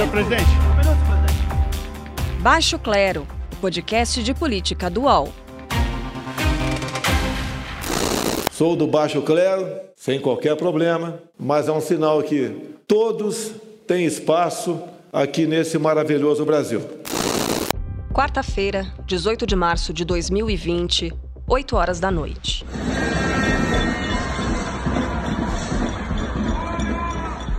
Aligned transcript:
Senhor 0.00 0.12
presidente. 0.12 0.44
Um 0.44 0.76
minuto, 0.78 0.98
presidente. 1.06 2.40
Baixo 2.40 2.78
Clero, 2.78 3.26
podcast 3.60 4.22
de 4.22 4.32
política 4.32 4.88
do 4.88 5.02
UOL. 5.02 5.30
Sou 8.50 8.74
do 8.74 8.86
Baixo 8.86 9.20
Clero, 9.20 9.68
sem 9.94 10.18
qualquer 10.18 10.56
problema, 10.56 11.20
mas 11.38 11.68
é 11.68 11.72
um 11.72 11.82
sinal 11.82 12.22
que 12.22 12.78
todos 12.88 13.52
têm 13.86 14.06
espaço 14.06 14.80
aqui 15.12 15.46
nesse 15.46 15.76
maravilhoso 15.78 16.46
Brasil. 16.46 16.80
Quarta-feira, 18.14 18.90
18 19.06 19.46
de 19.46 19.54
março 19.54 19.92
de 19.92 20.06
2020, 20.06 21.12
8 21.46 21.76
horas 21.76 22.00
da 22.00 22.10
noite. 22.10 22.64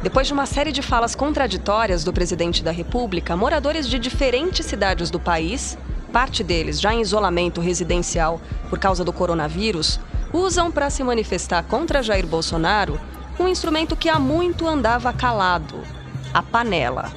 Depois 0.01 0.25
de 0.25 0.33
uma 0.33 0.47
série 0.47 0.71
de 0.71 0.81
falas 0.81 1.13
contraditórias 1.13 2.03
do 2.03 2.11
presidente 2.11 2.63
da 2.63 2.71
República, 2.71 3.37
moradores 3.37 3.87
de 3.87 3.99
diferentes 3.99 4.65
cidades 4.65 5.11
do 5.11 5.19
país, 5.19 5.77
parte 6.11 6.43
deles 6.43 6.81
já 6.81 6.91
em 6.91 7.01
isolamento 7.01 7.61
residencial 7.61 8.41
por 8.67 8.79
causa 8.79 9.03
do 9.05 9.13
coronavírus, 9.13 9.99
usam 10.33 10.71
para 10.71 10.89
se 10.89 11.03
manifestar 11.03 11.63
contra 11.63 12.01
Jair 12.01 12.25
Bolsonaro 12.25 12.99
um 13.39 13.47
instrumento 13.47 13.95
que 13.95 14.09
há 14.09 14.19
muito 14.19 14.67
andava 14.67 15.13
calado: 15.13 15.81
a 16.33 16.41
panela. 16.41 17.11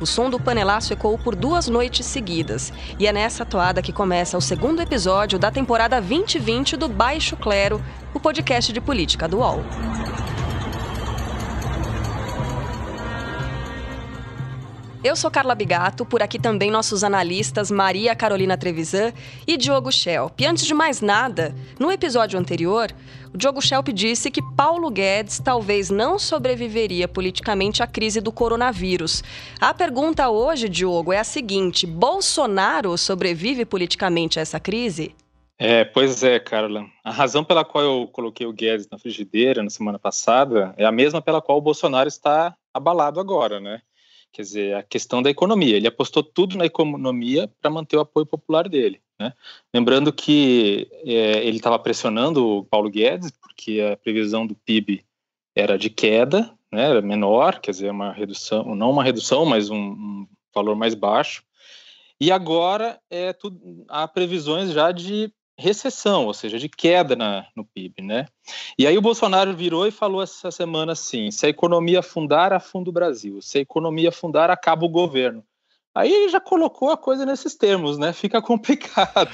O 0.00 0.04
som 0.04 0.28
do 0.28 0.38
panelaço 0.38 0.92
ecoou 0.92 1.16
por 1.16 1.34
duas 1.34 1.68
noites 1.68 2.04
seguidas, 2.04 2.72
e 2.98 3.06
é 3.06 3.12
nessa 3.12 3.46
toada 3.46 3.80
que 3.80 3.92
começa 3.92 4.36
o 4.36 4.42
segundo 4.42 4.82
episódio 4.82 5.38
da 5.38 5.50
temporada 5.50 6.00
2020 6.00 6.76
do 6.76 6.88
Baixo 6.88 7.36
Clero, 7.36 7.80
o 8.12 8.18
podcast 8.18 8.72
de 8.72 8.80
política 8.80 9.26
do 9.26 9.38
UOL. 9.38 9.64
Eu 15.06 15.14
sou 15.14 15.30
Carla 15.30 15.54
Bigato, 15.54 16.04
por 16.04 16.20
aqui 16.20 16.36
também 16.36 16.68
nossos 16.68 17.04
analistas 17.04 17.70
Maria 17.70 18.12
Carolina 18.16 18.58
Trevisan 18.58 19.12
e 19.46 19.56
Diogo 19.56 19.92
Schelp. 19.92 20.40
E 20.40 20.44
antes 20.44 20.66
de 20.66 20.74
mais 20.74 21.00
nada, 21.00 21.54
no 21.78 21.92
episódio 21.92 22.36
anterior, 22.36 22.90
o 23.32 23.38
Diogo 23.38 23.62
Schelp 23.62 23.90
disse 23.90 24.32
que 24.32 24.42
Paulo 24.56 24.90
Guedes 24.90 25.38
talvez 25.38 25.90
não 25.90 26.18
sobreviveria 26.18 27.06
politicamente 27.06 27.84
à 27.84 27.86
crise 27.86 28.20
do 28.20 28.32
coronavírus. 28.32 29.22
A 29.60 29.72
pergunta 29.72 30.28
hoje, 30.28 30.68
Diogo, 30.68 31.12
é 31.12 31.20
a 31.20 31.24
seguinte: 31.24 31.86
Bolsonaro 31.86 32.98
sobrevive 32.98 33.64
politicamente 33.64 34.40
a 34.40 34.42
essa 34.42 34.58
crise? 34.58 35.14
É, 35.56 35.84
pois 35.84 36.24
é, 36.24 36.40
Carla. 36.40 36.84
A 37.04 37.12
razão 37.12 37.44
pela 37.44 37.64
qual 37.64 37.84
eu 37.84 38.08
coloquei 38.08 38.44
o 38.44 38.52
Guedes 38.52 38.88
na 38.90 38.98
frigideira 38.98 39.62
na 39.62 39.70
semana 39.70 40.00
passada 40.00 40.74
é 40.76 40.84
a 40.84 40.90
mesma 40.90 41.22
pela 41.22 41.40
qual 41.40 41.58
o 41.58 41.62
Bolsonaro 41.62 42.08
está 42.08 42.56
abalado 42.74 43.20
agora, 43.20 43.60
né? 43.60 43.80
Quer 44.36 44.42
dizer, 44.42 44.74
a 44.74 44.82
questão 44.82 45.22
da 45.22 45.30
economia. 45.30 45.78
Ele 45.78 45.86
apostou 45.86 46.22
tudo 46.22 46.58
na 46.58 46.66
economia 46.66 47.50
para 47.58 47.70
manter 47.70 47.96
o 47.96 48.00
apoio 48.00 48.26
popular 48.26 48.68
dele. 48.68 49.00
Né? 49.18 49.32
Lembrando 49.72 50.12
que 50.12 50.90
é, 51.06 51.42
ele 51.42 51.56
estava 51.56 51.78
pressionando 51.78 52.46
o 52.46 52.64
Paulo 52.66 52.90
Guedes, 52.90 53.30
porque 53.30 53.80
a 53.80 53.96
previsão 53.96 54.46
do 54.46 54.54
PIB 54.54 55.02
era 55.54 55.78
de 55.78 55.88
queda, 55.88 56.52
né, 56.70 56.82
era 56.90 57.00
menor, 57.00 57.60
quer 57.60 57.70
dizer, 57.70 57.90
uma 57.90 58.12
redução, 58.12 58.74
não 58.74 58.90
uma 58.90 59.02
redução, 59.02 59.46
mas 59.46 59.70
um, 59.70 59.78
um 59.78 60.26
valor 60.54 60.76
mais 60.76 60.94
baixo. 60.94 61.42
E 62.20 62.30
agora 62.30 63.00
é 63.08 63.32
tudo, 63.32 63.86
há 63.88 64.06
previsões 64.06 64.70
já 64.70 64.92
de 64.92 65.32
recessão, 65.58 66.26
ou 66.26 66.34
seja, 66.34 66.58
de 66.58 66.68
queda 66.68 67.16
na, 67.16 67.46
no 67.56 67.64
PIB, 67.64 68.02
né? 68.02 68.26
E 68.78 68.86
aí 68.86 68.96
o 68.96 69.02
Bolsonaro 69.02 69.54
virou 69.54 69.86
e 69.86 69.90
falou 69.90 70.22
essa 70.22 70.50
semana 70.50 70.92
assim: 70.92 71.30
se 71.30 71.46
a 71.46 71.48
economia 71.48 72.00
afundar, 72.00 72.52
afunda 72.52 72.90
o 72.90 72.92
Brasil. 72.92 73.40
Se 73.40 73.58
a 73.58 73.62
economia 73.62 74.10
afundar, 74.10 74.50
acaba 74.50 74.84
o 74.84 74.88
governo. 74.88 75.44
Aí 75.94 76.12
ele 76.12 76.28
já 76.28 76.38
colocou 76.38 76.90
a 76.90 76.96
coisa 76.96 77.24
nesses 77.24 77.54
termos, 77.54 77.96
né? 77.96 78.12
Fica 78.12 78.40
complicado. 78.42 79.30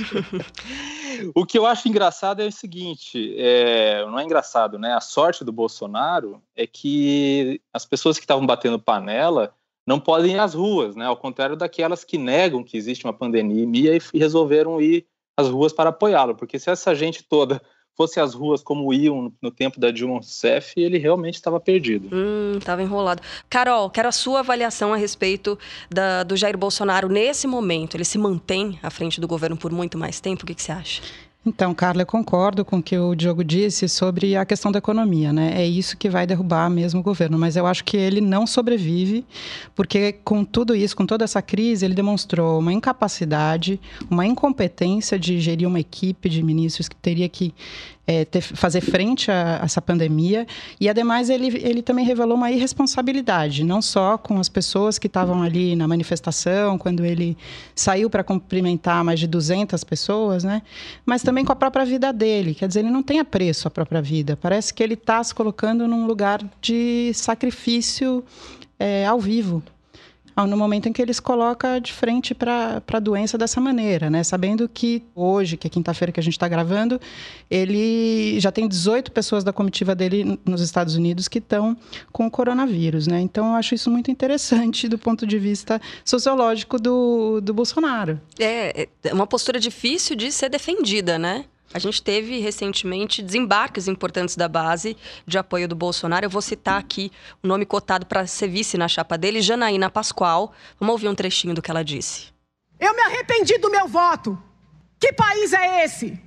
o 1.35 1.45
que 1.45 1.59
eu 1.59 1.67
acho 1.67 1.89
engraçado 1.89 2.41
é 2.41 2.47
o 2.47 2.53
seguinte: 2.53 3.35
é, 3.37 4.05
não 4.07 4.19
é 4.19 4.23
engraçado, 4.23 4.79
né? 4.79 4.95
A 4.95 5.01
sorte 5.01 5.45
do 5.45 5.51
Bolsonaro 5.51 6.41
é 6.55 6.67
que 6.67 7.61
as 7.73 7.85
pessoas 7.85 8.17
que 8.17 8.25
estavam 8.25 8.47
batendo 8.47 8.79
panela 8.79 9.53
não 9.85 9.99
podem 9.99 10.35
ir 10.35 10.39
às 10.39 10.55
ruas, 10.55 10.95
né? 10.95 11.07
Ao 11.07 11.17
contrário 11.17 11.57
daquelas 11.57 12.05
que 12.05 12.17
negam 12.17 12.63
que 12.63 12.77
existe 12.77 13.05
uma 13.05 13.13
pandemia 13.13 13.97
e 13.97 14.19
resolveram 14.19 14.81
ir 14.81 15.05
as 15.37 15.49
ruas 15.49 15.73
para 15.73 15.91
apoiá-lo, 15.91 16.35
porque 16.35 16.59
se 16.59 16.71
essa 16.71 16.95
gente 16.95 17.23
toda 17.23 17.61
fosse 17.95 18.19
às 18.19 18.35
ruas 18.35 18.63
como 18.63 18.93
iam 18.93 19.33
no 19.41 19.51
tempo 19.51 19.79
da 19.79 19.91
Dilma 19.91 20.15
Rousseff, 20.15 20.81
ele 20.81 20.99
realmente 20.99 21.35
estava 21.35 21.61
perdido. 21.61 22.09
Hum, 22.11 22.57
estava 22.57 22.83
enrolado. 22.83 23.23
Carol, 23.51 23.91
quero 23.91 24.09
a 24.09 24.13
sua 24.13 24.41
avaliação 24.41 24.95
a 24.95 24.97
respeito 24.97 25.59
da, 25.91 26.23
do 26.23 26.35
Jair 26.37 26.57
Bolsonaro 26.57 27.09
nesse 27.09 27.47
momento. 27.47 27.95
Ele 27.95 28.05
se 28.05 28.17
mantém 28.17 28.79
à 28.83 28.91
frente 28.91 29.21
do 29.21 29.29
governo 29.29 29.57
por 29.57 29.71
muito 29.71 29.99
mais 29.99 30.21
tempo? 30.21 30.45
O 30.45 30.47
que, 30.47 30.55
que 30.55 30.63
você 30.63 30.73
acha? 30.73 31.03
Então, 31.45 31.75
Carla, 31.75 32.03
eu 32.03 32.07
concordo 32.07 32.65
com 32.65 32.79
o 32.79 32.83
que 32.83 32.97
o 32.97 33.17
Diogo 33.17 33.43
disse 33.43 33.89
sobre 33.89 34.37
a 34.37 34.45
questão 34.45 34.71
da 34.71 34.79
economia, 34.79 35.33
né? 35.33 35.61
É 35.61 35.67
isso 35.67 35.97
que 35.97 36.09
vai 36.09 36.25
derrubar 36.25 36.71
mesmo 36.71 37.01
o 37.01 37.03
governo, 37.03 37.37
mas 37.37 37.57
eu 37.57 37.67
acho 37.67 37.83
que 37.83 37.97
ele 37.97 38.21
não 38.21 38.47
sobrevive, 38.47 39.27
porque 39.75 40.13
com 40.25 40.45
tudo 40.45 40.73
isso, 40.73 40.97
com 40.97 41.05
toda 41.05 41.25
essa 41.25 41.43
crise, 41.43 41.85
ele 41.85 41.95
demonstrou 41.95 42.61
uma 42.61 42.73
incapacidade, 42.73 43.81
uma 44.09 44.25
incompetência 44.25 45.19
de 45.19 45.41
gerir 45.41 45.67
uma 45.67 45.81
equipe 45.81 46.29
de 46.29 46.41
ministros 46.45 46.89
que 46.89 46.95
teria 46.95 47.29
que 47.29 47.53
é, 48.07 48.25
ter, 48.25 48.41
fazer 48.41 48.81
frente 48.81 49.31
a, 49.31 49.61
a, 49.61 49.65
essa 49.65 49.81
pandemia. 49.81 50.47
E, 50.81 50.89
ademais, 50.89 51.31
ele, 51.31 51.49
ele 51.63 51.83
também 51.83 52.05
revelou 52.05 52.37
uma 52.37 52.51
irresponsabilidade, 52.51 53.65
não 53.65 53.81
só 53.81 54.19
com 54.19 54.39
as 54.39 54.49
pessoas 54.49 54.99
que 54.99 55.07
estavam 55.07 55.43
ali 55.43 55.77
na 55.77 55.87
manifestação, 55.87 56.79
quando 56.79 57.05
ele 57.05 57.37
saiu 57.75 58.11
para 58.11 58.25
cumprimentar 58.25 59.05
mais 59.05 59.21
de 59.21 59.27
200 59.27 59.83
pessoas, 59.85 60.45
né? 60.45 60.63
mas 61.07 61.23
também 61.23 61.45
com 61.45 61.53
a 61.53 61.57
própria 61.57 61.85
vida 61.85 62.13
dele. 62.13 62.55
Quer 62.55 62.69
dizer, 62.69 62.81
ele 62.81 62.91
não 62.91 63.03
tem 63.03 63.21
apreço 63.21 63.69
à 63.69 63.71
própria 63.71 64.03
vida. 64.03 64.37
Parece 64.37 64.75
que 64.75 64.83
ele 64.83 64.95
está 64.95 65.23
se 65.23 65.35
colocando 65.35 65.87
num 65.87 66.07
lugar 66.07 66.43
de 66.61 67.13
sacrifício 67.15 68.25
é, 68.79 69.07
ao 69.07 69.21
vivo 69.21 69.63
no 70.37 70.57
momento 70.57 70.89
em 70.89 70.93
que 70.93 71.01
eles 71.01 71.21
colocam 71.21 71.79
de 71.81 71.93
frente 71.93 72.35
para 72.35 72.83
a 72.93 72.99
doença 72.99 73.37
dessa 73.37 73.61
maneira, 73.61 74.09
né? 74.11 74.23
Sabendo 74.23 74.69
que 74.69 75.03
hoje, 75.15 75.57
que 75.57 75.67
é 75.67 75.71
quinta-feira 75.71 76.13
que 76.13 76.21
a 76.21 76.23
gente 76.23 76.35
está 76.35 76.49
gravando, 76.49 77.01
ele 77.51 78.39
já 78.41 78.51
tem 78.51 78.67
18 78.67 79.13
pessoas 79.13 79.45
da 79.45 79.53
comitiva 79.53 79.95
dele 79.95 80.39
nos 80.45 80.61
Estados 80.61 80.97
Unidos 80.97 81.29
que 81.29 81.39
estão 81.39 81.77
com 82.11 82.27
o 82.27 82.31
coronavírus, 82.31 83.07
né? 83.07 83.21
Então, 83.21 83.49
eu 83.49 83.55
acho 83.55 83.75
isso 83.75 83.91
muito 83.91 84.11
interessante 84.11 84.89
do 84.89 84.99
ponto 84.99 85.27
de 85.27 85.39
vista 85.39 85.81
sociológico 86.05 86.79
do, 86.79 87.41
do 87.41 87.53
Bolsonaro. 87.53 88.21
É, 88.39 88.89
é 89.05 89.13
uma 89.13 89.27
postura 89.27 89.61
difícil 89.61 90.17
de 90.17 90.33
ser 90.33 90.49
defendida, 90.49 91.19
né? 91.19 91.45
A 91.75 91.79
gente 91.79 92.03
teve 92.03 92.39
recentemente 92.39 93.23
desembarques 93.23 93.89
importantes 93.89 94.37
da 94.37 94.47
base 94.47 94.97
de 95.27 95.39
apoio 95.39 95.67
do 95.67 95.75
Bolsonaro. 95.75 96.27
Eu 96.27 96.31
vou 96.31 96.43
citar 96.43 96.79
aqui 96.79 97.11
o 97.43 97.47
nome 97.47 97.65
cotado 97.65 98.05
para 98.05 98.27
ser 98.27 98.49
vice 98.49 98.77
na 98.77 98.89
chapa 98.89 99.17
dele, 99.17 99.41
Janaína 99.41 99.89
Pascoal. 99.89 100.53
Vamos 100.79 100.93
ouvir 100.93 101.09
um 101.09 101.15
trechinho 101.15 101.55
do 101.55 101.63
que 101.63 101.71
ela 101.71 101.83
disse. 101.83 102.33
Eu 102.79 102.95
me 102.95 103.01
arrependi 103.03 103.57
do 103.59 103.71
meu 103.71 103.89
voto. 103.89 104.41
Que 105.01 105.13
país 105.13 105.53
é 105.53 105.85
esse? 105.85 106.21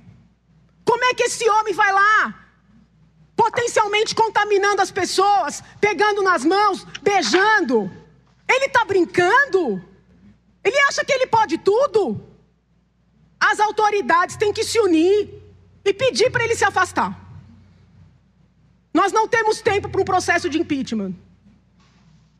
Como 0.84 1.04
é 1.04 1.14
que 1.14 1.24
esse 1.24 1.48
homem 1.48 1.74
vai 1.74 1.92
lá? 1.92 2.42
Potencialmente 3.36 4.14
contaminando 4.14 4.82
as 4.82 4.90
pessoas, 4.90 5.62
pegando 5.80 6.22
nas 6.22 6.44
mãos, 6.44 6.84
beijando. 7.02 7.90
Ele 8.48 8.66
está 8.66 8.84
brincando? 8.84 9.82
Ele 10.64 10.78
acha 10.88 11.04
que 11.04 11.12
ele 11.12 11.26
pode 11.26 11.58
tudo? 11.58 12.20
As 13.50 13.60
autoridades 13.60 14.36
têm 14.36 14.52
que 14.52 14.64
se 14.64 14.78
unir 14.80 15.18
e 15.84 15.92
pedir 15.94 16.30
para 16.30 16.44
ele 16.44 16.56
se 16.56 16.64
afastar. 16.64 17.10
Nós 18.92 19.12
não 19.12 19.28
temos 19.28 19.60
tempo 19.60 19.88
para 19.88 20.00
um 20.00 20.04
processo 20.04 20.48
de 20.48 20.58
impeachment. 20.58 21.14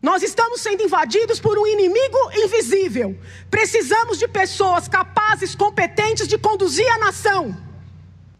Nós 0.02 0.22
estamos 0.22 0.60
sendo 0.60 0.82
invadidos 0.82 1.38
por 1.38 1.58
um 1.58 1.66
inimigo 1.66 2.18
invisível. 2.44 3.18
Precisamos 3.50 4.18
de 4.18 4.26
pessoas 4.26 4.88
capazes, 4.88 5.54
competentes 5.54 6.26
de 6.26 6.38
conduzir 6.38 6.88
a 6.92 6.98
nação. 6.98 7.56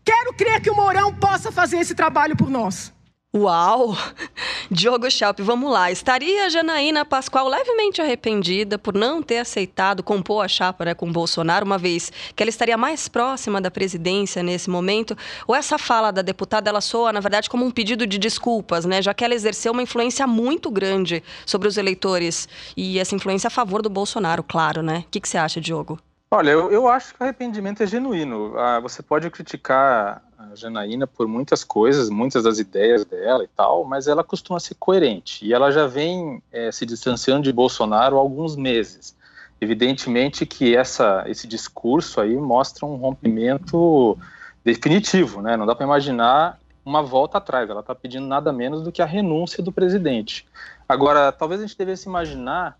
Quero 0.04 0.32
crer 0.34 0.60
que 0.60 0.70
o 0.70 0.74
Mourão 0.74 1.14
possa 1.14 1.52
fazer 1.52 1.78
esse 1.78 1.94
trabalho 1.94 2.36
por 2.36 2.50
nós. 2.50 2.92
Uau! 3.36 3.94
Diogo 4.70 5.10
Schelp, 5.10 5.40
vamos 5.40 5.70
lá. 5.70 5.90
Estaria 5.90 6.48
Janaína 6.48 7.04
Pascoal 7.04 7.48
levemente 7.48 8.00
arrependida 8.00 8.78
por 8.78 8.94
não 8.94 9.22
ter 9.22 9.38
aceitado 9.38 10.02
compor 10.02 10.42
a 10.42 10.48
chapa 10.48 10.86
né, 10.86 10.94
com 10.94 11.12
Bolsonaro, 11.12 11.66
uma 11.66 11.76
vez 11.76 12.10
que 12.34 12.42
ela 12.42 12.48
estaria 12.48 12.78
mais 12.78 13.08
próxima 13.08 13.60
da 13.60 13.70
presidência 13.70 14.42
nesse 14.42 14.70
momento? 14.70 15.14
Ou 15.46 15.54
essa 15.54 15.76
fala 15.76 16.10
da 16.10 16.22
deputada, 16.22 16.70
ela 16.70 16.80
soa, 16.80 17.12
na 17.12 17.20
verdade, 17.20 17.50
como 17.50 17.66
um 17.66 17.70
pedido 17.70 18.06
de 18.06 18.16
desculpas, 18.16 18.86
né? 18.86 19.02
Já 19.02 19.12
que 19.12 19.22
ela 19.22 19.34
exerceu 19.34 19.72
uma 19.72 19.82
influência 19.82 20.26
muito 20.26 20.70
grande 20.70 21.22
sobre 21.44 21.68
os 21.68 21.76
eleitores. 21.76 22.48
E 22.74 22.98
essa 22.98 23.14
influência 23.14 23.48
a 23.48 23.50
favor 23.50 23.82
do 23.82 23.90
Bolsonaro, 23.90 24.42
claro, 24.42 24.80
né? 24.80 25.04
O 25.06 25.10
que, 25.10 25.20
que 25.20 25.28
você 25.28 25.36
acha, 25.36 25.60
Diogo? 25.60 25.98
Olha, 26.30 26.50
eu, 26.50 26.72
eu 26.72 26.88
acho 26.88 27.14
que 27.14 27.20
o 27.20 27.24
arrependimento 27.24 27.82
é 27.82 27.86
genuíno. 27.86 28.58
Ah, 28.58 28.80
você 28.80 29.02
pode 29.02 29.30
criticar 29.30 30.22
a 30.52 30.54
Janaína 30.54 31.06
por 31.06 31.26
muitas 31.26 31.64
coisas, 31.64 32.08
muitas 32.08 32.44
das 32.44 32.58
ideias 32.58 33.04
dela 33.04 33.44
e 33.44 33.48
tal, 33.48 33.84
mas 33.84 34.06
ela 34.06 34.22
costuma 34.22 34.60
ser 34.60 34.75
coerente 34.75 35.44
e 35.44 35.52
ela 35.52 35.70
já 35.70 35.87
vem 35.87 36.43
é, 36.52 36.70
se 36.70 36.87
distanciando 36.87 37.43
de 37.43 37.52
Bolsonaro 37.52 38.16
há 38.16 38.20
alguns 38.20 38.56
meses. 38.56 39.16
Evidentemente 39.60 40.44
que 40.44 40.76
essa, 40.76 41.25
esse 41.26 41.46
discurso 41.46 42.20
aí 42.20 42.37
mostra 42.37 42.84
um 42.84 42.96
rompimento 42.96 44.19
definitivo, 44.64 45.40
né? 45.40 45.56
Não 45.56 45.64
dá 45.64 45.75
para 45.75 45.87
imaginar 45.87 46.58
uma 46.84 47.02
volta 47.02 47.38
atrás. 47.38 47.69
Ela 47.70 47.81
está 47.81 47.94
pedindo 47.94 48.26
nada 48.26 48.52
menos 48.52 48.82
do 48.82 48.93
que 48.93 49.00
a 49.00 49.06
renúncia 49.06 49.62
do 49.62 49.72
presidente. 49.72 50.46
Agora, 50.88 51.32
talvez 51.32 51.60
a 51.60 51.66
gente 51.66 51.78
devesse 51.78 52.06
imaginar 52.08 52.78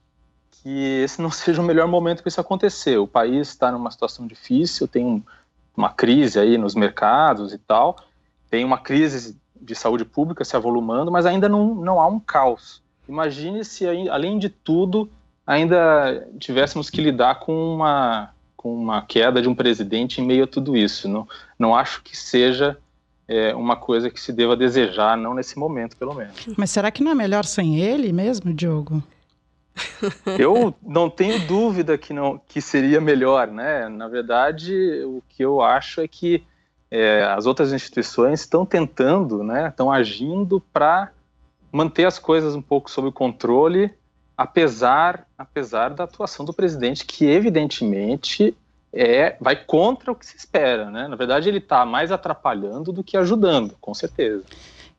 que 0.51 1.03
esse 1.03 1.21
não 1.21 1.31
seja 1.33 1.63
o 1.63 1.65
melhor 1.65 1.89
momento 1.89 2.23
para 2.23 2.29
isso 2.29 2.41
acontecer. 2.41 2.99
O 2.99 3.07
país 3.07 3.49
está 3.49 3.73
numa 3.73 3.91
situação 3.91 4.27
difícil, 4.27 4.87
tem 4.87 5.05
um, 5.05 5.23
uma 5.77 5.91
crise 5.91 6.39
aí 6.39 6.57
nos 6.57 6.75
mercados 6.75 7.53
e 7.53 7.59
tal, 7.59 7.97
tem 8.51 8.65
uma 8.65 8.79
crise 8.79 9.37
de 9.61 9.75
saúde 9.75 10.05
pública 10.05 10.45
se 10.45 10.57
avolumando, 10.57 11.11
mas 11.11 11.27
ainda 11.27 11.49
não, 11.49 11.75
não 11.75 12.01
há 12.01 12.07
um 12.07 12.21
caos. 12.21 12.83
Imagine 13.09 13.65
se, 13.65 13.87
além 14.09 14.39
de 14.39 14.49
tudo, 14.49 15.09
ainda 15.47 16.27
tivéssemos 16.39 16.91
que 16.91 17.01
lidar 17.01 17.41
com 17.41 17.75
uma, 17.75 18.31
com 18.57 18.75
uma 18.75 19.03
queda 19.03 19.41
de 19.41 19.49
um 19.49 19.55
presidente 19.55 20.21
em 20.21 20.27
meio 20.27 20.45
a 20.45 20.47
tudo 20.47 20.77
isso. 20.77 21.09
Não, 21.09 21.29
não 21.59 21.75
acho 21.75 22.03
que 22.03 22.17
seja 22.17 22.77
é, 23.29 23.55
uma 23.55 23.77
coisa 23.77 24.11
que 24.11 24.21
se 24.21 24.33
deva 24.33 24.57
desejar, 24.57 25.17
não 25.17 25.35
nesse 25.35 25.59
momento, 25.59 25.97
pelo 25.97 26.15
menos. 26.15 26.47
Mas 26.57 26.71
será 26.71 26.91
que 26.91 27.03
não 27.03 27.13
é 27.13 27.15
melhor 27.15 27.45
sem 27.45 27.79
ele 27.79 28.13
mesmo, 28.13 28.53
Diogo? 28.53 29.03
Eu 30.39 30.75
não 30.83 31.09
tenho 31.11 31.47
dúvida 31.47 31.99
que 31.99 32.13
não 32.13 32.39
que 32.39 32.61
seria 32.61 33.01
melhor, 33.01 33.49
né? 33.49 33.89
Na 33.89 34.09
verdade, 34.09 34.73
o 35.05 35.23
que 35.29 35.45
eu 35.45 35.61
acho 35.61 36.01
é 36.01 36.09
que 36.09 36.45
é, 36.91 37.25
as 37.25 37.47
outras 37.47 37.73
instituições 37.73 38.41
estão 38.41 38.65
tentando, 38.65 39.43
né? 39.43 39.69
Estão 39.69 39.91
agindo 39.91 40.61
para 40.73 41.11
manter 41.71 42.07
as 42.07 42.19
coisas 42.19 42.55
um 42.55 42.63
pouco 42.63 42.91
sob 42.91 43.11
controle, 43.13 43.93
apesar 44.37 45.27
apesar 45.37 45.91
da 45.91 46.05
atuação 46.05 46.45
do 46.45 46.55
presidente, 46.55 47.05
que 47.05 47.27
evidentemente 47.27 48.57
é 48.93 49.37
vai 49.41 49.57
contra 49.57 50.11
o 50.11 50.15
que 50.15 50.25
se 50.25 50.37
espera, 50.37 50.91
né? 50.91 51.07
Na 51.09 51.17
verdade, 51.17 51.49
ele 51.49 51.59
está 51.59 51.85
mais 51.85 52.11
atrapalhando 52.11 52.93
do 52.93 53.05
que 53.05 53.17
ajudando, 53.17 53.77
com 53.81 53.93
certeza. 53.93 54.43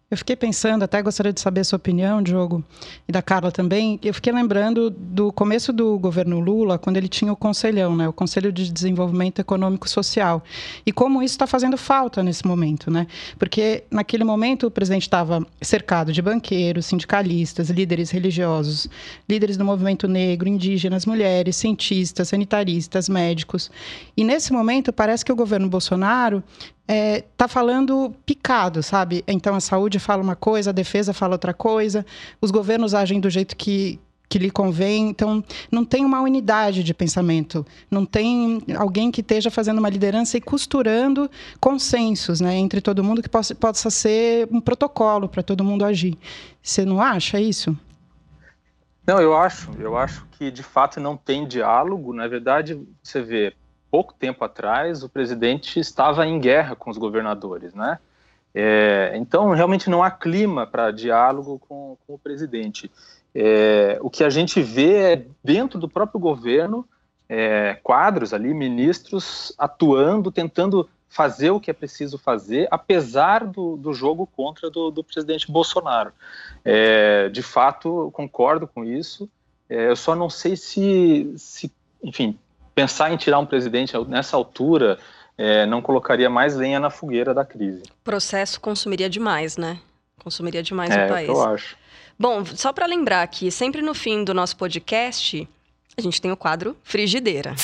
Eu 0.10 0.16
fiquei 0.16 0.38
pensando, 0.38 0.84
até 0.84 1.02
gostaria 1.02 1.34
de 1.34 1.42
saber 1.42 1.60
a 1.60 1.64
sua 1.66 1.76
opinião, 1.76 2.24
Diogo, 2.24 2.64
e 3.06 3.12
da 3.12 3.22
Carla 3.22 3.52
também. 3.52 4.00
Eu 4.02 4.14
fiquei 4.14 4.32
lembrando 4.32 4.90
do 4.90 5.34
começo 5.34 5.74
do 5.74 6.00
governo 6.00 6.40
Lula, 6.40 6.80
quando 6.80 6.96
ele 6.96 7.10
tinha 7.10 7.34
o 7.34 7.36
Conselhão, 7.36 7.94
né, 7.94 8.08
o 8.08 8.14
Conselho 8.14 8.50
de 8.50 8.72
Desenvolvimento 8.72 9.40
Econômico 9.40 9.90
Social. 9.90 10.42
E 10.86 10.94
como 10.94 11.22
isso 11.22 11.34
está 11.34 11.46
fazendo 11.46 11.76
falta 11.76 12.24
nesse 12.24 12.48
momento, 12.48 12.90
né? 12.90 13.06
Porque 13.38 13.84
naquele 13.92 14.24
momento 14.24 14.68
o 14.68 14.72
presidente 14.72 15.02
estava 15.02 15.46
cercado 15.62 16.14
de 16.14 16.22
banqueiros, 16.22 16.86
sindicalistas, 16.86 17.70
líderes 17.70 18.10
religiosos, 18.10 18.88
líderes 19.30 19.58
do 19.58 19.66
movimento 19.66 20.08
negro, 20.08 20.48
indígenas, 20.48 21.06
mulheres, 21.06 21.58
cientistas, 21.58 22.30
sanitaristas, 22.30 23.10
médicos. 23.10 23.70
E 24.16 24.24
nesse 24.24 24.54
momento 24.54 24.94
parece 24.94 25.26
que 25.26 25.34
o 25.34 25.36
governo 25.36 25.68
Bolsonaro 25.68 26.42
é, 26.88 27.22
tá 27.36 27.48
falando 27.48 28.14
picado, 28.26 28.82
sabe? 28.82 29.24
Então 29.28 29.56
a 29.56 29.60
saúde 29.60 30.00
fala 30.00 30.24
uma 30.24 30.36
coisa, 30.36 30.70
a 30.70 30.74
defesa 30.74 31.14
fala 31.14 31.36
outra 31.36 31.54
coisa, 31.54 32.06
os 32.40 32.50
governos 32.50 32.94
agem 32.94 33.20
do 33.20 33.30
jeito 33.30 33.56
que, 33.56 34.00
que 34.30 34.40
lhe 34.40 34.50
convém. 34.50 35.10
Então, 35.10 35.44
não 35.70 35.84
tem 35.84 36.06
uma 36.06 36.22
unidade 36.22 36.84
de 36.84 36.94
pensamento, 36.94 37.66
não 37.92 38.06
tem 38.06 38.64
alguém 38.78 39.12
que 39.12 39.22
esteja 39.22 39.52
fazendo 39.52 39.80
uma 39.80 39.90
liderança 39.90 40.38
e 40.38 40.42
costurando 40.42 41.30
consensos 41.60 42.40
né, 42.40 42.56
entre 42.56 42.80
todo 42.80 43.04
mundo 43.04 43.22
que 43.22 43.30
possa, 43.30 43.54
possa 43.54 43.90
ser 43.90 44.48
um 44.52 44.62
protocolo 44.62 45.28
para 45.28 45.44
todo 45.44 45.64
mundo 45.64 45.84
agir. 45.84 46.18
Você 46.62 46.86
não 46.86 47.02
acha 47.02 47.40
isso? 47.40 47.78
Não, 49.06 49.22
eu 49.22 49.36
acho. 49.36 49.72
Eu 49.80 49.98
acho 49.98 50.26
que 50.32 50.52
de 50.52 50.62
fato 50.62 51.00
não 51.00 51.16
tem 51.16 51.48
diálogo. 51.48 52.14
Na 52.14 52.28
verdade, 52.28 52.78
você 53.02 53.22
vê 53.22 53.54
pouco 53.90 54.14
tempo 54.14 54.44
atrás, 54.44 55.04
o 55.04 55.10
presidente 55.10 55.80
estava 55.80 56.26
em 56.26 56.40
guerra 56.40 56.76
com 56.76 56.90
os 56.90 56.98
governadores, 56.98 57.74
né? 57.74 58.00
É, 58.54 59.14
então, 59.16 59.52
realmente 59.52 59.90
não 59.90 60.02
há 60.02 60.10
clima 60.10 60.66
para 60.66 60.92
diálogo 60.92 61.60
com, 61.60 61.98
com, 62.06 62.16
o 62.16 62.18
presidente. 62.20 62.90
É, 63.36 64.00
o 64.02 64.10
que 64.10 64.24
a 64.24 64.30
gente 64.30 64.62
vê 64.62 65.14
é, 65.14 65.26
dentro 65.44 65.80
do 65.80 65.88
próprio 65.88 66.20
governo, 66.20 66.88
é, 67.30 67.78
quadros 67.84 68.34
ali, 68.34 68.54
ministros 68.54 69.54
atuando, 69.58 70.32
tentando 70.32 70.90
fazer 71.08 71.52
o 71.52 71.60
que 71.60 71.70
é 71.70 71.74
preciso 71.74 72.18
fazer, 72.18 72.68
apesar 72.72 73.46
do, 73.46 73.78
do 73.78 73.94
jogo 73.94 74.28
contra 74.28 74.70
do, 74.70 74.92
do 74.92 75.04
presidente 75.04 75.52
Bolsonaro. 75.52 76.12
É, 76.66 77.30
de 77.30 77.42
fato, 77.42 78.10
concordo 78.12 78.68
com 78.68 78.84
isso. 78.84 79.30
É, 79.70 79.90
eu 79.90 79.96
só 79.96 80.16
não 80.16 80.30
sei 80.30 80.56
se, 80.56 81.32
se 81.38 81.72
enfim, 82.04 82.38
pensar 82.78 83.12
em 83.12 83.18
tirar 83.18 83.40
um 83.40 83.46
presidente 83.46 83.98
nessa 84.08 84.38
altura 84.38 85.00
é, 85.36 85.66
não 85.66 85.82
colocaria 85.82 86.30
mais 86.30 86.56
lenha 86.56 86.80
na 86.80 86.92
fogueira 86.92 87.34
da 87.34 87.44
crise. 87.44 87.82
O 87.82 88.04
processo 88.04 88.62
consumiria 88.62 89.10
demais, 89.10 89.58
né? 89.58 89.80
Consumiria 90.24 90.62
demais 90.62 90.92
é, 90.92 91.06
o 91.06 91.10
país. 91.10 91.28
eu 91.28 91.42
acho. 91.42 91.76
Bom, 92.20 92.46
só 92.46 92.72
para 92.72 92.86
lembrar 92.86 93.26
que 93.30 93.50
sempre 93.50 93.82
no 93.82 93.96
fim 93.96 94.24
do 94.24 94.32
nosso 94.32 94.56
podcast, 94.56 95.50
a 95.98 96.02
gente 96.02 96.22
tem 96.22 96.32
o 96.32 96.38
quadro 96.38 96.78
Frigideira. 96.84 97.56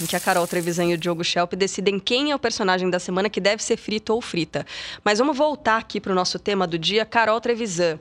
Em 0.00 0.06
que 0.06 0.14
a 0.14 0.20
Carol 0.20 0.46
Trevisan 0.46 0.84
e 0.84 0.94
o 0.94 0.98
Diogo 0.98 1.24
Schelp 1.24 1.54
decidem 1.54 1.98
quem 1.98 2.30
é 2.30 2.34
o 2.34 2.38
personagem 2.38 2.88
da 2.88 3.00
semana 3.00 3.28
que 3.28 3.40
deve 3.40 3.60
ser 3.60 3.76
frito 3.76 4.14
ou 4.14 4.20
frita. 4.20 4.64
Mas 5.02 5.18
vamos 5.18 5.36
voltar 5.36 5.78
aqui 5.78 6.00
para 6.00 6.12
o 6.12 6.14
nosso 6.14 6.38
tema 6.38 6.64
do 6.64 6.78
dia, 6.78 7.04
Carol 7.04 7.40
Trevisan. 7.40 7.98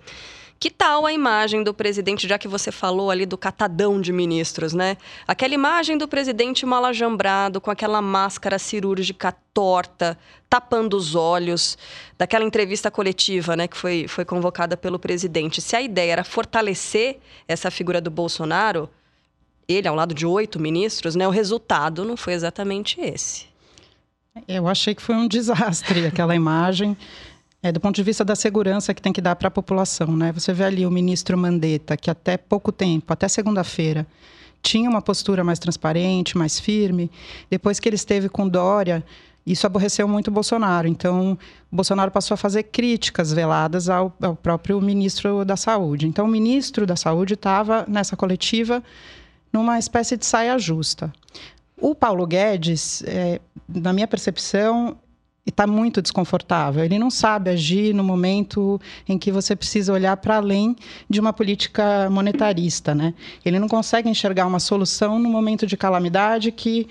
Que 0.63 0.71
tal 0.71 1.05
a 1.05 1.11
imagem 1.11 1.61
do 1.61 1.73
presidente, 1.73 2.25
já 2.25 2.37
que 2.37 2.47
você 2.47 2.71
falou 2.71 3.11
ali 3.11 3.25
do 3.25 3.37
catadão 3.37 3.99
de 3.99 4.13
ministros, 4.13 4.71
né? 4.71 4.95
Aquela 5.27 5.53
imagem 5.53 5.97
do 5.97 6.07
presidente 6.07 6.65
malajambrado, 6.65 7.59
com 7.59 7.69
aquela 7.69 8.01
máscara 8.01 8.57
cirúrgica 8.57 9.35
torta, 9.53 10.17
tapando 10.49 10.95
os 10.95 11.15
olhos, 11.15 11.77
daquela 12.17 12.45
entrevista 12.45 12.89
coletiva, 12.89 13.57
né, 13.57 13.67
que 13.67 13.75
foi, 13.75 14.07
foi 14.07 14.23
convocada 14.23 14.77
pelo 14.77 14.97
presidente. 14.97 15.61
Se 15.61 15.75
a 15.75 15.81
ideia 15.81 16.13
era 16.13 16.23
fortalecer 16.23 17.19
essa 17.45 17.69
figura 17.69 17.99
do 17.99 18.09
Bolsonaro, 18.09 18.89
ele 19.67 19.89
ao 19.89 19.95
lado 19.95 20.13
de 20.13 20.25
oito 20.25 20.61
ministros, 20.61 21.13
né, 21.13 21.27
o 21.27 21.31
resultado 21.31 22.05
não 22.05 22.15
foi 22.15 22.31
exatamente 22.31 23.01
esse. 23.01 23.47
Eu 24.47 24.65
achei 24.65 24.95
que 24.95 25.01
foi 25.01 25.15
um 25.15 25.27
desastre 25.27 26.07
aquela 26.07 26.33
imagem. 26.33 26.95
É, 27.63 27.71
do 27.71 27.79
ponto 27.79 27.95
de 27.95 28.03
vista 28.03 28.25
da 28.25 28.35
segurança 28.35 28.93
que 28.93 29.01
tem 29.01 29.13
que 29.13 29.21
dar 29.21 29.37
para 29.37 29.47
a 29.47 29.51
população, 29.51 30.17
né? 30.17 30.33
Você 30.33 30.51
vê 30.51 30.65
ali 30.65 30.85
o 30.85 30.91
ministro 30.91 31.37
Mandetta, 31.37 31.95
que 31.95 32.11
até 32.11 32.35
pouco 32.35 32.73
tempo, 32.73 33.13
até 33.13 33.25
segunda-feira, 33.29 34.05
tinha 34.61 34.89
uma 34.89 35.01
postura 35.01 35.45
mais 35.45 35.59
transparente, 35.59 36.37
mais 36.37 36.59
firme. 36.59 37.09
Depois 37.49 37.79
que 37.79 37.87
ele 37.87 37.95
esteve 37.95 38.27
com 38.27 38.49
Dória, 38.49 39.01
isso 39.47 39.65
aborreceu 39.65 40.09
muito 40.09 40.27
o 40.27 40.31
Bolsonaro. 40.31 40.89
Então, 40.89 41.37
o 41.71 41.75
Bolsonaro 41.75 42.11
passou 42.11 42.35
a 42.35 42.37
fazer 42.37 42.63
críticas 42.63 43.31
veladas 43.31 43.87
ao, 43.87 44.13
ao 44.21 44.35
próprio 44.35 44.81
ministro 44.81 45.45
da 45.45 45.55
Saúde. 45.55 46.05
Então, 46.05 46.25
o 46.25 46.29
ministro 46.29 46.85
da 46.85 46.97
Saúde 46.97 47.35
estava 47.35 47.85
nessa 47.87 48.17
coletiva 48.17 48.83
numa 49.53 49.79
espécie 49.79 50.17
de 50.17 50.25
saia 50.25 50.59
justa. 50.59 51.13
O 51.77 51.95
Paulo 51.95 52.27
Guedes, 52.27 53.03
é, 53.05 53.39
na 53.69 53.93
minha 53.93 54.07
percepção, 54.07 54.97
e 55.45 55.49
está 55.49 55.67
muito 55.67 56.01
desconfortável. 56.01 56.83
Ele 56.83 56.97
não 56.97 57.09
sabe 57.09 57.49
agir 57.49 57.93
no 57.93 58.03
momento 58.03 58.79
em 59.07 59.17
que 59.17 59.31
você 59.31 59.55
precisa 59.55 59.91
olhar 59.91 60.15
para 60.17 60.37
além 60.37 60.75
de 61.09 61.19
uma 61.19 61.33
política 61.33 62.09
monetarista, 62.09 62.95
né? 62.95 63.13
Ele 63.43 63.59
não 63.59 63.67
consegue 63.67 64.09
enxergar 64.09 64.47
uma 64.47 64.59
solução 64.59 65.19
no 65.19 65.29
momento 65.29 65.67
de 65.67 65.75
calamidade 65.75 66.51
que 66.51 66.87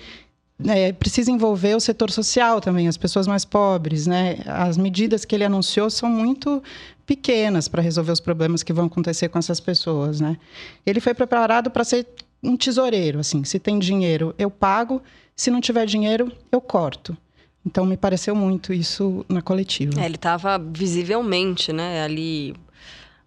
é, 0.67 0.93
precisa 0.93 1.31
envolver 1.31 1.75
o 1.75 1.79
setor 1.79 2.11
social 2.11 2.61
também, 2.61 2.87
as 2.87 2.97
pessoas 2.97 3.27
mais 3.27 3.43
pobres, 3.43 4.05
né? 4.05 4.37
As 4.45 4.77
medidas 4.77 5.25
que 5.25 5.33
ele 5.33 5.43
anunciou 5.43 5.89
são 5.89 6.09
muito 6.09 6.61
pequenas 7.05 7.67
para 7.67 7.81
resolver 7.81 8.11
os 8.11 8.19
problemas 8.19 8.61
que 8.63 8.71
vão 8.71 8.85
acontecer 8.85 9.29
com 9.29 9.39
essas 9.39 9.59
pessoas, 9.59 10.21
né? 10.21 10.37
Ele 10.85 10.99
foi 10.99 11.13
preparado 11.13 11.71
para 11.71 11.83
ser 11.83 12.07
um 12.41 12.55
tesoureiro, 12.55 13.19
assim, 13.19 13.43
se 13.43 13.57
tem 13.57 13.79
dinheiro 13.79 14.35
eu 14.37 14.51
pago, 14.51 15.01
se 15.35 15.49
não 15.49 15.59
tiver 15.59 15.85
dinheiro 15.85 16.31
eu 16.51 16.61
corto. 16.61 17.17
Então 17.65 17.85
me 17.85 17.95
pareceu 17.95 18.35
muito 18.35 18.73
isso 18.73 19.25
na 19.29 19.41
coletiva. 19.41 20.01
É, 20.01 20.05
ele 20.05 20.15
estava 20.15 20.57
visivelmente, 20.57 21.71
né, 21.71 22.03
ali 22.03 22.53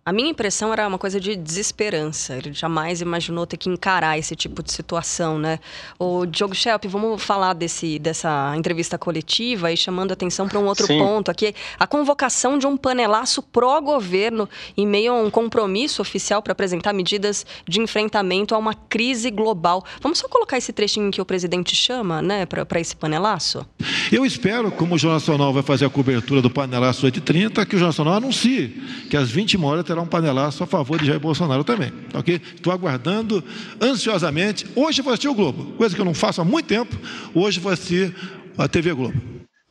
A 0.07 0.13
minha 0.13 0.31
impressão 0.31 0.73
era 0.73 0.87
uma 0.87 0.99
coisa 0.99 1.19
de 1.19 1.35
desesperança. 1.35 2.37
Ele 2.37 2.53
jamais 2.53 3.01
imaginou 3.01 3.45
ter 3.45 3.57
que 3.57 3.69
encarar 3.69 4.17
esse 4.17 4.37
tipo 4.37 4.63
de 4.63 4.71
situação, 4.71 5.37
né? 5.37 5.59
O 5.99 6.25
Diogo 6.25 6.55
Schelp, 6.55 6.85
vamos 6.85 7.21
falar 7.21 7.55
desse, 7.55 7.99
dessa 7.99 8.55
entrevista 8.57 8.97
coletiva 8.97 9.73
e 9.73 9.77
chamando 9.77 10.13
atenção 10.13 10.47
para 10.47 10.61
um 10.61 10.67
outro 10.67 10.87
Sim. 10.87 11.01
ponto 11.01 11.29
aqui. 11.29 11.53
A 11.77 11.89
convocação 11.89 12.57
de 12.57 12.69
um 12.69 12.77
panelaço 12.77 13.43
pró-governo 13.43 14.49
em 14.77 14.87
meio 14.87 15.13
a 15.13 15.17
um 15.21 15.29
compromisso 15.29 16.01
oficial 16.01 16.41
para 16.41 16.53
apresentar 16.53 16.93
medidas 16.93 17.45
de 17.67 17.81
enfrentamento 17.81 18.55
a 18.55 18.59
uma 18.59 18.75
crise 18.75 19.29
global. 19.29 19.85
Vamos 20.01 20.19
só 20.19 20.29
colocar 20.29 20.57
esse 20.57 20.73
trechinho 20.73 21.11
que 21.11 21.21
o 21.21 21.25
presidente 21.25 21.75
chama, 21.75 22.23
né, 22.23 22.47
para 22.47 22.81
esse 22.81 22.95
panelaço? 22.95 23.67
Eu 24.13 24.25
espero, 24.25 24.71
como 24.71 24.95
o 24.95 24.99
Jornal 24.99 25.19
Nacional 25.19 25.53
vai 25.53 25.65
fazer 25.65 25.85
a 25.85 25.91
cobertura 25.91 26.41
do 26.41 26.49
panelaço 26.49 27.05
8h30, 27.05 27.67
que 27.67 27.75
o 27.75 27.79
Jornal 27.81 27.89
Nacional 27.89 28.15
anuncie 28.15 28.69
que 29.11 29.17
às 29.17 29.29
20 29.29 29.57
horas 29.65 29.85
terá 29.85 29.96
um 30.00 30.07
panelaço 30.07 30.62
a 30.62 30.67
favor 30.67 30.99
de 30.99 31.07
Jair 31.07 31.21
Bolsonaro 31.21 31.65
também. 31.65 31.93
Ok? 32.15 32.41
Estou 32.55 32.73
aguardando 32.73 33.43
ansiosamente. 33.81 34.67
Hoje 34.75 35.03
vou 35.03 35.12
assistir 35.12 35.29
o 35.29 35.35
Globo, 35.35 35.73
coisa 35.76 35.95
que 35.95 36.00
eu 36.00 36.05
não 36.05 36.15
faço 36.15 36.41
há 36.41 36.45
muito 36.45 36.67
tempo. 36.67 36.97
Hoje 37.35 37.61
vou 37.61 37.73
assistir 37.73 38.15
a 38.57 38.69
TV 38.69 38.93
Globo. 38.93 39.21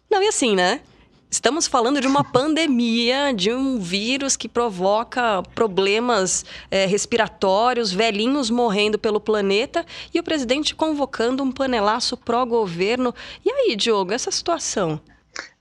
Não, 0.09 0.21
e 0.21 0.27
assim, 0.27 0.55
né? 0.55 0.81
Estamos 1.29 1.67
falando 1.67 1.99
de 1.99 2.07
uma 2.07 2.23
pandemia, 2.31 3.33
de 3.33 3.51
um 3.51 3.79
vírus 3.79 4.37
que 4.37 4.47
provoca 4.47 5.43
problemas 5.53 6.45
é, 6.71 6.85
respiratórios, 6.85 7.91
velhinhos 7.91 8.49
morrendo 8.49 8.97
pelo 8.97 9.19
planeta 9.19 9.85
e 10.13 10.19
o 10.19 10.23
presidente 10.23 10.73
convocando 10.73 11.43
um 11.43 11.51
panelaço 11.51 12.15
pró-governo. 12.15 13.13
E 13.43 13.51
aí, 13.51 13.75
Diogo, 13.75 14.13
essa 14.13 14.31
situação? 14.31 15.01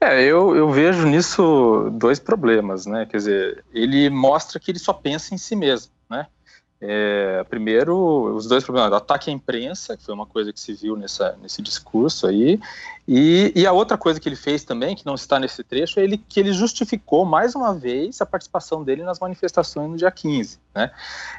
É, 0.00 0.23
eu, 0.23 0.54
eu 0.54 0.71
vejo 0.71 1.07
nisso 1.07 1.88
dois 1.93 2.19
problemas, 2.19 2.85
né? 2.85 3.07
Quer 3.07 3.16
dizer, 3.16 3.64
ele 3.73 4.11
mostra 4.11 4.61
que 4.61 4.71
ele 4.71 4.78
só 4.78 4.93
pensa 4.93 5.35
em 5.35 5.38
si 5.38 5.57
mesmo, 5.57 5.93
né? 6.11 6.26
É, 6.87 7.43
primeiro, 7.49 8.35
os 8.35 8.47
dois 8.47 8.62
problemas, 8.62 8.93
ataque 8.93 9.31
à 9.31 9.33
imprensa, 9.33 9.97
que 9.97 10.04
foi 10.04 10.12
uma 10.12 10.26
coisa 10.26 10.52
que 10.52 10.61
se 10.61 10.75
viu 10.75 10.97
nessa, 10.97 11.35
nesse 11.40 11.62
discurso 11.62 12.26
aí, 12.26 12.61
e, 13.09 13.52
e, 13.54 13.66
a 13.66 13.73
outra 13.73 13.97
coisa 13.97 14.21
que 14.21 14.28
ele 14.28 14.37
fez 14.37 14.64
também, 14.64 14.95
que 14.95 15.07
não 15.07 15.14
está 15.14 15.40
nesse 15.40 15.64
trecho, 15.64 15.99
é 15.99 16.04
ele, 16.04 16.19
que 16.19 16.38
ele 16.38 16.52
justificou 16.52 17.25
mais 17.25 17.54
uma 17.54 17.73
vez 17.73 18.21
a 18.21 18.26
participação 18.26 18.85
dele 18.85 19.02
nas 19.02 19.19
manifestações 19.19 19.90
no 19.90 19.97
dia 19.97 20.11
15. 20.11 20.59
Né? 20.75 20.90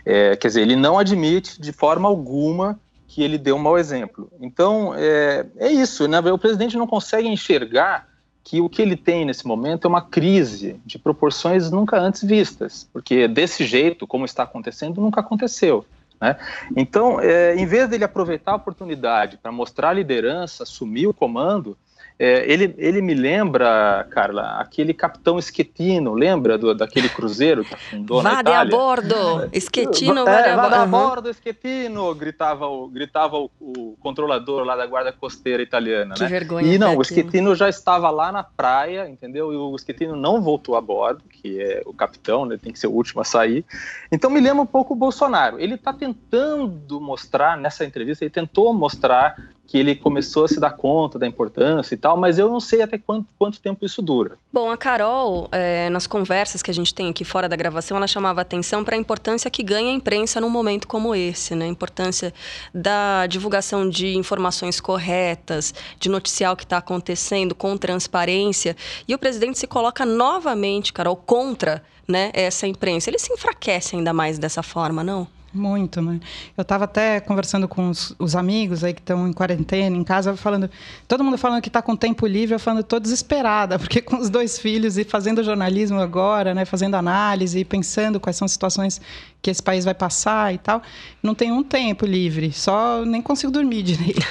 É, 0.03 0.35
quer 0.35 0.47
dizer, 0.47 0.61
ele 0.61 0.75
não 0.75 0.97
admite 0.97 1.61
de 1.61 1.71
forma 1.71 2.07
alguma 2.07 2.79
que 3.07 3.21
ele 3.21 3.37
deu 3.37 3.55
um 3.55 3.59
mau 3.59 3.77
exemplo. 3.77 4.31
Então, 4.41 4.95
é, 4.95 5.45
é 5.57 5.71
isso, 5.71 6.07
né? 6.07 6.19
o 6.19 6.39
presidente 6.39 6.75
não 6.75 6.87
consegue 6.87 7.27
enxergar 7.27 8.14
que 8.45 8.61
o 8.61 8.69
que 8.69 8.79
ele 8.79 8.95
tem 8.95 9.25
nesse 9.25 9.45
momento 9.45 9.85
é 9.85 9.89
uma 9.89 10.03
crise 10.03 10.79
de 10.85 10.99
proporções 10.99 11.71
nunca 11.71 11.97
antes 11.97 12.23
vistas, 12.23 12.87
porque 12.93 13.27
desse 13.27 13.65
jeito, 13.65 14.05
como 14.05 14.23
está 14.23 14.43
acontecendo, 14.43 15.01
nunca 15.01 15.19
aconteceu. 15.19 15.83
Né? 16.21 16.37
Então, 16.77 17.19
é, 17.19 17.55
em 17.55 17.65
vez 17.65 17.89
dele 17.89 18.03
aproveitar 18.03 18.51
a 18.51 18.55
oportunidade 18.55 19.37
para 19.37 19.51
mostrar 19.51 19.93
liderança, 19.93 20.61
assumir 20.61 21.07
o 21.07 21.13
comando, 21.13 21.75
é, 22.17 22.49
ele, 22.49 22.73
ele 22.77 23.01
me 23.01 23.13
lembra, 23.13 24.07
Carla, 24.09 24.57
aquele 24.59 24.93
capitão 24.93 25.41
Schettino, 25.41 26.13
lembra 26.13 26.57
do, 26.57 26.73
daquele 26.73 27.09
cruzeiro 27.09 27.65
que 27.65 27.73
afundou 27.73 28.21
vade 28.21 28.35
na 28.35 28.41
Itália? 28.41 28.73
a 28.73 28.77
bordo, 28.77 29.49
Schettino, 29.53 30.21
é, 30.21 30.55
vade 30.55 30.75
a 30.75 30.85
bordo, 30.85 31.33
Schettino, 31.33 32.15
gritava, 32.15 32.67
o, 32.67 32.87
gritava 32.87 33.37
o, 33.37 33.51
o, 33.59 33.97
controlador 33.99 34.63
lá 34.63 34.77
da 34.77 34.85
guarda 34.85 35.11
costeira 35.11 35.61
italiana, 35.61 36.15
que 36.15 36.23
né? 36.23 36.29
vergonha. 36.29 36.73
E 36.73 36.77
não, 36.77 36.97
o 36.97 37.03
Schettino 37.03 37.53
já 37.53 37.67
estava 37.67 38.09
lá 38.09 38.31
na 38.31 38.43
praia, 38.43 39.09
entendeu? 39.09 39.51
E 39.51 39.57
o 39.57 39.77
Schettino 39.77 40.15
não 40.15 40.41
voltou 40.41 40.77
a 40.77 40.81
bordo, 40.81 41.21
que 41.29 41.61
é 41.61 41.83
o 41.85 41.93
capitão, 41.93 42.45
né? 42.45 42.57
tem 42.57 42.71
que 42.71 42.79
ser 42.79 42.87
o 42.87 42.91
último 42.91 43.19
a 43.19 43.25
sair. 43.25 43.65
Então 44.09 44.29
me 44.29 44.39
lembra 44.39 44.61
um 44.61 44.65
pouco 44.65 44.93
o 44.93 44.97
Bolsonaro. 44.97 45.59
Ele 45.59 45.75
está 45.75 45.91
tentando 45.91 47.01
mostrar, 47.01 47.57
nessa 47.57 47.83
entrevista, 47.83 48.23
ele 48.23 48.31
tentou 48.31 48.73
mostrar 48.73 49.35
que 49.67 49.77
ele 49.77 49.95
começou 49.95 50.45
a 50.45 50.47
se 50.47 50.59
dar 50.59 50.71
conta 50.71 51.17
da 51.17 51.27
importância 51.27 51.93
e 51.95 51.97
tal, 51.97 52.17
mas 52.17 52.37
eu 52.37 52.49
não 52.49 52.59
sei 52.59 52.81
até 52.81 52.97
quanto, 52.97 53.27
quanto 53.37 53.59
tempo 53.59 53.85
isso 53.85 54.01
dura. 54.01 54.37
Bom, 54.51 54.69
a 54.69 54.77
Carol, 54.77 55.49
é, 55.51 55.89
nas 55.89 56.07
conversas 56.07 56.61
que 56.61 56.71
a 56.71 56.73
gente 56.73 56.93
tem 56.93 57.09
aqui 57.09 57.25
fora 57.25 57.49
da 57.49 57.55
gravação, 57.55 57.97
ela 57.97 58.07
chamava 58.07 58.41
atenção 58.41 58.83
para 58.83 58.95
a 58.95 58.99
importância 58.99 59.49
que 59.49 59.63
ganha 59.63 59.89
a 59.89 59.93
imprensa 59.93 60.39
num 60.39 60.49
momento 60.49 60.87
como 60.87 61.15
esse, 61.15 61.55
né? 61.55 61.65
A 61.65 61.69
importância 61.69 62.33
da 62.73 63.25
divulgação 63.27 63.89
de 63.89 64.15
informações 64.15 64.79
corretas, 64.79 65.73
de 65.99 66.09
noticiar 66.09 66.53
o 66.53 66.55
que 66.55 66.63
está 66.63 66.77
acontecendo 66.77 67.55
com 67.55 67.75
transparência. 67.77 68.75
E 69.07 69.15
o 69.15 69.17
presidente 69.17 69.57
se 69.57 69.67
coloca 69.67 70.05
novamente, 70.05 70.93
Carol, 70.93 71.15
contra 71.15 71.83
né, 72.07 72.31
essa 72.33 72.67
imprensa. 72.67 73.09
Ele 73.09 73.19
se 73.19 73.33
enfraquece 73.33 73.95
ainda 73.95 74.13
mais 74.13 74.37
dessa 74.37 74.61
forma, 74.61 75.03
não? 75.03 75.27
Muito, 75.55 76.01
né? 76.01 76.19
Eu 76.57 76.63
estava 76.63 76.83
até 76.83 77.21
conversando 77.21 77.65
com 77.65 77.89
os, 77.89 78.13
os 78.19 78.35
amigos 78.35 78.83
aí 78.83 78.93
que 78.93 78.99
estão 78.99 79.25
em 79.25 79.31
quarentena, 79.31 79.95
em 79.95 80.03
casa, 80.03 80.35
falando. 80.35 80.69
Todo 81.07 81.23
mundo 81.23 81.37
falando 81.37 81.61
que 81.61 81.69
está 81.69 81.81
com 81.81 81.95
tempo 81.95 82.27
livre, 82.27 82.53
eu 82.53 82.59
falando, 82.59 82.81
estou 82.81 82.99
desesperada, 82.99 83.79
porque 83.79 84.01
com 84.01 84.17
os 84.17 84.29
dois 84.29 84.59
filhos 84.59 84.97
e 84.97 85.05
fazendo 85.05 85.41
jornalismo 85.43 85.99
agora, 85.99 86.53
né? 86.53 86.65
Fazendo 86.65 86.95
análise 86.95 87.57
e 87.57 87.63
pensando 87.63 88.19
quais 88.19 88.35
são 88.35 88.45
as 88.45 88.51
situações 88.51 88.99
que 89.45 89.51
esse 89.51 89.61
país 89.61 89.85
vai 89.85 89.93
passar 89.93 90.51
e 90.55 90.57
tal. 90.57 90.81
Não 91.21 91.35
tem 91.35 91.51
um 91.51 91.61
tempo 91.61 92.03
livre, 92.03 92.51
só 92.51 93.05
nem 93.05 93.21
consigo 93.21 93.51
dormir 93.51 93.83
direito. 93.85 94.25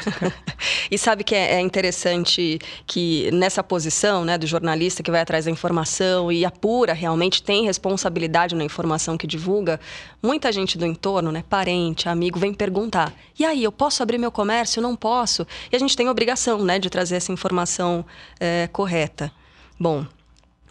e 0.90 0.98
sabe 0.98 1.22
que 1.22 1.36
é, 1.36 1.54
é, 1.54 1.60
interessante 1.60 2.58
que 2.84 3.30
nessa 3.32 3.62
posição 3.62 4.24
né, 4.24 4.36
do 4.36 4.44
jornalista 4.44 5.04
que 5.04 5.12
vai 5.12 5.20
atrás 5.20 5.44
da 5.44 5.52
informação 5.52 6.32
e 6.32 6.44
apura 6.44 6.92
realmente, 6.92 7.44
tem 7.44 7.64
responsabilidade 7.64 8.56
na 8.56 8.64
informação 8.64 9.16
que 9.16 9.24
divulga, 9.24 9.78
muita 10.20 10.50
gente 10.50 10.76
do 10.76 10.84
entorno, 10.84 11.30
né, 11.30 11.44
parente, 11.48 12.08
amigo, 12.08 12.36
vem 12.36 12.52
perguntar: 12.52 13.14
e 13.38 13.44
aí, 13.44 13.62
eu 13.62 13.70
posso 13.70 14.02
abrir 14.02 14.18
meu 14.18 14.32
comércio? 14.32 14.82
Não 14.82 14.96
posso? 14.96 15.46
E 15.70 15.76
a 15.76 15.78
gente 15.78 15.96
tem 15.96 16.08
obrigação 16.08 16.64
né, 16.64 16.80
de 16.80 16.90
trazer 16.90 17.14
essa 17.14 17.30
informação 17.30 18.04
é, 18.40 18.68
correta. 18.72 19.30
Bom, 19.78 20.04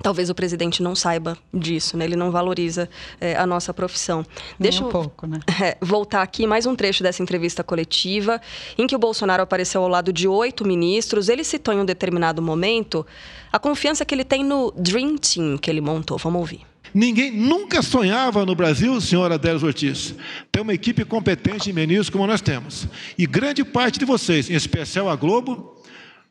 Talvez 0.02 0.30
o 0.30 0.36
presidente 0.36 0.82
não 0.82 0.96
saiba 0.96 1.38
disso, 1.54 1.96
né? 1.96 2.06
Ele 2.06 2.16
não 2.16 2.32
valoriza 2.32 2.90
é, 3.22 3.36
a 3.36 3.46
nossa 3.46 3.74
profissão. 3.74 4.26
Deixa 4.60 4.84
um 4.84 4.90
pouco, 4.90 5.28
né? 5.28 5.40
É, 5.64 5.78
voltar 5.80 6.22
aqui 6.22 6.46
mais 6.46 6.66
um 6.66 6.76
trecho 6.76 7.04
dessa 7.04 7.22
entrevista 7.22 7.64
coletiva, 7.64 8.42
em 8.78 8.86
que 8.86 8.96
o 8.96 9.00
Bolsonaro 9.00 9.44
apareceu 9.44 9.82
ao 9.82 9.88
lado 9.88 10.12
de 10.12 10.28
oito 10.28 10.68
ministros. 10.68 11.30
Ele 11.30 11.44
citou 11.44 11.74
em 11.74 11.80
um 11.80 11.86
determinado 11.86 12.42
momento 12.42 13.06
a 13.52 13.60
confiança 13.60 14.04
que 14.04 14.14
ele 14.14 14.26
tem 14.26 14.44
no 14.44 14.74
Dream 14.76 15.16
Team 15.16 15.58
que 15.58 15.70
ele 15.70 15.80
montou. 15.80 16.18
Vamos 16.18 16.40
ouvir. 16.40 16.62
Ninguém 16.94 17.32
nunca 17.32 17.82
sonhava 17.82 18.46
no 18.46 18.54
Brasil, 18.54 19.00
senhora 19.02 19.36
Adélia 19.36 19.66
Ortiz, 19.66 20.14
ter 20.52 20.62
uma 20.62 20.74
equipe 20.74 21.04
competente 21.04 21.66
de 21.66 21.74
ministros 21.74 22.10
como 22.10 22.28
nós 22.28 22.42
temos. 22.42 22.88
E 23.18 23.26
grande 23.26 23.64
parte 23.64 23.98
de 23.98 24.06
vocês, 24.06 24.50
em 24.50 24.54
especial 24.54 25.10
a 25.10 25.16
Globo, 25.16 25.82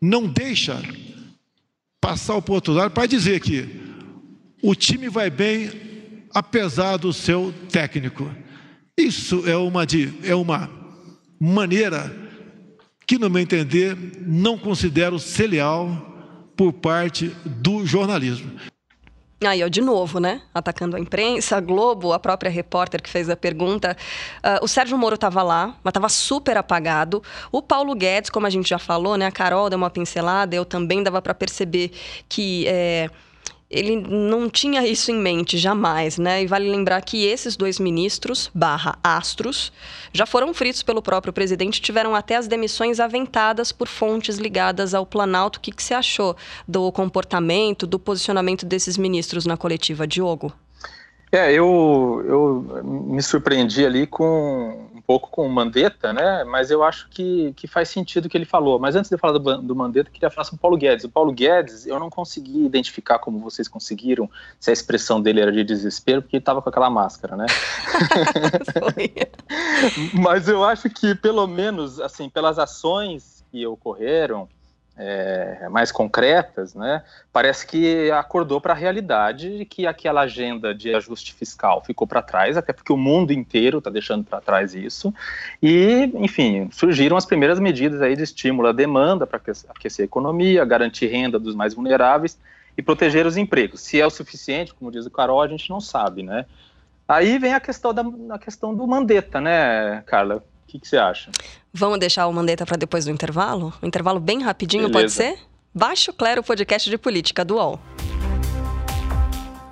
não 0.00 0.26
deixa 0.26 0.80
passar 2.02 2.34
o 2.34 2.42
outro 2.48 2.72
lado 2.72 2.90
para 2.90 3.06
dizer 3.06 3.38
que 3.38 3.80
o 4.60 4.74
time 4.74 5.08
vai 5.08 5.30
bem 5.30 5.70
apesar 6.34 6.96
do 6.96 7.12
seu 7.12 7.54
técnico. 7.70 8.28
Isso 8.98 9.48
é 9.48 9.56
uma, 9.56 9.86
é 10.24 10.34
uma 10.34 10.68
maneira 11.38 12.14
que, 13.06 13.18
no 13.18 13.30
meu 13.30 13.40
entender, 13.40 13.96
não 14.26 14.58
considero 14.58 15.16
ser 15.20 15.46
leal 15.46 16.08
por 16.56 16.72
parte 16.72 17.28
do 17.44 17.86
jornalismo. 17.86 18.50
Aí, 19.46 19.62
ó, 19.62 19.68
de 19.68 19.80
novo, 19.80 20.18
né? 20.18 20.42
Atacando 20.54 20.96
a 20.96 21.00
imprensa, 21.00 21.56
a 21.56 21.60
Globo, 21.60 22.12
a 22.12 22.18
própria 22.18 22.50
repórter 22.50 23.02
que 23.02 23.08
fez 23.08 23.28
a 23.28 23.36
pergunta. 23.36 23.96
Uh, 24.38 24.64
o 24.64 24.68
Sérgio 24.68 24.96
Moro 24.96 25.14
estava 25.14 25.42
lá, 25.42 25.74
mas 25.82 25.90
estava 25.90 26.08
super 26.08 26.56
apagado. 26.56 27.22
O 27.50 27.62
Paulo 27.62 27.94
Guedes, 27.94 28.30
como 28.30 28.46
a 28.46 28.50
gente 28.50 28.68
já 28.68 28.78
falou, 28.78 29.16
né? 29.16 29.26
A 29.26 29.32
Carol 29.32 29.68
deu 29.68 29.76
uma 29.76 29.90
pincelada, 29.90 30.54
eu 30.54 30.64
também 30.64 31.02
dava 31.02 31.20
para 31.20 31.34
perceber 31.34 31.92
que. 32.28 32.66
É, 32.66 33.10
ele 33.72 33.96
não 33.96 34.50
tinha 34.50 34.86
isso 34.86 35.10
em 35.10 35.16
mente 35.16 35.56
jamais, 35.56 36.18
né? 36.18 36.42
E 36.42 36.46
vale 36.46 36.70
lembrar 36.70 37.00
que 37.00 37.24
esses 37.24 37.56
dois 37.56 37.80
ministros, 37.80 38.50
barra 38.54 38.98
astros, 39.02 39.72
já 40.12 40.26
foram 40.26 40.52
fritos 40.52 40.82
pelo 40.82 41.00
próprio 41.00 41.32
presidente, 41.32 41.80
tiveram 41.80 42.14
até 42.14 42.36
as 42.36 42.46
demissões 42.46 43.00
aventadas 43.00 43.72
por 43.72 43.88
fontes 43.88 44.36
ligadas 44.36 44.92
ao 44.92 45.06
Planalto. 45.06 45.58
O 45.58 45.62
que, 45.62 45.72
que 45.72 45.82
você 45.82 45.94
achou 45.94 46.36
do 46.68 46.92
comportamento, 46.92 47.86
do 47.86 47.98
posicionamento 47.98 48.66
desses 48.66 48.98
ministros 48.98 49.46
na 49.46 49.56
coletiva, 49.56 50.06
Diogo? 50.06 50.52
É, 51.32 51.50
eu, 51.50 52.22
eu 52.26 52.82
me 52.84 53.22
surpreendi 53.22 53.86
ali 53.86 54.06
com 54.06 54.91
pouco 55.06 55.30
com 55.30 55.46
o 55.46 55.50
Mandetta, 55.50 56.12
né? 56.12 56.44
Mas 56.44 56.70
eu 56.70 56.82
acho 56.82 57.08
que, 57.08 57.52
que 57.54 57.66
faz 57.66 57.88
sentido 57.88 58.26
o 58.26 58.28
que 58.28 58.36
ele 58.36 58.44
falou. 58.44 58.78
Mas 58.78 58.96
antes 58.96 59.10
de 59.10 59.16
falar 59.18 59.38
do, 59.38 59.62
do 59.62 59.76
Mandetta, 59.76 60.08
eu 60.08 60.12
queria 60.12 60.30
falar 60.30 60.44
sobre 60.44 60.58
o 60.58 60.60
Paulo 60.60 60.76
Guedes. 60.76 61.04
O 61.04 61.10
Paulo 61.10 61.32
Guedes, 61.32 61.86
eu 61.86 61.98
não 61.98 62.08
consegui 62.08 62.64
identificar 62.64 63.18
como 63.18 63.38
vocês 63.38 63.68
conseguiram 63.68 64.30
se 64.58 64.70
a 64.70 64.72
expressão 64.72 65.20
dele 65.20 65.40
era 65.40 65.52
de 65.52 65.64
desespero, 65.64 66.22
porque 66.22 66.36
ele 66.36 66.42
estava 66.42 66.62
com 66.62 66.68
aquela 66.68 66.90
máscara, 66.90 67.36
né? 67.36 67.46
Mas 70.14 70.48
eu 70.48 70.64
acho 70.64 70.88
que, 70.88 71.14
pelo 71.14 71.46
menos, 71.46 72.00
assim, 72.00 72.28
pelas 72.28 72.58
ações 72.58 73.44
que 73.50 73.66
ocorreram, 73.66 74.48
é, 74.96 75.68
mais 75.70 75.90
concretas, 75.90 76.74
né, 76.74 77.02
parece 77.32 77.66
que 77.66 78.10
acordou 78.10 78.60
para 78.60 78.72
a 78.72 78.76
realidade 78.76 79.58
de 79.58 79.64
que 79.64 79.86
aquela 79.86 80.22
agenda 80.22 80.74
de 80.74 80.94
ajuste 80.94 81.32
fiscal 81.32 81.82
ficou 81.84 82.06
para 82.06 82.20
trás, 82.20 82.56
até 82.56 82.72
porque 82.72 82.92
o 82.92 82.96
mundo 82.96 83.32
inteiro 83.32 83.78
está 83.78 83.90
deixando 83.90 84.24
para 84.24 84.40
trás 84.40 84.74
isso, 84.74 85.12
e, 85.62 86.10
enfim, 86.14 86.68
surgiram 86.70 87.16
as 87.16 87.24
primeiras 87.24 87.58
medidas 87.58 88.02
aí 88.02 88.14
de 88.14 88.22
estímulo 88.22 88.68
à 88.68 88.72
demanda 88.72 89.26
para 89.26 89.38
aquecer 89.38 90.02
a 90.02 90.04
economia, 90.04 90.64
garantir 90.64 91.06
renda 91.06 91.38
dos 91.38 91.54
mais 91.54 91.74
vulneráveis 91.74 92.38
e 92.76 92.82
proteger 92.82 93.26
os 93.26 93.36
empregos. 93.36 93.80
Se 93.80 94.00
é 94.00 94.06
o 94.06 94.10
suficiente, 94.10 94.74
como 94.74 94.90
diz 94.90 95.06
o 95.06 95.10
Carol, 95.10 95.42
a 95.42 95.48
gente 95.48 95.68
não 95.70 95.80
sabe, 95.80 96.22
né. 96.22 96.46
Aí 97.08 97.38
vem 97.38 97.52
a 97.52 97.60
questão, 97.60 97.92
da, 97.92 98.02
a 98.30 98.38
questão 98.38 98.74
do 98.74 98.86
Mandetta, 98.86 99.40
né, 99.40 100.02
Carla? 100.06 100.42
O 100.64 100.72
que, 100.72 100.78
que 100.78 100.88
você 100.88 100.96
acha? 100.96 101.30
Vamos 101.72 101.98
deixar 101.98 102.26
o 102.26 102.32
Mandetta 102.32 102.64
para 102.64 102.76
depois 102.76 103.04
do 103.04 103.10
intervalo? 103.10 103.72
Um 103.82 103.86
intervalo 103.86 104.20
bem 104.20 104.42
rapidinho, 104.42 104.88
Beleza. 104.88 105.22
pode 105.22 105.38
ser? 105.38 105.46
Baixo 105.74 106.12
Clero 106.12 106.42
Podcast 106.42 106.88
de 106.88 106.98
Política 106.98 107.44
do 107.44 107.56
UOL. 107.56 107.80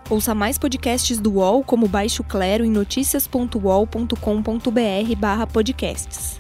Ouça 0.09 0.35
mais 0.35 0.59
podcasts 0.59 1.21
do 1.21 1.35
UOL 1.35 1.63
como 1.63 1.87
Baixo 1.87 2.25
Clero 2.25 2.65
em 2.65 2.71
noticias.uol.com.br 2.71 5.15
barra 5.17 5.47
podcasts. 5.47 6.39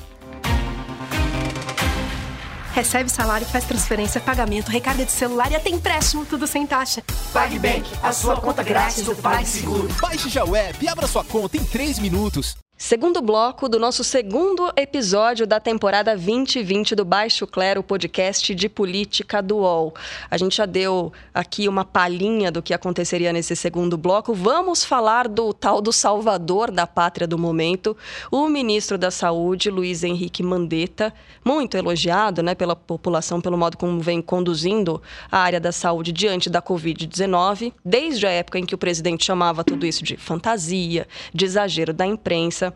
Recebe 2.72 3.10
salário, 3.10 3.46
faz 3.46 3.64
transferência, 3.64 4.20
pagamento, 4.20 4.70
recarga 4.70 5.04
de 5.04 5.12
celular 5.12 5.50
e 5.50 5.56
até 5.56 5.70
empréstimo, 5.70 6.24
tudo 6.24 6.46
sem 6.46 6.66
taxa. 6.66 7.02
PagBank, 7.32 7.84
a 8.02 8.12
sua 8.12 8.40
conta 8.40 8.62
grátis 8.62 9.04
do 9.04 9.14
PagSeguro. 9.14 9.88
Baixe 10.00 10.28
já 10.28 10.44
o 10.44 10.56
app 10.56 10.82
e 10.84 10.88
abra 10.88 11.06
sua 11.06 11.24
conta 11.24 11.56
em 11.56 11.64
3 11.64 11.98
minutos. 11.98 12.56
Segundo 12.82 13.20
bloco 13.20 13.68
do 13.68 13.78
nosso 13.78 14.02
segundo 14.02 14.72
episódio 14.74 15.46
da 15.46 15.60
temporada 15.60 16.16
2020 16.16 16.94
do 16.94 17.04
Baixo 17.04 17.46
Clero, 17.46 17.82
podcast 17.82 18.54
de 18.54 18.70
política 18.70 19.42
do 19.42 19.58
UOL. 19.58 19.94
A 20.30 20.38
gente 20.38 20.56
já 20.56 20.64
deu 20.64 21.12
aqui 21.32 21.68
uma 21.68 21.84
palhinha 21.84 22.50
do 22.50 22.62
que 22.62 22.72
aconteceria 22.72 23.34
nesse 23.34 23.54
segundo 23.54 23.98
bloco. 23.98 24.32
Vamos 24.32 24.82
falar 24.82 25.28
do 25.28 25.52
tal 25.52 25.82
do 25.82 25.92
salvador 25.92 26.70
da 26.70 26.86
pátria 26.86 27.26
do 27.26 27.38
momento, 27.38 27.94
o 28.32 28.48
ministro 28.48 28.96
da 28.96 29.10
Saúde, 29.10 29.70
Luiz 29.70 30.02
Henrique 30.02 30.42
Mandetta, 30.42 31.12
muito 31.44 31.76
elogiado 31.76 32.42
né, 32.42 32.54
pela 32.54 32.74
população 32.74 33.42
pelo 33.42 33.58
modo 33.58 33.76
como 33.76 34.00
vem 34.00 34.22
conduzindo 34.22 35.02
a 35.30 35.38
área 35.38 35.60
da 35.60 35.70
saúde 35.70 36.12
diante 36.12 36.48
da 36.48 36.62
Covid-19, 36.62 37.74
desde 37.84 38.26
a 38.26 38.30
época 38.30 38.58
em 38.58 38.64
que 38.64 38.74
o 38.74 38.78
presidente 38.78 39.26
chamava 39.26 39.62
tudo 39.62 39.84
isso 39.84 40.02
de 40.02 40.16
fantasia, 40.16 41.06
de 41.34 41.44
exagero 41.44 41.92
da 41.92 42.06
imprensa. 42.06 42.69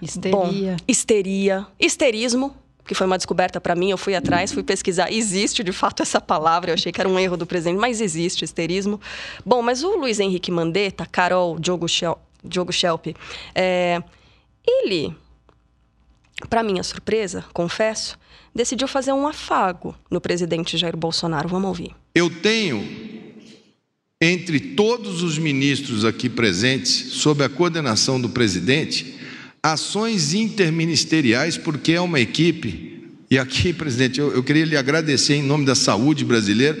Histeria. 0.00 0.36
Bom, 0.36 0.76
histeria. 0.86 1.66
Histerismo, 1.78 2.54
que 2.86 2.94
foi 2.94 3.06
uma 3.06 3.16
descoberta 3.16 3.60
para 3.60 3.74
mim, 3.74 3.90
eu 3.90 3.98
fui 3.98 4.14
atrás, 4.14 4.52
fui 4.52 4.62
pesquisar. 4.62 5.12
Existe 5.12 5.62
de 5.62 5.72
fato 5.72 6.02
essa 6.02 6.20
palavra, 6.20 6.70
eu 6.70 6.74
achei 6.74 6.92
que 6.92 7.00
era 7.00 7.08
um 7.08 7.18
erro 7.18 7.36
do 7.36 7.46
presidente, 7.46 7.78
mas 7.78 8.00
existe 8.00 8.44
histerismo. 8.44 9.00
Bom, 9.44 9.60
mas 9.60 9.82
o 9.82 9.96
Luiz 9.96 10.20
Henrique 10.20 10.50
Mandetta, 10.50 11.04
Carol, 11.04 11.58
Diogo, 11.58 11.88
Shel 11.88 12.18
Diogo 12.42 12.72
Schelp, 12.72 13.08
é, 13.52 14.00
ele, 14.64 15.12
para 16.48 16.62
minha 16.62 16.84
surpresa, 16.84 17.44
confesso, 17.52 18.16
decidiu 18.54 18.86
fazer 18.86 19.12
um 19.12 19.26
afago 19.26 19.94
no 20.10 20.20
presidente 20.20 20.78
Jair 20.78 20.96
Bolsonaro. 20.96 21.48
Vamos 21.48 21.68
ouvir. 21.68 21.94
Eu 22.14 22.30
tenho 22.30 22.86
entre 24.20 24.58
todos 24.58 25.22
os 25.22 25.38
ministros 25.38 26.04
aqui 26.04 26.28
presentes, 26.28 26.90
sob 26.90 27.44
a 27.44 27.48
coordenação 27.48 28.20
do 28.20 28.28
presidente, 28.28 29.17
ações 29.62 30.34
interministeriais, 30.34 31.56
porque 31.56 31.92
é 31.92 32.00
uma 32.00 32.20
equipe. 32.20 33.08
E 33.30 33.38
aqui, 33.38 33.72
presidente, 33.74 34.20
eu, 34.20 34.32
eu 34.32 34.42
queria 34.42 34.64
lhe 34.64 34.76
agradecer 34.76 35.34
em 35.34 35.42
nome 35.42 35.64
da 35.64 35.74
saúde 35.74 36.24
brasileira 36.24 36.78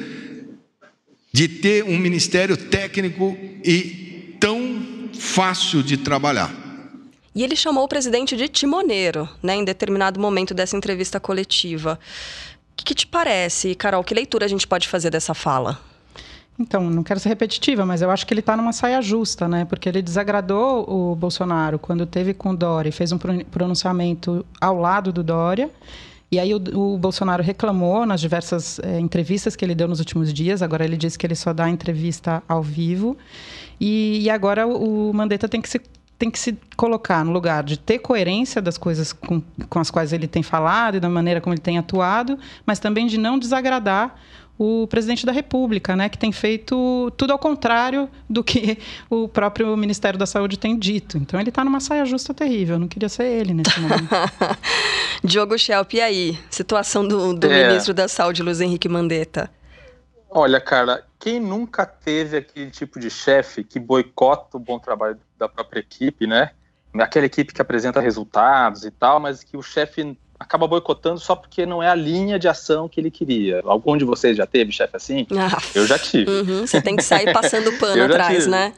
de 1.32 1.46
ter 1.46 1.84
um 1.84 1.98
ministério 1.98 2.56
técnico 2.56 3.36
e 3.64 4.36
tão 4.40 5.08
fácil 5.18 5.82
de 5.82 5.96
trabalhar. 5.96 6.54
E 7.34 7.44
ele 7.44 7.54
chamou 7.54 7.84
o 7.84 7.88
presidente 7.88 8.36
de 8.36 8.48
timoneiro, 8.48 9.28
né, 9.42 9.54
em 9.54 9.64
determinado 9.64 10.18
momento 10.18 10.54
dessa 10.54 10.76
entrevista 10.76 11.20
coletiva. 11.20 11.98
O 12.72 12.76
que, 12.76 12.86
que 12.86 12.94
te 12.94 13.06
parece, 13.06 13.74
Carol? 13.74 14.02
Que 14.02 14.14
leitura 14.14 14.46
a 14.46 14.48
gente 14.48 14.66
pode 14.66 14.88
fazer 14.88 15.10
dessa 15.10 15.34
fala? 15.34 15.80
Então, 16.58 16.90
não 16.90 17.04
quero 17.04 17.20
ser 17.20 17.28
repetitiva, 17.28 17.86
mas 17.86 18.02
eu 18.02 18.10
acho 18.10 18.26
que 18.26 18.34
ele 18.34 18.40
está 18.40 18.56
numa 18.56 18.72
saia 18.72 19.00
justa, 19.00 19.46
né? 19.46 19.64
Porque 19.64 19.88
ele 19.88 20.02
desagradou 20.02 20.84
o 20.88 21.14
Bolsonaro 21.14 21.78
quando 21.78 22.04
teve 22.04 22.34
com 22.34 22.50
o 22.50 22.56
Dória 22.56 22.90
fez 22.90 23.12
um 23.12 23.18
pronunciamento 23.50 24.44
ao 24.60 24.76
lado 24.76 25.12
do 25.12 25.22
Dória. 25.22 25.70
E 26.30 26.38
aí 26.38 26.52
o, 26.52 26.58
o 26.74 26.98
Bolsonaro 26.98 27.42
reclamou 27.42 28.04
nas 28.04 28.20
diversas 28.20 28.78
é, 28.80 28.98
entrevistas 28.98 29.54
que 29.54 29.64
ele 29.64 29.74
deu 29.74 29.86
nos 29.86 30.00
últimos 30.00 30.32
dias. 30.32 30.60
Agora 30.60 30.84
ele 30.84 30.96
disse 30.96 31.16
que 31.16 31.26
ele 31.26 31.36
só 31.36 31.52
dá 31.52 31.70
entrevista 31.70 32.42
ao 32.48 32.62
vivo. 32.62 33.16
E, 33.80 34.20
e 34.22 34.28
agora 34.28 34.66
o, 34.66 35.10
o 35.10 35.14
Mandetta 35.14 35.48
tem 35.48 35.62
que 35.62 35.68
se 35.68 35.80
tem 36.18 36.32
que 36.32 36.38
se 36.38 36.58
colocar 36.76 37.24
no 37.24 37.30
lugar 37.30 37.62
de 37.62 37.78
ter 37.78 38.00
coerência 38.00 38.60
das 38.60 38.76
coisas 38.76 39.12
com, 39.12 39.40
com 39.68 39.78
as 39.78 39.88
quais 39.88 40.12
ele 40.12 40.26
tem 40.26 40.42
falado 40.42 40.96
e 40.96 41.00
da 41.00 41.08
maneira 41.08 41.40
como 41.40 41.54
ele 41.54 41.60
tem 41.60 41.78
atuado, 41.78 42.36
mas 42.66 42.80
também 42.80 43.06
de 43.06 43.16
não 43.16 43.38
desagradar 43.38 44.16
o 44.58 44.88
presidente 44.88 45.24
da 45.24 45.30
República, 45.30 45.94
né, 45.94 46.08
que 46.08 46.18
tem 46.18 46.32
feito 46.32 47.12
tudo 47.16 47.32
ao 47.32 47.38
contrário 47.38 48.10
do 48.28 48.42
que 48.42 48.78
o 49.08 49.28
próprio 49.28 49.76
Ministério 49.76 50.18
da 50.18 50.26
Saúde 50.26 50.58
tem 50.58 50.76
dito. 50.76 51.16
Então 51.16 51.38
ele 51.38 51.50
está 51.50 51.64
numa 51.64 51.78
saia 51.78 52.04
justa 52.04 52.34
terrível. 52.34 52.74
Eu 52.74 52.80
não 52.80 52.88
queria 52.88 53.08
ser 53.08 53.24
ele 53.24 53.54
nesse 53.54 53.78
momento. 53.80 54.08
Diogo 55.22 55.56
Schelp, 55.56 55.94
e 55.94 56.00
aí? 56.00 56.38
Situação 56.50 57.06
do, 57.06 57.32
do 57.34 57.46
é. 57.46 57.68
ministro 57.68 57.94
da 57.94 58.08
Saúde, 58.08 58.42
Luiz 58.42 58.60
Henrique 58.60 58.88
Mandetta. 58.88 59.48
Olha, 60.28 60.60
Carla, 60.60 61.04
quem 61.18 61.40
nunca 61.40 61.86
teve 61.86 62.36
aquele 62.36 62.70
tipo 62.70 62.98
de 62.98 63.10
chefe 63.10 63.62
que 63.62 63.78
boicota 63.78 64.56
o 64.56 64.60
bom 64.60 64.78
trabalho 64.78 65.18
da 65.38 65.48
própria 65.48 65.80
equipe, 65.80 66.26
né? 66.26 66.50
Aquela 66.94 67.26
equipe 67.26 67.54
que 67.54 67.62
apresenta 67.62 68.00
resultados 68.00 68.84
e 68.84 68.90
tal, 68.90 69.20
mas 69.20 69.44
que 69.44 69.56
o 69.56 69.62
chefe 69.62 70.16
acaba 70.38 70.66
boicotando 70.66 71.18
só 71.18 71.34
porque 71.34 71.66
não 71.66 71.82
é 71.82 71.88
a 71.88 71.94
linha 71.94 72.38
de 72.38 72.46
ação 72.46 72.88
que 72.88 73.00
ele 73.00 73.10
queria. 73.10 73.60
Algum 73.64 73.96
de 73.96 74.04
vocês 74.04 74.36
já 74.36 74.46
teve 74.46 74.70
chefe 74.70 74.96
assim? 74.96 75.26
Ah, 75.32 75.58
eu 75.74 75.86
já 75.86 75.98
tive. 75.98 76.30
Uhum, 76.30 76.66
você 76.66 76.80
tem 76.80 76.94
que 76.94 77.02
sair 77.02 77.32
passando 77.32 77.72
pano 77.78 78.04
atrás, 78.04 78.44
tive. 78.44 78.50
né? 78.50 78.72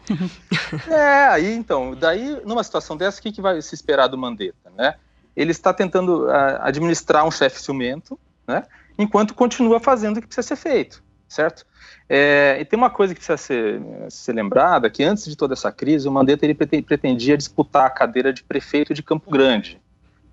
é, 0.89 1.29
aí 1.29 1.53
então, 1.53 1.95
daí 1.95 2.41
numa 2.45 2.65
situação 2.65 2.97
dessa, 2.97 3.19
o 3.19 3.23
que, 3.23 3.33
que 3.33 3.43
vai 3.43 3.61
se 3.61 3.75
esperar 3.75 4.07
do 4.07 4.17
Mandetta, 4.17 4.71
né? 4.77 4.95
Ele 5.37 5.51
está 5.51 5.73
tentando 5.73 6.27
uh, 6.27 6.61
administrar 6.61 7.27
um 7.27 7.31
chefe 7.31 7.61
ciumento, 7.61 8.19
né? 8.47 8.65
Enquanto 8.99 9.35
continua 9.35 9.79
fazendo 9.79 10.17
o 10.17 10.21
que 10.21 10.27
precisa 10.27 10.47
ser 10.47 10.57
feito, 10.57 11.03
certo? 11.29 11.65
É, 12.09 12.59
e 12.61 12.65
tem 12.65 12.77
uma 12.77 12.91
coisa 12.91 13.15
que 13.15 13.21
precisa 13.21 13.37
ser, 13.37 13.81
ser 14.09 14.33
lembrada, 14.33 14.91
que 14.91 15.05
antes 15.05 15.27
de 15.27 15.37
toda 15.37 15.55
essa 15.55 15.71
crise, 15.71 16.09
o 16.09 16.11
Mandetta 16.11 16.45
ele 16.45 16.55
pretendia 16.55 17.37
disputar 17.37 17.87
a 17.87 17.91
cadeira 17.91 18.33
de 18.33 18.43
prefeito 18.43 18.93
de 18.93 19.03
Campo 19.03 19.31
Grande, 19.31 19.81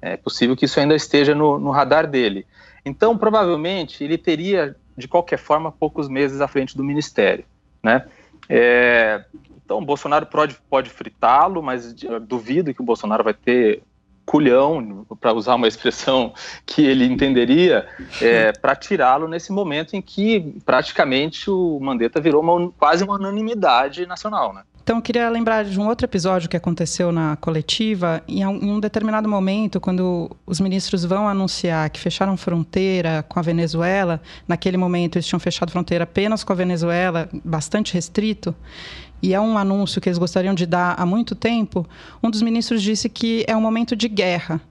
é 0.02 0.18
possível 0.18 0.56
que 0.56 0.66
isso 0.66 0.80
ainda 0.80 0.96
esteja 0.96 1.34
no, 1.34 1.60
no 1.60 1.72
radar 1.72 2.08
dele. 2.08 2.46
Então, 2.86 3.18
provavelmente, 3.18 4.04
ele 4.04 4.18
teria, 4.18 4.76
de 4.98 5.08
qualquer 5.08 5.38
forma, 5.38 5.72
poucos 5.72 6.08
meses 6.08 6.42
à 6.42 6.48
frente 6.48 6.76
do 6.78 6.84
ministério. 6.84 7.44
Né? 7.84 8.06
É, 8.48 9.24
então, 9.64 9.80
o 9.80 9.86
Bolsonaro 9.86 10.26
pode, 10.26 10.56
pode 10.70 10.90
fritá-lo, 10.90 11.62
mas 11.62 11.94
duvido 12.28 12.74
que 12.74 12.82
o 12.82 12.86
Bolsonaro 12.86 13.24
vai 13.24 13.34
ter 13.34 13.84
culhão, 14.26 15.06
para 15.22 15.34
usar 15.34 15.56
uma 15.56 15.70
expressão 15.70 16.34
que 16.66 16.86
ele 16.86 17.06
entenderia, 17.06 17.88
é, 18.22 18.52
para 18.52 18.76
tirá-lo 18.76 19.26
nesse 19.26 19.54
momento 19.54 19.96
em 19.96 20.02
que 20.02 20.54
praticamente 20.66 21.50
o 21.50 21.80
Mandetta 21.80 22.20
virou 22.20 22.42
uma, 22.42 22.70
quase 22.72 23.06
uma 23.06 23.16
unanimidade 23.16 24.06
nacional. 24.06 24.54
Né? 24.54 24.64
Então, 24.88 25.00
eu 25.00 25.02
queria 25.02 25.30
lembrar 25.30 25.66
de 25.66 25.78
um 25.78 25.86
outro 25.86 26.06
episódio 26.06 26.48
que 26.48 26.56
aconteceu 26.56 27.12
na 27.12 27.36
coletiva. 27.36 28.24
Em 28.26 28.46
um 28.46 28.80
determinado 28.80 29.28
momento, 29.28 29.82
quando 29.82 30.32
os 30.46 30.62
ministros 30.62 31.04
vão 31.04 31.28
anunciar 31.28 31.90
que 31.90 32.00
fecharam 32.00 32.38
fronteira 32.38 33.22
com 33.28 33.38
a 33.38 33.42
Venezuela, 33.42 34.22
naquele 34.48 34.78
momento 34.78 35.18
eles 35.18 35.28
tinham 35.28 35.42
fechado 35.42 35.74
fronteira 35.74 36.06
apenas 36.06 36.42
com 36.42 36.54
a 36.54 36.56
Venezuela, 36.56 37.28
bastante 37.44 37.94
restrito, 37.94 38.56
e 39.22 39.34
é 39.34 39.42
um 39.42 39.58
anúncio 39.58 40.00
que 40.00 40.08
eles 40.08 40.18
gostariam 40.18 40.56
de 40.56 40.66
dar 40.66 40.96
há 40.98 41.06
muito 41.06 41.36
tempo, 41.36 41.86
um 42.24 42.32
dos 42.32 42.42
ministros 42.42 42.82
disse 42.82 43.10
que 43.10 43.44
é 43.46 43.58
um 43.58 43.62
momento 43.62 43.94
de 43.94 44.08
guerra. 44.08 44.62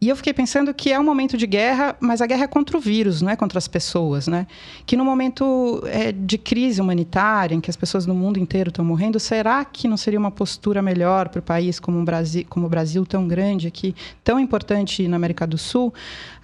E 0.00 0.08
eu 0.10 0.16
fiquei 0.16 0.34
pensando 0.34 0.74
que 0.74 0.92
é 0.92 1.00
um 1.00 1.04
momento 1.04 1.34
de 1.36 1.46
guerra, 1.46 1.96
mas 1.98 2.20
a 2.20 2.26
guerra 2.26 2.44
é 2.44 2.46
contra 2.46 2.76
o 2.76 2.80
vírus, 2.80 3.22
não 3.22 3.30
é 3.30 3.36
contra 3.36 3.56
as 3.56 3.66
pessoas, 3.66 4.28
né? 4.28 4.46
Que 4.84 4.96
no 4.96 5.04
momento 5.04 5.82
é, 5.86 6.12
de 6.12 6.36
crise 6.36 6.80
humanitária, 6.80 7.54
em 7.54 7.60
que 7.60 7.70
as 7.70 7.76
pessoas 7.76 8.04
no 8.04 8.14
mundo 8.14 8.38
inteiro 8.38 8.68
estão 8.68 8.84
morrendo, 8.84 9.18
será 9.18 9.64
que 9.64 9.88
não 9.88 9.96
seria 9.96 10.18
uma 10.18 10.30
postura 10.30 10.82
melhor 10.82 11.30
para 11.30 11.38
o 11.38 11.42
país 11.42 11.80
como, 11.80 11.98
um 11.98 12.04
Brasil, 12.04 12.44
como 12.50 12.66
o 12.66 12.68
Brasil 12.68 13.06
tão 13.06 13.26
grande 13.26 13.66
aqui, 13.66 13.94
tão 14.22 14.38
importante 14.38 15.08
na 15.08 15.16
América 15.16 15.46
do 15.46 15.56
Sul, 15.56 15.94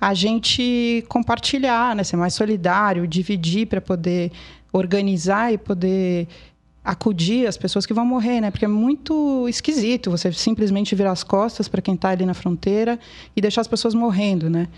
a 0.00 0.14
gente 0.14 1.04
compartilhar, 1.06 1.94
né? 1.94 2.02
Ser 2.02 2.16
mais 2.16 2.32
solidário, 2.32 3.06
dividir 3.06 3.66
para 3.66 3.80
poder 3.80 4.32
organizar 4.72 5.52
e 5.52 5.58
poder 5.58 6.28
acudir 6.84 7.46
as 7.46 7.56
pessoas 7.56 7.84
que 7.84 7.92
vão 7.92 8.06
morrer, 8.06 8.40
né? 8.40 8.50
Porque 8.50 8.64
é 8.64 8.68
muito 8.68 9.46
esquisito 9.48 10.10
você 10.10 10.32
simplesmente 10.32 10.94
virar 10.94 11.12
as 11.12 11.22
costas 11.22 11.68
para 11.68 11.82
quem 11.82 11.94
está 11.94 12.10
ali 12.10 12.24
na 12.24 12.34
fronteira 12.34 12.98
e 13.36 13.40
deixar 13.40 13.60
as 13.60 13.68
pessoas 13.68 13.94
morrendo, 13.94 14.48
né? 14.48 14.68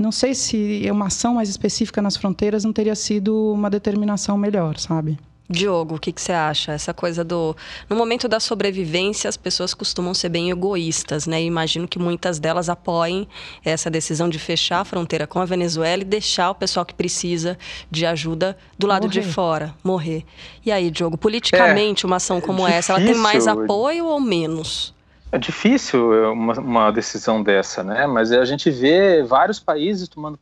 não 0.00 0.10
sei 0.10 0.34
se 0.34 0.82
uma 0.90 1.06
ação 1.06 1.34
mais 1.34 1.50
específica 1.50 2.00
nas 2.00 2.16
fronteiras 2.16 2.64
não 2.64 2.72
teria 2.72 2.94
sido 2.94 3.52
uma 3.52 3.68
determinação 3.68 4.38
melhor, 4.38 4.78
sabe? 4.78 5.18
Diogo, 5.50 5.96
o 5.96 5.98
que, 5.98 6.12
que, 6.12 6.22
você 6.22 6.32
acha? 6.32 6.72
Essa 6.72 6.94
coisa 6.94 7.24
do. 7.24 7.56
No 7.88 7.96
momento 7.96 8.28
da 8.28 8.38
sobrevivência, 8.38 9.28
as 9.28 9.36
pessoas 9.36 9.74
costumam 9.74 10.14
ser 10.14 10.28
bem 10.28 10.48
egoístas, 10.48 11.26
né? 11.26 11.42
E 11.42 11.46
imagino 11.46 11.88
que 11.88 11.98
muitas 11.98 12.38
delas 12.38 12.68
apoiem 12.68 13.26
essa 13.64 13.90
decisão 13.90 14.28
de 14.28 14.38
fechar 14.38 14.80
a 14.80 14.84
fronteira 14.84 15.26
com 15.26 15.40
a 15.40 15.44
Venezuela 15.44 16.02
e 16.02 16.04
deixar 16.04 16.50
o 16.50 16.54
pessoal 16.54 16.86
que 16.86 16.94
precisa 16.94 17.58
de 17.90 18.06
ajuda 18.06 18.56
do 18.78 18.86
lado 18.86 19.08
morrer. 19.08 19.20
de 19.20 19.26
fora, 19.26 19.74
morrer. 19.82 20.24
E 20.64 20.70
aí, 20.70 20.88
Diogo, 20.88 21.18
politicamente, 21.18 22.04
é, 22.04 22.06
uma 22.06 22.16
ação 22.16 22.40
como 22.40 22.66
é 22.68 22.76
essa, 22.76 22.92
ela 22.92 23.04
tem 23.04 23.16
mais 23.16 23.48
apoio 23.48 24.06
ou 24.06 24.20
menos? 24.20 24.94
É 25.32 25.38
difícil 25.38 26.12
é, 26.12 26.28
uma, 26.28 26.54
uma, 26.60 26.90
decisão 26.90 27.42
dessa, 27.42 27.82
né? 27.82 28.06
Mas 28.06 28.30
a 28.30 28.44
gente 28.44 28.70
vê 28.70 29.22
vários 29.22 29.58
países 29.58 30.08
tomando 30.08 30.38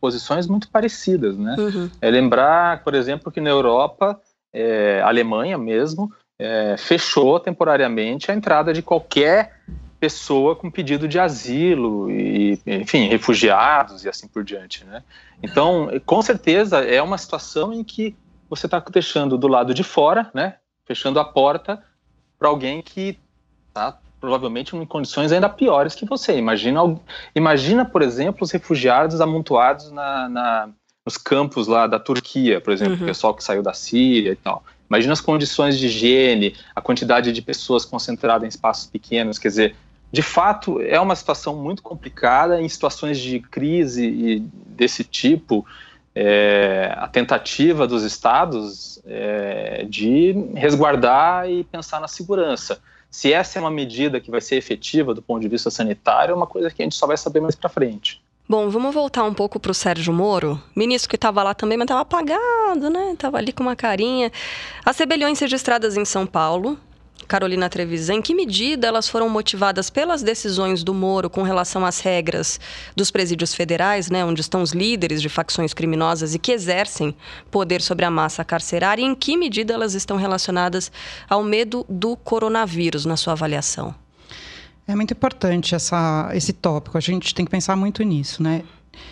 posições 0.00 0.46
muito 0.46 0.68
parecidas, 0.68 1.36
né? 1.36 1.56
Uhum. 1.58 1.90
É 2.00 2.10
lembrar, 2.10 2.82
por 2.82 2.94
exemplo, 2.94 3.30
que 3.30 3.40
na 3.40 3.50
Europa 3.50 4.20
é, 4.52 5.00
Alemanha 5.02 5.56
mesmo, 5.56 6.12
é, 6.38 6.76
fechou 6.76 7.38
temporariamente 7.40 8.30
a 8.30 8.34
entrada 8.34 8.72
de 8.72 8.82
qualquer 8.82 9.60
pessoa 10.00 10.56
com 10.56 10.68
pedido 10.68 11.06
de 11.06 11.18
asilo 11.20 12.10
e, 12.10 12.60
enfim, 12.66 13.06
refugiados 13.06 14.04
e 14.04 14.08
assim 14.08 14.26
por 14.26 14.42
diante, 14.42 14.84
né? 14.84 15.04
Então, 15.40 15.88
com 16.04 16.20
certeza 16.20 16.80
é 16.80 17.00
uma 17.00 17.16
situação 17.16 17.72
em 17.72 17.84
que 17.84 18.16
você 18.50 18.66
está 18.66 18.80
deixando 18.80 19.38
do 19.38 19.46
lado 19.46 19.72
de 19.72 19.84
fora, 19.84 20.28
né? 20.34 20.56
Fechando 20.84 21.20
a 21.20 21.24
porta 21.24 21.82
para 22.36 22.48
alguém 22.48 22.82
que 22.82 23.16
está 23.68 23.96
provavelmente 24.20 24.76
em 24.76 24.84
condições 24.84 25.32
ainda 25.32 25.48
piores 25.48 25.94
que 25.94 26.04
você. 26.04 26.36
Imagina, 26.36 26.80
imagina 27.34 27.84
por 27.84 28.02
exemplo, 28.02 28.42
os 28.42 28.50
refugiados 28.50 29.20
amontoados 29.20 29.90
na, 29.92 30.28
na 30.28 30.68
nos 31.04 31.16
campos 31.16 31.66
lá 31.66 31.86
da 31.86 31.98
Turquia, 31.98 32.60
por 32.60 32.72
exemplo, 32.72 32.94
uhum. 32.94 33.02
o 33.02 33.06
pessoal 33.06 33.34
que 33.34 33.42
saiu 33.42 33.62
da 33.62 33.72
Síria 33.72 34.32
e 34.32 34.36
tal. 34.36 34.64
Imagina 34.88 35.12
as 35.12 35.20
condições 35.20 35.78
de 35.78 35.86
higiene, 35.86 36.54
a 36.74 36.80
quantidade 36.80 37.32
de 37.32 37.42
pessoas 37.42 37.84
concentradas 37.84 38.44
em 38.44 38.48
espaços 38.48 38.86
pequenos, 38.86 39.38
quer 39.38 39.48
dizer, 39.48 39.76
de 40.12 40.22
fato 40.22 40.80
é 40.80 41.00
uma 41.00 41.16
situação 41.16 41.56
muito 41.56 41.82
complicada 41.82 42.60
em 42.60 42.68
situações 42.68 43.18
de 43.18 43.40
crise 43.40 44.06
e 44.06 44.40
desse 44.66 45.02
tipo. 45.02 45.66
É, 46.14 46.92
a 46.98 47.08
tentativa 47.08 47.86
dos 47.86 48.02
estados 48.02 49.00
é, 49.06 49.86
de 49.88 50.32
resguardar 50.54 51.50
e 51.50 51.64
pensar 51.64 52.00
na 52.00 52.08
segurança. 52.08 52.80
Se 53.10 53.32
essa 53.32 53.58
é 53.58 53.60
uma 53.60 53.70
medida 53.70 54.20
que 54.20 54.30
vai 54.30 54.42
ser 54.42 54.56
efetiva 54.56 55.14
do 55.14 55.22
ponto 55.22 55.40
de 55.40 55.48
vista 55.48 55.70
sanitário, 55.70 56.32
é 56.32 56.34
uma 56.34 56.46
coisa 56.46 56.70
que 56.70 56.82
a 56.82 56.84
gente 56.84 56.96
só 56.96 57.06
vai 57.06 57.16
saber 57.16 57.40
mais 57.40 57.54
para 57.54 57.70
frente. 57.70 58.21
Bom, 58.48 58.68
vamos 58.68 58.92
voltar 58.92 59.22
um 59.24 59.32
pouco 59.32 59.58
para 59.58 59.70
o 59.70 59.74
Sérgio 59.74 60.12
Moro, 60.12 60.60
ministro 60.74 61.08
que 61.08 61.16
estava 61.16 61.42
lá 61.42 61.54
também, 61.54 61.78
mas 61.78 61.84
estava 61.84 62.00
apagado, 62.00 62.90
né? 62.90 63.12
Estava 63.12 63.38
ali 63.38 63.52
com 63.52 63.62
uma 63.62 63.76
carinha. 63.76 64.30
As 64.84 64.98
rebeliões 64.98 65.38
registradas 65.38 65.96
em 65.96 66.04
São 66.04 66.26
Paulo, 66.26 66.78
Carolina 67.28 67.70
Trevisan, 67.70 68.14
em 68.14 68.20
que 68.20 68.34
medida 68.34 68.88
elas 68.88 69.08
foram 69.08 69.28
motivadas 69.28 69.88
pelas 69.88 70.22
decisões 70.22 70.82
do 70.82 70.92
Moro 70.92 71.30
com 71.30 71.42
relação 71.42 71.86
às 71.86 72.00
regras 72.00 72.58
dos 72.96 73.12
presídios 73.12 73.54
federais, 73.54 74.10
né, 74.10 74.24
onde 74.24 74.40
estão 74.40 74.60
os 74.60 74.72
líderes 74.72 75.22
de 75.22 75.28
facções 75.28 75.72
criminosas 75.72 76.34
e 76.34 76.38
que 76.38 76.52
exercem 76.52 77.14
poder 77.50 77.80
sobre 77.80 78.04
a 78.04 78.10
massa 78.10 78.44
carcerária, 78.44 79.02
e 79.02 79.06
em 79.06 79.14
que 79.14 79.36
medida 79.36 79.72
elas 79.72 79.94
estão 79.94 80.16
relacionadas 80.16 80.90
ao 81.30 81.42
medo 81.44 81.86
do 81.88 82.16
coronavírus, 82.16 83.06
na 83.06 83.16
sua 83.16 83.32
avaliação? 83.34 84.01
É 84.86 84.94
muito 84.94 85.12
importante 85.12 85.74
essa, 85.74 86.30
esse 86.34 86.52
tópico, 86.52 86.98
a 86.98 87.00
gente 87.00 87.34
tem 87.34 87.44
que 87.44 87.50
pensar 87.50 87.76
muito 87.76 88.02
nisso, 88.02 88.42
né? 88.42 88.62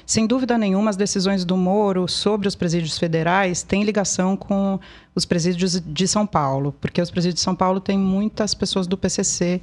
Sem 0.05 0.27
dúvida 0.27 0.59
nenhuma, 0.59 0.91
as 0.91 0.97
decisões 0.97 1.45
do 1.45 1.57
Moro 1.57 2.07
sobre 2.09 2.47
os 2.49 2.55
presídios 2.55 2.99
federais 2.99 3.63
têm 3.63 3.85
ligação 3.85 4.37
com 4.37 4.79
os 5.15 5.25
presídios 5.25 5.81
de 5.81 6.09
São 6.09 6.27
Paulo, 6.27 6.75
porque 6.81 7.01
os 7.01 7.11
presídios 7.11 7.37
de 7.37 7.41
São 7.41 7.55
Paulo 7.55 7.81
têm 7.81 7.99
muitas 7.99 8.55
pessoas 8.55 8.87
do 8.87 8.97
PCC 8.97 9.61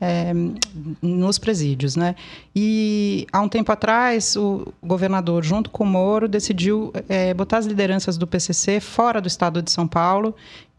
é, 0.00 0.32
nos 1.02 1.38
presídios, 1.38 1.96
né? 1.96 2.14
E 2.54 3.26
há 3.32 3.40
um 3.40 3.48
tempo 3.48 3.72
atrás, 3.72 4.36
o 4.36 4.72
governador, 4.82 5.42
junto 5.42 5.70
com 5.70 5.82
o 5.82 5.86
Moro, 5.86 6.28
decidiu 6.28 6.92
é, 7.08 7.34
botar 7.34 7.58
as 7.58 7.66
lideranças 7.66 8.16
do 8.16 8.26
PCC 8.26 8.78
fora 8.80 9.20
do 9.20 9.26
estado 9.26 9.60
de 9.60 9.70
São 9.70 9.88
Paulo 9.88 10.34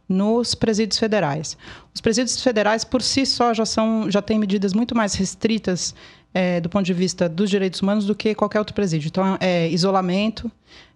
nos 0.09 0.55
presídios 0.55 0.97
federais. 0.97 1.55
Os 1.93 2.01
presídios 2.01 2.41
federais, 2.41 2.83
por 2.83 3.03
si 3.03 3.25
só, 3.27 3.53
já, 3.53 3.65
são, 3.65 4.09
já 4.09 4.21
têm 4.21 4.39
medidas 4.39 4.73
muito 4.73 4.95
mais 4.95 5.13
restritas 5.13 5.93
é, 6.33 6.59
do 6.59 6.67
ponto 6.67 6.85
de 6.85 6.93
vista 6.93 7.29
dos 7.29 7.49
direitos 7.49 7.81
humanos 7.81 8.05
do 8.05 8.15
que 8.15 8.33
qualquer 8.33 8.57
outro 8.57 8.73
presídio. 8.73 9.07
Então, 9.07 9.37
é 9.39 9.69
isolamento, 9.69 10.51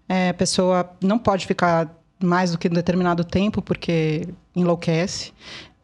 é, 0.09 0.29
a 0.29 0.33
pessoa 0.33 0.89
não 1.01 1.19
pode 1.19 1.45
ficar 1.45 1.95
mais 2.21 2.51
do 2.51 2.57
que 2.57 2.67
um 2.67 2.71
determinado 2.71 3.23
tempo, 3.23 3.61
porque 3.61 4.27
enlouquece, 4.55 5.31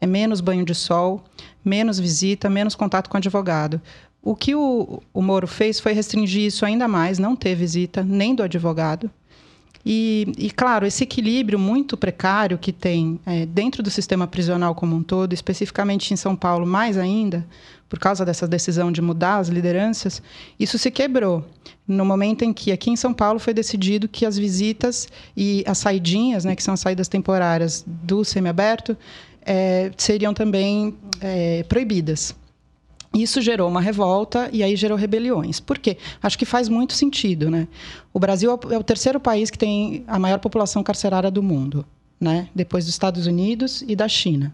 é 0.02 0.08
menos 0.08 0.42
banho 0.42 0.66
de 0.66 0.74
sol, 0.74 1.24
menos 1.64 2.00
visita, 2.00 2.50
menos 2.50 2.76
contato 2.76 3.10
com 3.10 3.18
advogado. 3.18 3.82
O 4.22 4.36
que 4.36 4.56
o, 4.56 5.02
o 5.14 5.22
Moro 5.22 5.48
fez 5.48 5.80
foi 5.80 5.94
restringir 5.94 6.44
isso 6.44 6.66
ainda 6.66 6.88
mais, 6.88 7.20
não 7.20 7.36
ter 7.36 7.56
visita 7.56 8.04
nem 8.04 8.34
do 8.36 8.44
advogado. 8.44 9.10
E, 9.86 10.34
e, 10.38 10.52
claro, 10.52 10.86
esse 10.86 11.04
equilíbrio 11.04 11.58
muito 11.58 11.96
precário 11.96 12.58
que 12.58 12.74
tem 12.74 13.20
é, 13.26 13.46
dentro 13.46 13.82
do 13.82 13.90
sistema 13.90 14.28
prisional 14.28 14.76
como 14.76 14.96
um 14.96 15.02
todo, 15.02 15.34
especificamente 15.34 16.14
em 16.14 16.18
São 16.18 16.36
Paulo, 16.36 16.66
mais 16.66 16.98
ainda, 16.98 17.46
por 17.88 17.98
causa 17.98 18.26
dessa 18.26 18.48
decisão 18.48 18.92
de 18.92 19.02
mudar 19.02 19.38
as 19.38 19.48
lideranças, 19.48 20.22
isso 20.60 20.78
se 20.78 20.92
quebrou 20.92 21.46
no 21.88 22.06
momento 22.06 22.44
em 22.44 22.54
que 22.54 22.72
aqui 22.72 22.92
em 22.92 22.96
São 22.96 23.14
Paulo 23.14 23.40
foi 23.40 23.54
decidido 23.54 24.08
que 24.08 24.26
as 24.26 24.38
visitas 24.38 25.08
e 25.36 25.64
as 25.66 25.80
saidinhas, 25.80 26.46
né, 26.46 26.56
que 26.56 26.62
são 26.62 26.74
as 26.74 26.80
saídas 26.82 27.08
temporárias 27.08 27.84
do 27.88 28.24
semiaberto, 28.24 28.96
é, 29.44 29.92
seriam 29.98 30.34
também 30.34 30.96
é, 31.20 31.64
proibidas. 31.64 32.36
Isso 33.14 33.42
gerou 33.42 33.68
uma 33.68 33.82
revolta 33.82 34.50
e 34.54 34.62
aí 34.62 34.76
gerou 34.76 34.98
rebeliões. 34.98 35.60
Por 35.60 35.80
quê? 35.80 35.98
Acho 36.22 36.38
que 36.38 36.46
faz 36.46 36.70
muito 36.70 36.94
sentido, 36.94 37.50
né? 37.50 37.68
O 38.14 38.20
Brasil 38.20 38.52
é 38.70 38.78
o 38.78 38.84
terceiro 38.84 39.20
país 39.20 39.50
que 39.50 39.58
tem 39.58 40.04
a 40.08 40.20
maior 40.20 40.40
população 40.40 40.84
carcerária 40.84 41.32
do 41.32 41.42
mundo, 41.42 41.86
né? 42.20 42.50
Depois 42.54 42.86
dos 42.86 42.94
Estados 42.94 43.26
Unidos 43.26 43.84
e 43.88 43.96
da 43.96 44.08
China. 44.08 44.54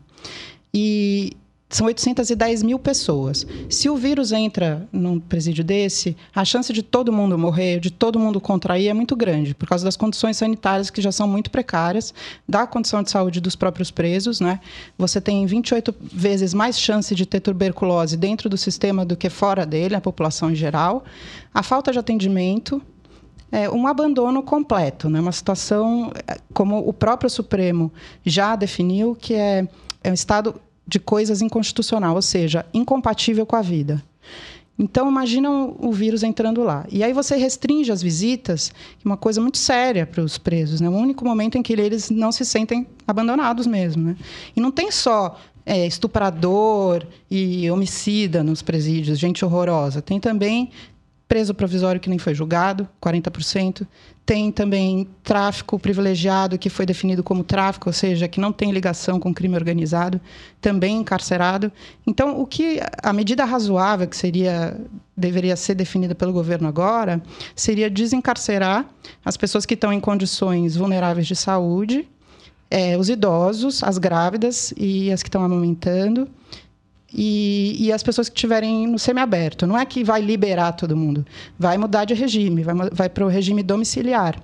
E 0.73 1.35
são 1.75 1.87
810 1.87 2.63
mil 2.63 2.79
pessoas. 2.79 3.45
Se 3.69 3.89
o 3.89 3.97
vírus 3.97 4.31
entra 4.31 4.87
num 4.93 5.19
presídio 5.19 5.61
desse, 5.61 6.15
a 6.33 6.45
chance 6.45 6.71
de 6.71 6.81
todo 6.81 7.11
mundo 7.11 7.37
morrer, 7.37 7.81
de 7.81 7.91
todo 7.91 8.17
mundo 8.17 8.39
contrair, 8.39 8.87
é 8.87 8.93
muito 8.93 9.13
grande, 9.13 9.53
por 9.53 9.67
causa 9.67 9.83
das 9.83 9.97
condições 9.97 10.37
sanitárias 10.37 10.89
que 10.89 11.01
já 11.01 11.11
são 11.11 11.27
muito 11.27 11.51
precárias, 11.51 12.13
da 12.47 12.65
condição 12.65 13.03
de 13.03 13.11
saúde 13.11 13.41
dos 13.41 13.57
próprios 13.57 13.91
presos. 13.91 14.39
Né? 14.39 14.61
Você 14.97 15.19
tem 15.19 15.45
28 15.45 15.93
vezes 16.01 16.53
mais 16.53 16.79
chance 16.79 17.13
de 17.13 17.25
ter 17.25 17.41
tuberculose 17.41 18.15
dentro 18.15 18.47
do 18.47 18.57
sistema 18.57 19.03
do 19.03 19.17
que 19.17 19.29
fora 19.29 19.65
dele, 19.65 19.95
a 19.95 20.01
população 20.01 20.51
em 20.51 20.55
geral. 20.55 21.03
A 21.53 21.61
falta 21.61 21.91
de 21.91 21.99
atendimento, 21.99 22.81
é, 23.51 23.69
um 23.69 23.85
abandono 23.85 24.41
completo, 24.41 25.09
né? 25.09 25.19
uma 25.19 25.33
situação, 25.33 26.09
é, 26.25 26.37
como 26.53 26.87
o 26.87 26.93
próprio 26.93 27.29
Supremo 27.29 27.91
já 28.25 28.55
definiu, 28.55 29.13
que 29.13 29.33
é, 29.33 29.67
é 30.01 30.09
um 30.09 30.13
estado 30.13 30.55
de 30.87 30.99
coisas 30.99 31.41
inconstitucional, 31.41 32.15
ou 32.15 32.21
seja, 32.21 32.65
incompatível 32.73 33.45
com 33.45 33.55
a 33.55 33.61
vida. 33.61 34.03
Então, 34.77 35.09
imagina 35.09 35.49
o 35.49 35.91
vírus 35.91 36.21
entrando 36.21 36.61
lá. 36.61 36.85
E 36.91 37.01
aí 37.01 37.13
você 37.13 37.37
restringe 37.37 37.91
as 37.91 38.01
visitas, 38.01 38.73
é 39.03 39.07
uma 39.07 39.15
coisa 39.15 39.39
muito 39.39 39.57
séria 39.57 40.05
para 40.05 40.21
os 40.21 40.37
presos. 40.37 40.81
Né? 40.81 40.89
O 40.89 40.93
único 40.93 41.23
momento 41.23 41.57
em 41.57 41.63
que 41.63 41.71
eles 41.71 42.09
não 42.09 42.31
se 42.31 42.43
sentem 42.43 42.85
abandonados 43.07 43.65
mesmo. 43.65 44.03
Né? 44.03 44.17
E 44.53 44.59
não 44.59 44.71
tem 44.71 44.91
só 44.91 45.39
é, 45.65 45.87
estuprador 45.87 47.05
e 47.31 47.71
homicida 47.71 48.43
nos 48.43 48.61
presídios, 48.61 49.17
gente 49.17 49.45
horrorosa. 49.45 50.01
Tem 50.01 50.19
também 50.19 50.69
preso 51.27 51.53
provisório 51.53 51.99
que 51.99 52.09
nem 52.09 52.19
foi 52.19 52.33
julgado, 52.33 52.87
40%. 53.01 53.87
Tem 54.25 54.51
também 54.51 55.07
tráfico 55.23 55.77
privilegiado, 55.79 56.57
que 56.57 56.69
foi 56.69 56.85
definido 56.85 57.23
como 57.23 57.43
tráfico, 57.43 57.89
ou 57.89 57.93
seja, 57.93 58.27
que 58.27 58.39
não 58.39 58.51
tem 58.51 58.71
ligação 58.71 59.19
com 59.19 59.33
crime 59.33 59.55
organizado, 59.55 60.19
também 60.59 60.97
encarcerado. 60.97 61.71
Então, 62.05 62.39
o 62.39 62.45
que 62.45 62.79
a 63.03 63.13
medida 63.13 63.45
razoável 63.45 64.07
que 64.07 64.17
seria 64.17 64.79
deveria 65.17 65.55
ser 65.55 65.75
definida 65.75 66.13
pelo 66.13 66.33
governo 66.33 66.67
agora 66.67 67.21
seria 67.55 67.89
desencarcerar 67.89 68.85
as 69.23 69.37
pessoas 69.37 69.65
que 69.65 69.73
estão 69.73 69.93
em 69.93 69.99
condições 69.99 70.75
vulneráveis 70.75 71.25
de 71.25 71.35
saúde, 71.35 72.07
é, 72.69 72.97
os 72.97 73.09
idosos, 73.09 73.83
as 73.83 73.97
grávidas 73.97 74.73
e 74.75 75.11
as 75.11 75.23
que 75.23 75.29
estão 75.29 75.43
amamentando 75.43 76.27
e, 77.13 77.75
e 77.79 77.91
as 77.91 78.03
pessoas 78.03 78.29
que 78.29 78.35
estiverem 78.35 78.87
no 78.87 78.99
semiaberto. 78.99 79.65
Não 79.65 79.77
é 79.77 79.85
que 79.85 80.03
vai 80.03 80.21
liberar 80.21 80.73
todo 80.73 80.95
mundo, 80.95 81.25
vai 81.57 81.77
mudar 81.77 82.05
de 82.05 82.13
regime, 82.13 82.63
vai, 82.63 82.75
vai 82.91 83.09
para 83.09 83.25
o 83.25 83.29
regime 83.29 83.63
domiciliar. 83.63 84.41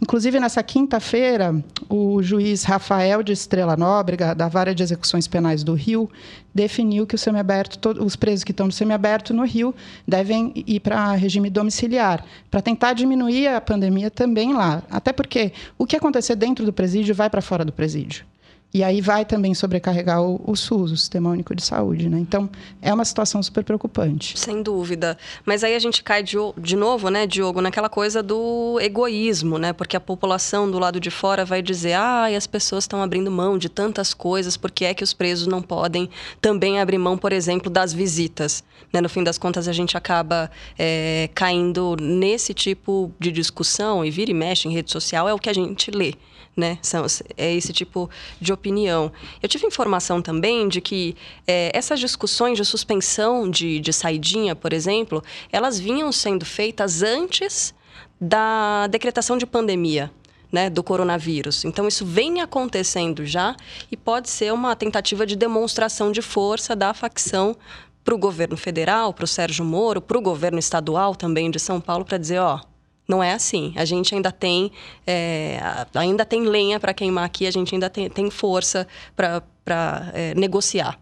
Inclusive, 0.00 0.38
nessa 0.38 0.62
quinta-feira, 0.62 1.54
o 1.88 2.22
juiz 2.22 2.64
Rafael 2.64 3.22
de 3.22 3.32
Estrela 3.32 3.76
Nóbrega, 3.76 4.34
da 4.34 4.46
Vara 4.46 4.74
de 4.74 4.82
Execuções 4.82 5.26
Penais 5.26 5.64
do 5.64 5.72
Rio, 5.72 6.10
definiu 6.54 7.06
que 7.06 7.14
o 7.14 7.18
semiaberto, 7.18 7.88
os 8.04 8.14
presos 8.14 8.44
que 8.44 8.50
estão 8.50 8.66
no 8.66 8.72
semiaberto 8.72 9.32
no 9.32 9.44
Rio 9.44 9.74
devem 10.06 10.52
ir 10.66 10.80
para 10.80 11.12
regime 11.12 11.48
domiciliar, 11.48 12.24
para 12.50 12.60
tentar 12.60 12.92
diminuir 12.92 13.48
a 13.48 13.60
pandemia 13.60 14.10
também 14.10 14.52
lá. 14.52 14.82
Até 14.90 15.14
porque 15.14 15.52
o 15.78 15.86
que 15.86 15.96
acontecer 15.96 16.36
dentro 16.36 16.66
do 16.66 16.74
presídio 16.74 17.14
vai 17.14 17.30
para 17.30 17.40
fora 17.40 17.64
do 17.64 17.72
presídio. 17.72 18.26
E 18.74 18.84
aí 18.84 19.00
vai 19.00 19.24
também 19.24 19.54
sobrecarregar 19.54 20.22
o, 20.22 20.38
o, 20.44 20.54
SUS, 20.54 20.92
o 20.92 20.96
Sistema 20.96 21.30
Único 21.30 21.54
de 21.54 21.64
Saúde. 21.64 22.10
Né? 22.10 22.18
Então, 22.18 22.50
é 22.82 22.92
uma 22.92 23.04
situação 23.04 23.42
super 23.42 23.64
preocupante. 23.64 24.38
Sem 24.38 24.62
dúvida. 24.62 25.16
Mas 25.46 25.64
aí 25.64 25.74
a 25.74 25.78
gente 25.78 26.02
cai 26.02 26.22
de, 26.22 26.36
de 26.58 26.76
novo, 26.76 27.08
né, 27.08 27.26
Diogo, 27.26 27.62
naquela 27.62 27.88
coisa 27.88 28.22
do 28.22 28.78
egoísmo, 28.80 29.56
né? 29.56 29.72
Porque 29.72 29.96
a 29.96 30.00
população 30.00 30.70
do 30.70 30.78
lado 30.78 31.00
de 31.00 31.10
fora 31.10 31.44
vai 31.44 31.62
dizer, 31.62 31.94
ah, 31.94 32.26
as 32.26 32.46
pessoas 32.46 32.84
estão 32.84 33.02
abrindo 33.02 33.30
mão 33.30 33.56
de 33.56 33.70
tantas 33.70 34.12
coisas, 34.12 34.58
porque 34.58 34.84
é 34.84 34.92
que 34.92 35.02
os 35.02 35.14
presos 35.14 35.46
não 35.46 35.62
podem 35.62 36.10
também 36.40 36.78
abrir 36.78 36.98
mão, 36.98 37.16
por 37.16 37.32
exemplo, 37.32 37.70
das 37.70 37.94
visitas? 37.94 38.62
Né? 38.92 39.00
No 39.00 39.08
fim 39.08 39.24
das 39.24 39.38
contas, 39.38 39.68
a 39.68 39.72
gente 39.72 39.96
acaba 39.96 40.50
é, 40.78 41.30
caindo 41.34 41.96
nesse 41.98 42.52
tipo 42.52 43.10
de 43.18 43.32
discussão 43.32 44.04
e 44.04 44.10
vira 44.10 44.30
e 44.30 44.34
mexe 44.34 44.68
em 44.68 44.72
rede 44.72 44.90
social, 44.92 45.26
é 45.26 45.32
o 45.32 45.38
que 45.38 45.48
a 45.48 45.54
gente 45.54 45.90
lê 45.90 46.12
né? 46.56 46.78
São, 46.80 47.04
é 47.36 47.54
esse 47.54 47.72
tipo 47.72 48.08
de 48.40 48.52
opinião. 48.52 49.12
Eu 49.42 49.48
tive 49.48 49.66
informação 49.66 50.22
também 50.22 50.68
de 50.68 50.80
que 50.80 51.14
é, 51.46 51.70
essas 51.74 52.00
discussões 52.00 52.56
de 52.56 52.64
suspensão 52.64 53.48
de, 53.48 53.78
de 53.78 53.92
saidinha, 53.92 54.56
por 54.56 54.72
exemplo, 54.72 55.22
elas 55.52 55.78
vinham 55.78 56.10
sendo 56.10 56.46
feitas 56.46 57.02
antes 57.02 57.74
da 58.18 58.86
decretação 58.86 59.36
de 59.36 59.46
pandemia. 59.46 60.10
Né, 60.52 60.70
do 60.70 60.80
coronavírus. 60.80 61.64
Então, 61.64 61.88
isso 61.88 62.06
vem 62.06 62.40
acontecendo 62.40 63.26
já 63.26 63.56
e 63.90 63.96
pode 63.96 64.30
ser 64.30 64.52
uma 64.52 64.76
tentativa 64.76 65.26
de 65.26 65.34
demonstração 65.34 66.12
de 66.12 66.22
força 66.22 66.74
da 66.76 66.94
facção 66.94 67.56
para 68.04 68.14
o 68.14 68.18
governo 68.18 68.56
federal, 68.56 69.12
para 69.12 69.24
o 69.24 69.28
Sérgio 69.28 69.64
Moro, 69.64 70.00
para 70.00 70.16
o 70.16 70.22
governo 70.22 70.60
estadual 70.60 71.16
também 71.16 71.50
de 71.50 71.58
São 71.58 71.80
Paulo, 71.80 72.04
para 72.04 72.16
dizer: 72.16 72.38
ó, 72.38 72.60
não 73.08 73.22
é 73.22 73.32
assim. 73.32 73.72
A 73.76 73.84
gente 73.84 74.14
ainda 74.14 74.32
tem, 74.32 74.72
é, 75.06 75.58
ainda 75.94 76.24
tem 76.24 76.42
lenha 76.42 76.80
para 76.80 76.92
queimar 76.92 77.24
aqui, 77.24 77.46
a 77.46 77.50
gente 77.50 77.74
ainda 77.74 77.88
tem, 77.88 78.08
tem 78.10 78.30
força 78.30 78.86
para 79.14 80.10
é, 80.12 80.34
negociar, 80.34 80.98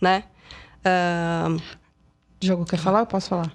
né? 0.00 0.24
Uh... 0.78 1.60
Diogo, 2.40 2.64
quer 2.64 2.78
falar? 2.78 3.00
Eu 3.00 3.06
posso 3.06 3.30
falar? 3.30 3.52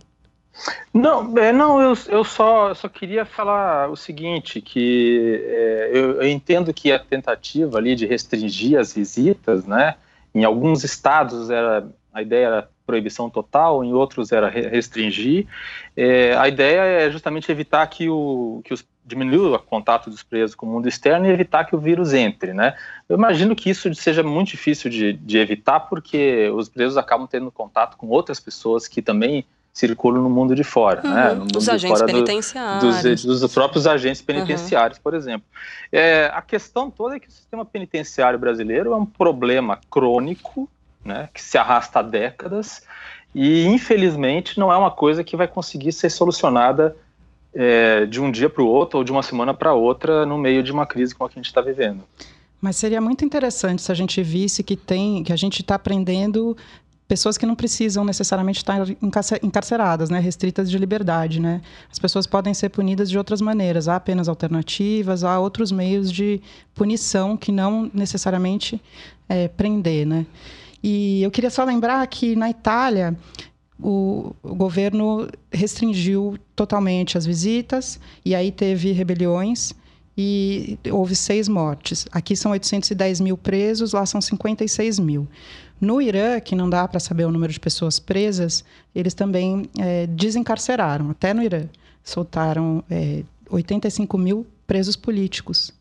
Não, 0.94 1.36
é, 1.38 1.52
não 1.52 1.82
eu, 1.82 1.94
eu, 2.10 2.24
só, 2.24 2.70
eu 2.70 2.76
só 2.76 2.88
queria 2.88 3.26
falar 3.26 3.90
o 3.90 3.96
seguinte, 3.96 4.62
que 4.62 5.42
é, 5.48 5.90
eu, 5.94 6.22
eu, 6.22 6.28
entendo 6.28 6.74
que 6.74 6.92
a 6.92 7.00
tentativa 7.00 7.78
ali 7.78 7.96
de 7.96 8.06
restringir 8.06 8.80
as 8.80 8.94
visitas, 8.94 9.66
né, 9.66 9.96
em 10.34 10.44
alguns 10.44 10.84
estados 10.84 11.50
era, 11.50 11.88
a 12.14 12.22
ideia 12.22 12.46
era 12.46 12.70
proibição 12.86 13.30
total, 13.30 13.84
em 13.84 13.94
outros 13.94 14.32
era 14.32 14.50
restringir. 14.50 15.48
É, 15.96 16.36
a 16.36 16.48
ideia 16.48 16.82
é 16.82 17.12
justamente 17.12 17.52
evitar 17.52 17.86
que, 17.88 18.10
o, 18.10 18.62
que 18.64 18.74
os, 18.74 18.86
diminuir 19.06 19.54
o 19.54 19.60
contato 19.60 20.10
dos 20.10 20.24
presos 20.24 20.56
com 20.56 20.66
o 20.66 20.70
mundo 20.70 20.88
externo 20.88 21.26
e 21.26 21.30
evitar 21.30 21.66
que 21.66 21.76
o 21.76 21.80
vírus 21.80 22.14
entre, 22.14 22.54
né? 22.54 22.76
Eu 23.08 23.18
imagino 23.18 23.56
que 23.56 23.70
isso 23.70 23.94
seja 23.96 24.24
muito 24.24 24.50
difícil 24.50 24.90
de, 24.90 25.14
de 25.14 25.38
evitar 25.38 25.82
porque 25.82 26.50
os 26.54 26.70
presos 26.70 26.98
acabam 26.98 27.28
tendo 27.28 27.52
contato 27.52 27.98
com 27.98 28.08
outras 28.08 28.40
pessoas 28.40 28.88
que 28.88 29.02
também 29.02 29.46
circulam 29.74 30.22
no 30.22 30.30
mundo 30.30 30.56
de 30.56 30.64
fora, 30.64 31.02
uhum, 31.04 31.14
né? 31.14 31.34
No 31.34 31.40
mundo 31.42 31.58
os 31.58 31.68
agentes 31.68 32.02
penitenciários. 32.04 33.02
Do, 33.02 33.10
dos, 33.10 33.42
dos, 33.42 33.54
próprios 33.54 33.88
agentes 33.88 34.22
penitenciários, 34.22 34.98
uhum. 35.00 35.04
por 35.04 35.16
exemplo. 35.16 35.48
É, 35.92 36.30
a 36.32 36.42
questão 36.44 36.92
toda 36.92 37.16
é 37.16 37.20
que 37.20 37.28
o 37.28 37.32
sistema 37.32 37.66
penitenciário 37.66 38.38
brasileiro 38.38 38.94
é 38.94 38.96
um 38.96 39.06
problema 39.06 39.80
crônico 39.90 40.70
né, 41.04 41.30
que 41.34 41.42
se 41.42 41.58
arrasta 41.58 42.00
há 42.00 42.02
décadas 42.02 42.84
e, 43.34 43.66
infelizmente, 43.66 44.60
não 44.60 44.72
é 44.72 44.78
uma 44.78 44.92
coisa 44.92 45.24
que 45.24 45.36
vai 45.36 45.48
conseguir 45.48 45.92
ser 45.92 46.10
solucionada 46.10 46.96
é, 47.54 48.06
de 48.06 48.22
um 48.22 48.32
dia 48.32 48.50
para 48.50 48.64
o 48.64 48.68
outro 48.68 49.00
ou 49.00 49.04
de 49.04 49.12
uma 49.12 49.24
semana 49.24 49.54
para 49.54 49.74
outra 49.74 50.26
no 50.26 50.38
meio 50.38 50.64
de 50.64 50.72
uma 50.72 50.86
crise 50.86 51.14
como 51.14 51.28
a 51.28 51.30
que 51.30 51.40
a 51.40 51.42
gente 51.42 51.48
está 51.48 51.62
vivendo. 51.62 52.04
Mas 52.62 52.78
seria 52.78 53.02
muito 53.02 53.26
interessante 53.26 53.82
se 53.82 53.92
a 53.92 53.96
gente 53.96 54.22
visse 54.24 54.64
que 54.64 54.76
tem, 54.76 55.24
que 55.24 55.34
a 55.34 55.36
gente 55.36 55.62
está 55.62 55.76
aprendendo 55.76 56.56
pessoas 57.08 57.38
que 57.38 57.46
não 57.46 57.56
precisam 57.56 58.06
necessariamente 58.06 58.60
estar 58.60 58.88
encarceradas, 59.42 60.10
né, 60.10 60.20
restritas 60.20 60.72
de 60.72 60.78
liberdade, 60.78 61.40
né? 61.40 61.62
As 61.92 62.00
pessoas 62.00 62.26
podem 62.26 62.54
ser 62.54 62.70
punidas 62.70 63.10
de 63.10 63.18
outras 63.18 63.42
maneiras, 63.42 63.88
há 63.88 63.98
apenas 63.98 64.30
alternativas, 64.30 65.24
há 65.24 65.40
outros 65.40 65.72
meios 65.72 66.12
de 66.12 66.42
punição 66.74 67.36
que 67.36 67.52
não 67.52 67.92
necessariamente 67.94 68.82
é, 69.28 69.48
prender, 69.48 70.08
né? 70.08 70.26
E 70.84 71.24
eu 71.24 71.32
queria 71.32 71.50
só 71.50 71.64
lembrar 71.64 72.06
que 72.08 72.36
na 72.36 72.50
Itália 72.50 73.18
o, 73.80 74.36
o, 74.44 74.54
governo 74.54 75.30
restringiu 75.52 76.38
totalmente 76.56 77.18
as 77.18 77.26
visitas 77.26 78.00
e 78.26 78.36
aí 78.36 78.52
teve 78.52 78.92
rebeliões 78.92 79.74
e 80.18 80.78
houve 80.92 81.16
seis 81.16 81.48
mortes. 81.48 82.06
Aqui 82.12 82.36
são 82.36 82.52
810 82.52 83.22
mil 83.22 83.38
presos, 83.38 83.94
lá 83.94 84.06
são 84.06 84.20
56 84.20 85.00
mil. 85.00 85.28
No 85.80 86.02
Irã, 86.02 86.40
que 86.40 86.54
não 86.54 86.70
dá 86.70 86.88
para 86.88 87.00
saber 87.00 87.26
o 87.26 87.32
número 87.32 87.52
de 87.52 87.60
pessoas 87.60 87.98
presas, 87.98 88.64
eles 88.94 89.14
também 89.14 89.70
é, 89.80 90.06
desencarceraram, 90.08 91.10
até 91.10 91.34
no 91.34 91.42
Irã. 91.42 91.64
Soltaram 92.04 92.84
é, 92.90 93.24
85 93.50 94.18
mil 94.18 94.46
presos 94.68 94.96
políticos 94.96 95.74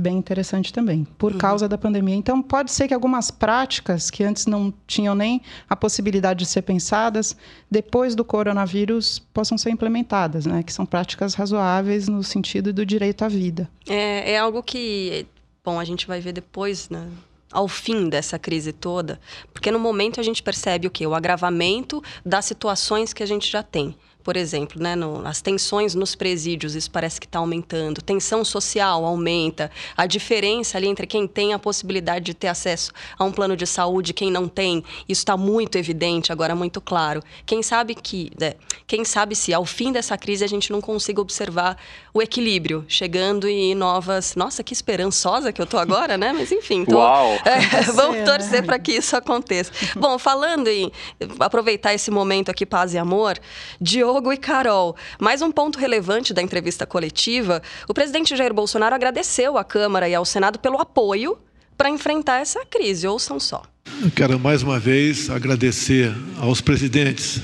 bem 0.00 0.16
interessante 0.16 0.72
também, 0.72 1.06
por 1.18 1.32
uhum. 1.32 1.38
causa 1.38 1.68
da 1.68 1.78
pandemia. 1.78 2.14
Então, 2.14 2.42
pode 2.42 2.72
ser 2.72 2.88
que 2.88 2.94
algumas 2.94 3.30
práticas 3.30 4.10
que 4.10 4.24
antes 4.24 4.46
não 4.46 4.72
tinham 4.86 5.14
nem 5.14 5.40
a 5.68 5.76
possibilidade 5.76 6.40
de 6.40 6.46
ser 6.46 6.62
pensadas, 6.62 7.36
depois 7.70 8.14
do 8.14 8.24
coronavírus, 8.24 9.18
possam 9.32 9.56
ser 9.58 9.70
implementadas, 9.70 10.46
né? 10.46 10.62
Que 10.62 10.72
são 10.72 10.86
práticas 10.86 11.34
razoáveis 11.34 12.08
no 12.08 12.22
sentido 12.22 12.72
do 12.72 12.84
direito 12.84 13.24
à 13.24 13.28
vida. 13.28 13.68
É, 13.88 14.32
é 14.32 14.38
algo 14.38 14.62
que, 14.62 15.26
bom, 15.64 15.78
a 15.78 15.84
gente 15.84 16.06
vai 16.06 16.20
ver 16.20 16.32
depois, 16.32 16.88
né? 16.88 17.06
ao 17.52 17.66
fim 17.66 18.08
dessa 18.08 18.38
crise 18.38 18.72
toda, 18.72 19.20
porque 19.52 19.72
no 19.72 19.78
momento 19.80 20.20
a 20.20 20.22
gente 20.22 20.40
percebe 20.40 20.86
o 20.86 20.90
que 20.90 21.04
o 21.04 21.14
agravamento 21.16 22.00
das 22.24 22.44
situações 22.44 23.12
que 23.12 23.24
a 23.24 23.26
gente 23.26 23.50
já 23.50 23.60
tem 23.60 23.96
por 24.22 24.36
exemplo, 24.36 24.82
né, 24.82 24.94
no, 24.94 25.26
as 25.26 25.40
tensões 25.40 25.94
nos 25.94 26.14
presídios, 26.14 26.74
isso 26.74 26.90
parece 26.90 27.20
que 27.20 27.26
está 27.26 27.38
aumentando. 27.38 28.02
Tensão 28.02 28.44
social 28.44 29.04
aumenta. 29.04 29.70
A 29.96 30.06
diferença 30.06 30.78
ali 30.78 30.88
entre 30.88 31.06
quem 31.06 31.26
tem 31.26 31.52
a 31.52 31.58
possibilidade 31.58 32.26
de 32.26 32.34
ter 32.34 32.48
acesso 32.48 32.92
a 33.18 33.24
um 33.24 33.32
plano 33.32 33.56
de 33.56 33.66
saúde 33.66 34.10
e 34.10 34.14
quem 34.14 34.30
não 34.30 34.48
tem, 34.48 34.84
isso 35.08 35.20
está 35.20 35.36
muito 35.36 35.76
evidente, 35.76 36.32
agora 36.32 36.54
muito 36.54 36.80
claro. 36.80 37.22
Quem 37.46 37.62
sabe 37.62 37.94
que, 37.94 38.30
né, 38.38 38.54
quem 38.86 39.04
sabe 39.04 39.34
se 39.34 39.52
ao 39.54 39.64
fim 39.64 39.92
dessa 39.92 40.16
crise 40.16 40.44
a 40.44 40.48
gente 40.48 40.70
não 40.70 40.80
consiga 40.80 41.20
observar 41.20 41.76
o 42.12 42.20
equilíbrio, 42.20 42.84
chegando 42.88 43.48
em 43.48 43.74
novas. 43.74 44.34
Nossa, 44.34 44.62
que 44.62 44.72
esperançosa 44.72 45.52
que 45.52 45.60
eu 45.60 45.66
tô 45.66 45.78
agora, 45.78 46.16
né? 46.16 46.32
Mas 46.32 46.50
enfim, 46.50 46.84
tô, 46.84 46.98
Uau. 46.98 47.38
É, 47.44 47.82
vamos 47.92 48.24
torcer 48.24 48.64
para 48.64 48.78
que 48.78 48.92
isso 48.92 49.16
aconteça. 49.16 49.72
Bom, 49.96 50.18
falando 50.18 50.68
em 50.68 50.90
aproveitar 51.38 51.94
esse 51.94 52.10
momento 52.10 52.50
aqui, 52.50 52.66
paz 52.66 52.94
e 52.94 52.98
amor, 52.98 53.38
de 53.80 54.02
Diogo 54.10 54.32
e 54.32 54.36
Carol. 54.36 54.96
Mais 55.20 55.40
um 55.40 55.52
ponto 55.52 55.78
relevante 55.78 56.34
da 56.34 56.42
entrevista 56.42 56.84
coletiva: 56.84 57.62
o 57.88 57.94
presidente 57.94 58.36
Jair 58.36 58.52
Bolsonaro 58.52 58.94
agradeceu 58.94 59.56
à 59.56 59.62
Câmara 59.62 60.08
e 60.08 60.14
ao 60.14 60.24
Senado 60.24 60.58
pelo 60.58 60.80
apoio 60.80 61.38
para 61.78 61.88
enfrentar 61.88 62.40
essa 62.40 62.66
crise. 62.66 63.06
Ouçam 63.06 63.38
só. 63.38 63.62
Eu 64.02 64.10
quero 64.10 64.38
mais 64.38 64.64
uma 64.64 64.80
vez 64.80 65.30
agradecer 65.30 66.12
aos 66.40 66.60
presidentes 66.60 67.40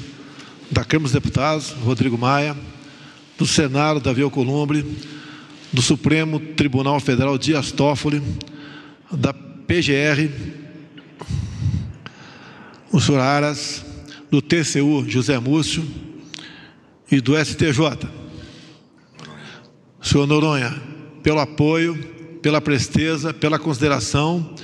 da 0.69 0.85
Câmara 0.85 1.05
dos 1.05 1.13
Deputados, 1.13 1.71
Rodrigo 1.71 2.19
Maia, 2.19 2.57
do 3.39 3.47
Senado, 3.47 4.01
Davi 4.01 4.23
Alcolumbre, 4.23 4.85
do 5.73 5.81
Supremo 5.81 6.41
Tribunal 6.41 6.99
Federal, 6.99 7.39
Dias 7.39 7.71
Toffoli, 7.71 8.21
da 9.13 9.33
PGR, 9.33 10.29
o 12.91 13.01
senhor 13.01 13.21
Aras, 13.21 13.85
do 14.29 14.43
TCU, 14.43 15.09
José 15.09 15.39
Múcio, 15.39 15.85
e 17.11 17.21
do 17.21 17.37
STJ. 17.37 18.09
Senhor 20.03 20.27
Noronha, 20.27 20.75
pelo 21.23 21.41
apoio, 21.41 21.97
pela 22.43 22.61
presteza, 22.61 23.35
pela 23.35 23.59
consideração, 23.59 24.55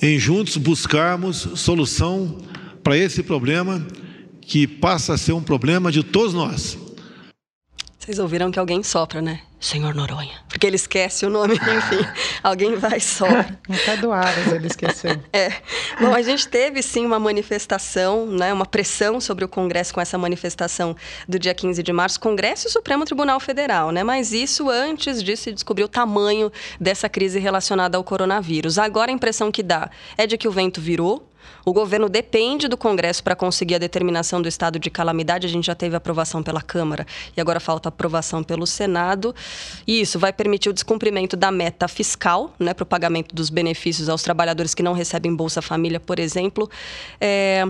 em 0.00 0.18
juntos 0.18 0.56
buscarmos 0.56 1.36
solução 1.54 2.38
para 2.82 2.96
esse 2.96 3.22
problema 3.22 3.86
que 4.40 4.66
passa 4.66 5.14
a 5.14 5.18
ser 5.18 5.32
um 5.32 5.42
problema 5.42 5.90
de 5.90 6.02
todos 6.02 6.34
nós. 6.34 6.78
Vocês 8.06 8.20
ouviram 8.20 8.52
que 8.52 8.58
alguém 8.60 8.84
sopra, 8.84 9.20
né? 9.20 9.40
Senhor 9.58 9.92
Noronha. 9.92 10.36
porque 10.48 10.64
ele 10.64 10.76
esquece 10.76 11.26
o 11.26 11.30
nome, 11.30 11.54
enfim, 11.58 12.06
alguém 12.40 12.76
vai 12.76 13.00
só. 13.00 13.26
Até 13.26 13.96
do 13.96 14.12
Aras 14.12 14.52
ele 14.52 14.68
esqueceu. 14.68 15.20
É. 15.32 15.52
Bom, 16.00 16.14
a 16.14 16.22
gente 16.22 16.46
teve 16.46 16.84
sim 16.84 17.04
uma 17.04 17.18
manifestação, 17.18 18.26
né, 18.26 18.52
uma 18.52 18.64
pressão 18.64 19.20
sobre 19.20 19.44
o 19.44 19.48
Congresso 19.48 19.92
com 19.92 20.00
essa 20.00 20.16
manifestação 20.16 20.94
do 21.26 21.36
dia 21.36 21.52
15 21.52 21.82
de 21.82 21.92
março, 21.92 22.20
Congresso 22.20 22.68
e 22.68 22.70
Supremo 22.70 23.04
Tribunal 23.04 23.40
Federal, 23.40 23.90
né? 23.90 24.04
Mas 24.04 24.32
isso 24.32 24.70
antes 24.70 25.20
de 25.20 25.36
se 25.36 25.52
descobrir 25.52 25.82
o 25.82 25.88
tamanho 25.88 26.52
dessa 26.80 27.08
crise 27.08 27.40
relacionada 27.40 27.98
ao 27.98 28.04
coronavírus. 28.04 28.78
Agora 28.78 29.10
a 29.10 29.14
impressão 29.14 29.50
que 29.50 29.64
dá 29.64 29.90
é 30.16 30.28
de 30.28 30.38
que 30.38 30.46
o 30.46 30.52
vento 30.52 30.80
virou, 30.80 31.28
o 31.64 31.72
governo 31.72 32.08
depende 32.08 32.68
do 32.68 32.76
Congresso 32.76 33.22
para 33.22 33.34
conseguir 33.34 33.74
a 33.74 33.78
determinação 33.78 34.40
do 34.40 34.48
estado 34.48 34.78
de 34.78 34.90
calamidade. 34.90 35.46
A 35.46 35.50
gente 35.50 35.66
já 35.66 35.74
teve 35.74 35.96
aprovação 35.96 36.42
pela 36.42 36.62
Câmara 36.62 37.06
e 37.36 37.40
agora 37.40 37.58
falta 37.58 37.88
aprovação 37.88 38.42
pelo 38.42 38.66
Senado. 38.66 39.34
E 39.86 40.00
isso 40.00 40.18
vai 40.18 40.32
permitir 40.32 40.68
o 40.68 40.72
descumprimento 40.72 41.36
da 41.36 41.50
meta 41.50 41.88
fiscal, 41.88 42.54
né, 42.58 42.72
para 42.72 42.82
o 42.84 42.86
pagamento 42.86 43.34
dos 43.34 43.50
benefícios 43.50 44.08
aos 44.08 44.22
trabalhadores 44.22 44.74
que 44.74 44.82
não 44.82 44.92
recebem 44.92 45.34
Bolsa 45.34 45.60
Família, 45.60 45.98
por 46.00 46.18
exemplo. 46.18 46.70
É, 47.20 47.66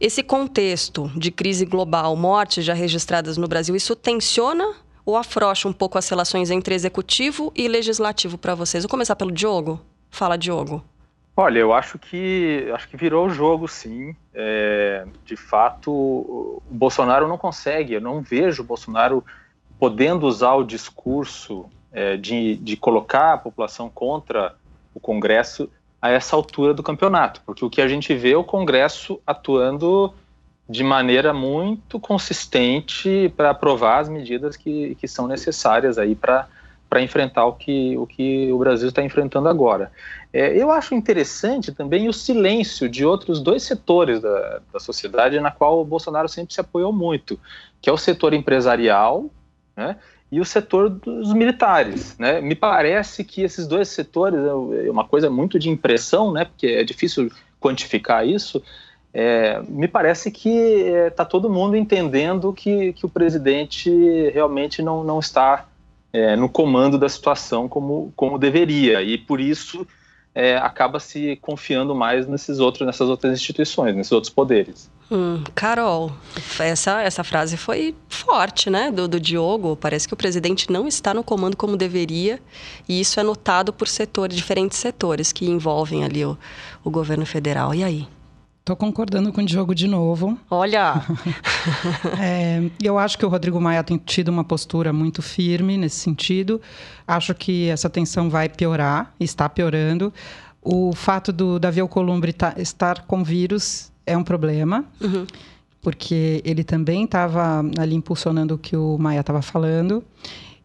esse 0.00 0.22
contexto 0.22 1.10
de 1.16 1.32
crise 1.32 1.64
global, 1.64 2.14
mortes 2.14 2.64
já 2.64 2.74
registradas 2.74 3.36
no 3.36 3.48
Brasil, 3.48 3.74
isso 3.74 3.96
tensiona 3.96 4.76
ou 5.04 5.16
afrouxa 5.16 5.66
um 5.66 5.72
pouco 5.72 5.98
as 5.98 6.08
relações 6.08 6.50
entre 6.50 6.74
executivo 6.74 7.50
e 7.56 7.66
legislativo 7.66 8.38
para 8.38 8.54
vocês? 8.54 8.84
Vou 8.84 8.90
começar 8.90 9.16
pelo 9.16 9.32
Diogo. 9.32 9.80
Fala, 10.10 10.36
Diogo. 10.36 10.84
Olha, 11.40 11.60
eu 11.60 11.72
acho 11.72 12.00
que 12.00 12.68
acho 12.74 12.88
que 12.88 12.96
virou 12.96 13.28
o 13.28 13.30
jogo, 13.30 13.68
sim. 13.68 14.12
É, 14.34 15.06
de 15.24 15.36
fato, 15.36 15.92
o 15.92 16.60
Bolsonaro 16.68 17.28
não 17.28 17.38
consegue. 17.38 17.94
Eu 17.94 18.00
não 18.00 18.20
vejo 18.20 18.64
o 18.64 18.66
Bolsonaro 18.66 19.24
podendo 19.78 20.26
usar 20.26 20.54
o 20.54 20.64
discurso 20.64 21.66
é, 21.92 22.16
de, 22.16 22.56
de 22.56 22.76
colocar 22.76 23.34
a 23.34 23.38
população 23.38 23.88
contra 23.88 24.56
o 24.92 24.98
Congresso 24.98 25.70
a 26.02 26.10
essa 26.10 26.34
altura 26.34 26.74
do 26.74 26.82
campeonato, 26.82 27.40
porque 27.46 27.64
o 27.64 27.70
que 27.70 27.80
a 27.80 27.86
gente 27.86 28.12
vê 28.16 28.32
é 28.32 28.36
o 28.36 28.42
Congresso 28.42 29.20
atuando 29.24 30.12
de 30.68 30.82
maneira 30.82 31.32
muito 31.32 32.00
consistente 32.00 33.32
para 33.36 33.50
aprovar 33.50 34.00
as 34.00 34.08
medidas 34.08 34.56
que, 34.56 34.96
que 34.96 35.06
são 35.06 35.28
necessárias 35.28 35.98
aí 35.98 36.16
para 36.16 36.48
enfrentar 37.00 37.46
o 37.46 37.52
que, 37.52 37.96
o 37.96 38.08
que 38.08 38.50
o 38.50 38.58
Brasil 38.58 38.88
está 38.88 39.04
enfrentando 39.04 39.48
agora. 39.48 39.92
É, 40.32 40.56
eu 40.56 40.70
acho 40.70 40.94
interessante 40.94 41.72
também 41.72 42.08
o 42.08 42.12
silêncio 42.12 42.88
de 42.88 43.04
outros 43.04 43.40
dois 43.40 43.62
setores 43.62 44.20
da, 44.20 44.60
da 44.72 44.78
sociedade 44.78 45.40
na 45.40 45.50
qual 45.50 45.80
o 45.80 45.84
Bolsonaro 45.84 46.28
sempre 46.28 46.52
se 46.52 46.60
apoiou 46.60 46.92
muito, 46.92 47.40
que 47.80 47.88
é 47.88 47.92
o 47.92 47.96
setor 47.96 48.34
empresarial 48.34 49.30
né, 49.74 49.96
e 50.30 50.38
o 50.38 50.44
setor 50.44 50.90
dos 50.90 51.32
militares. 51.32 52.16
Né? 52.18 52.42
Me 52.42 52.54
parece 52.54 53.24
que 53.24 53.42
esses 53.42 53.66
dois 53.66 53.88
setores, 53.88 54.38
é, 54.38 54.86
é 54.86 54.90
uma 54.90 55.04
coisa 55.04 55.30
muito 55.30 55.58
de 55.58 55.70
impressão, 55.70 56.30
né, 56.30 56.44
porque 56.44 56.66
é 56.66 56.84
difícil 56.84 57.30
quantificar 57.58 58.26
isso, 58.26 58.62
é, 59.12 59.62
me 59.66 59.88
parece 59.88 60.30
que 60.30 60.50
está 60.50 61.22
é, 61.22 61.26
todo 61.26 61.48
mundo 61.48 61.74
entendendo 61.74 62.52
que, 62.52 62.92
que 62.92 63.06
o 63.06 63.08
presidente 63.08 63.90
realmente 64.30 64.82
não, 64.82 65.02
não 65.02 65.18
está 65.18 65.66
é, 66.12 66.36
no 66.36 66.48
comando 66.48 66.98
da 66.98 67.08
situação 67.08 67.66
como, 67.68 68.12
como 68.14 68.38
deveria, 68.38 69.02
e 69.02 69.16
por 69.16 69.40
isso 69.40 69.86
é, 70.38 70.56
acaba 70.56 71.00
se 71.00 71.36
confiando 71.42 71.96
mais 71.96 72.28
nesses 72.28 72.60
outros, 72.60 72.86
nessas 72.86 73.08
outras 73.08 73.32
instituições, 73.32 73.96
nesses 73.96 74.12
outros 74.12 74.32
poderes. 74.32 74.88
Hum, 75.10 75.42
Carol, 75.52 76.12
essa, 76.60 77.02
essa 77.02 77.24
frase 77.24 77.56
foi 77.56 77.92
forte, 78.08 78.70
né, 78.70 78.88
do, 78.88 79.08
do 79.08 79.18
Diogo. 79.18 79.74
Parece 79.74 80.06
que 80.06 80.14
o 80.14 80.16
presidente 80.16 80.70
não 80.70 80.86
está 80.86 81.12
no 81.12 81.24
comando 81.24 81.56
como 81.56 81.76
deveria, 81.76 82.38
e 82.88 83.00
isso 83.00 83.18
é 83.18 83.24
notado 83.24 83.72
por 83.72 83.88
setores, 83.88 84.36
diferentes 84.36 84.78
setores 84.78 85.32
que 85.32 85.44
envolvem 85.44 86.04
ali 86.04 86.24
o, 86.24 86.38
o 86.84 86.90
governo 86.90 87.26
federal. 87.26 87.74
E 87.74 87.82
aí? 87.82 88.06
Estou 88.68 88.76
concordando 88.76 89.32
com 89.32 89.40
o 89.40 89.46
Diogo 89.46 89.74
de 89.74 89.88
novo. 89.88 90.38
Olha! 90.50 91.02
é, 92.20 92.68
eu 92.82 92.98
acho 92.98 93.16
que 93.16 93.24
o 93.24 93.28
Rodrigo 93.30 93.58
Maia 93.58 93.82
tem 93.82 93.96
tido 93.96 94.28
uma 94.28 94.44
postura 94.44 94.92
muito 94.92 95.22
firme 95.22 95.78
nesse 95.78 95.96
sentido. 95.96 96.60
Acho 97.06 97.34
que 97.34 97.70
essa 97.70 97.88
tensão 97.88 98.28
vai 98.28 98.46
piorar, 98.46 99.14
está 99.18 99.48
piorando. 99.48 100.12
O 100.60 100.92
fato 100.92 101.32
do 101.32 101.58
Davi 101.58 101.80
Alcolumbre 101.80 102.30
tá, 102.34 102.52
estar 102.58 103.06
com 103.06 103.24
vírus 103.24 103.90
é 104.04 104.14
um 104.14 104.22
problema. 104.22 104.84
Uhum. 105.00 105.26
Porque 105.80 106.42
ele 106.44 106.62
também 106.62 107.04
estava 107.04 107.64
ali 107.78 107.94
impulsionando 107.94 108.56
o 108.56 108.58
que 108.58 108.76
o 108.76 108.98
Maia 108.98 109.20
estava 109.20 109.40
falando. 109.40 110.04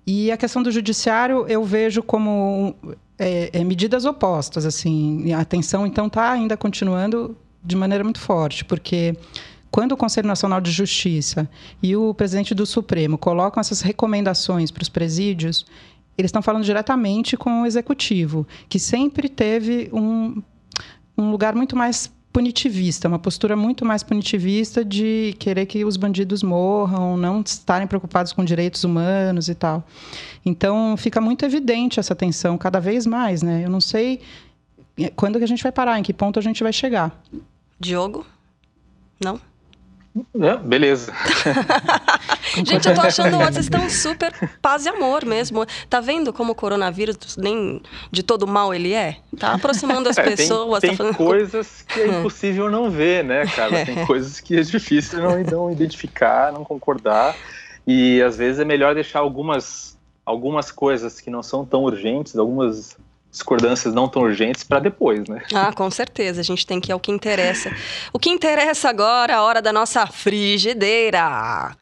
E 0.05 0.29
a 0.29 0.35
questão 0.35 0.61
do 0.61 0.69
judiciário 0.73 1.45
eu 1.47 1.63
vejo 1.63 2.03
como 2.03 2.75
é, 3.17 3.49
é, 3.53 3.63
medidas 3.63 4.03
opostas. 4.03 4.65
Assim, 4.65 5.31
a 5.31 5.45
tensão 5.45 5.87
então 5.87 6.07
está 6.07 6.31
ainda 6.31 6.57
continuando 6.57 7.37
de 7.63 7.75
maneira 7.75 8.03
muito 8.03 8.19
forte, 8.19 8.65
porque 8.65 9.15
quando 9.71 9.93
o 9.93 9.97
Conselho 9.97 10.27
Nacional 10.27 10.61
de 10.61 10.71
Justiça 10.71 11.49
e 11.81 11.95
o 11.95 12.13
presidente 12.13 12.53
do 12.53 12.65
Supremo 12.65 13.17
colocam 13.17 13.59
essas 13.59 13.81
recomendações 13.81 14.69
para 14.69 14.83
os 14.83 14.89
presídios, 14.89 15.65
eles 16.17 16.29
estão 16.29 16.41
falando 16.41 16.63
diretamente 16.63 17.35
com 17.35 17.63
o 17.63 17.65
executivo, 17.65 18.45
que 18.69 18.77
sempre 18.77 19.27
teve 19.27 19.89
um, 19.91 20.41
um 21.17 21.31
lugar 21.31 21.55
muito 21.55 21.75
mais 21.75 22.11
punitivista, 22.31 23.07
uma 23.07 23.19
postura 23.19 23.55
muito 23.55 23.85
mais 23.85 24.01
punitivista 24.01 24.83
de 24.83 25.35
querer 25.37 25.67
que 25.67 25.85
os 25.85 25.95
bandidos 25.97 26.41
morram, 26.41 27.15
não 27.15 27.41
estarem 27.41 27.87
preocupados 27.87 28.33
com 28.33 28.43
direitos 28.43 28.83
humanos 28.83 29.49
e 29.49 29.55
tal. 29.55 29.83
Então 30.43 30.97
fica 30.97 31.21
muito 31.21 31.45
evidente 31.45 31.99
essa 31.99 32.15
tensão 32.15 32.57
cada 32.57 32.79
vez 32.79 33.05
mais, 33.05 33.43
né? 33.43 33.61
Eu 33.63 33.69
não 33.69 33.79
sei 33.79 34.19
quando 35.15 35.37
que 35.37 35.43
a 35.43 35.47
gente 35.47 35.61
vai 35.61 35.71
parar, 35.71 35.99
em 35.99 36.03
que 36.03 36.13
ponto 36.13 36.39
a 36.39 36.41
gente 36.41 36.63
vai 36.63 36.73
chegar. 36.73 37.23
Diogo? 37.79 38.25
Não? 39.23 39.39
É, 40.39 40.57
beleza. 40.57 41.11
Gente, 42.53 42.87
eu 42.87 42.93
tô 42.93 43.01
achando 43.01 43.35
vocês 43.35 43.65
estão 43.65 43.89
super 43.89 44.31
paz 44.61 44.85
e 44.85 44.89
amor 44.89 45.25
mesmo. 45.25 45.65
Tá 45.89 45.99
vendo 45.99 46.31
como 46.31 46.51
o 46.51 46.55
coronavírus 46.55 47.35
nem 47.35 47.81
de 48.11 48.21
todo 48.21 48.45
mal 48.45 48.73
ele 48.73 48.93
é? 48.93 49.17
Tá 49.39 49.53
aproximando 49.53 50.07
as 50.07 50.17
é, 50.17 50.23
pessoas. 50.23 50.81
Tem, 50.81 50.95
tá 50.95 51.03
tem 51.05 51.13
coisas 51.13 51.81
que 51.81 51.99
é 51.99 52.07
impossível 52.19 52.69
não 52.69 52.91
ver, 52.91 53.23
né, 53.23 53.47
cara? 53.47 53.79
É. 53.79 53.85
Tem 53.85 54.05
coisas 54.05 54.39
que 54.39 54.55
é 54.55 54.61
difícil 54.61 55.19
não, 55.19 55.39
não 55.43 55.71
identificar, 55.71 56.51
não 56.51 56.63
concordar. 56.63 57.35
E 57.85 58.21
às 58.21 58.37
vezes 58.37 58.59
é 58.59 58.65
melhor 58.65 58.93
deixar 58.93 59.19
algumas, 59.19 59.97
algumas 60.23 60.71
coisas 60.71 61.19
que 61.19 61.31
não 61.31 61.41
são 61.41 61.65
tão 61.65 61.81
urgentes, 61.83 62.37
algumas 62.37 62.95
discordâncias 63.33 63.93
não 63.93 64.07
tão 64.07 64.21
urgentes 64.21 64.63
para 64.63 64.79
depois, 64.79 65.27
né? 65.27 65.41
Ah, 65.53 65.73
com 65.73 65.89
certeza. 65.89 66.39
A 66.39 66.43
gente 66.43 66.65
tem 66.65 66.79
que 66.79 66.91
ir 66.91 66.93
ao 66.93 66.99
que 66.99 67.11
interessa. 67.11 67.75
O 68.13 68.19
que 68.19 68.29
interessa 68.29 68.89
agora, 68.89 69.37
a 69.37 69.43
hora 69.43 69.61
da 69.61 69.73
nossa 69.73 70.05
frigideira. 70.05 71.75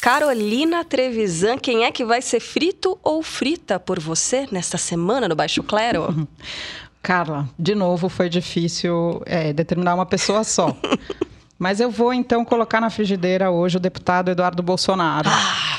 Carolina 0.00 0.84
Trevisan, 0.84 1.58
quem 1.58 1.84
é 1.84 1.90
que 1.90 2.04
vai 2.04 2.22
ser 2.22 2.38
frito 2.38 2.96
ou 3.02 3.24
frita 3.24 3.80
por 3.80 3.98
você 3.98 4.46
nesta 4.52 4.78
semana 4.78 5.26
no 5.28 5.34
Baixo 5.34 5.64
Clero? 5.64 6.28
Carla, 7.02 7.48
de 7.58 7.74
novo 7.74 8.08
foi 8.08 8.28
difícil 8.28 9.20
é, 9.26 9.52
determinar 9.52 9.96
uma 9.96 10.06
pessoa 10.06 10.44
só. 10.44 10.76
Mas 11.58 11.80
eu 11.80 11.90
vou 11.90 12.12
então 12.12 12.44
colocar 12.44 12.80
na 12.80 12.90
frigideira 12.90 13.50
hoje 13.50 13.78
o 13.78 13.80
deputado 13.80 14.30
Eduardo 14.30 14.62
Bolsonaro, 14.62 15.28
ah, 15.28 15.78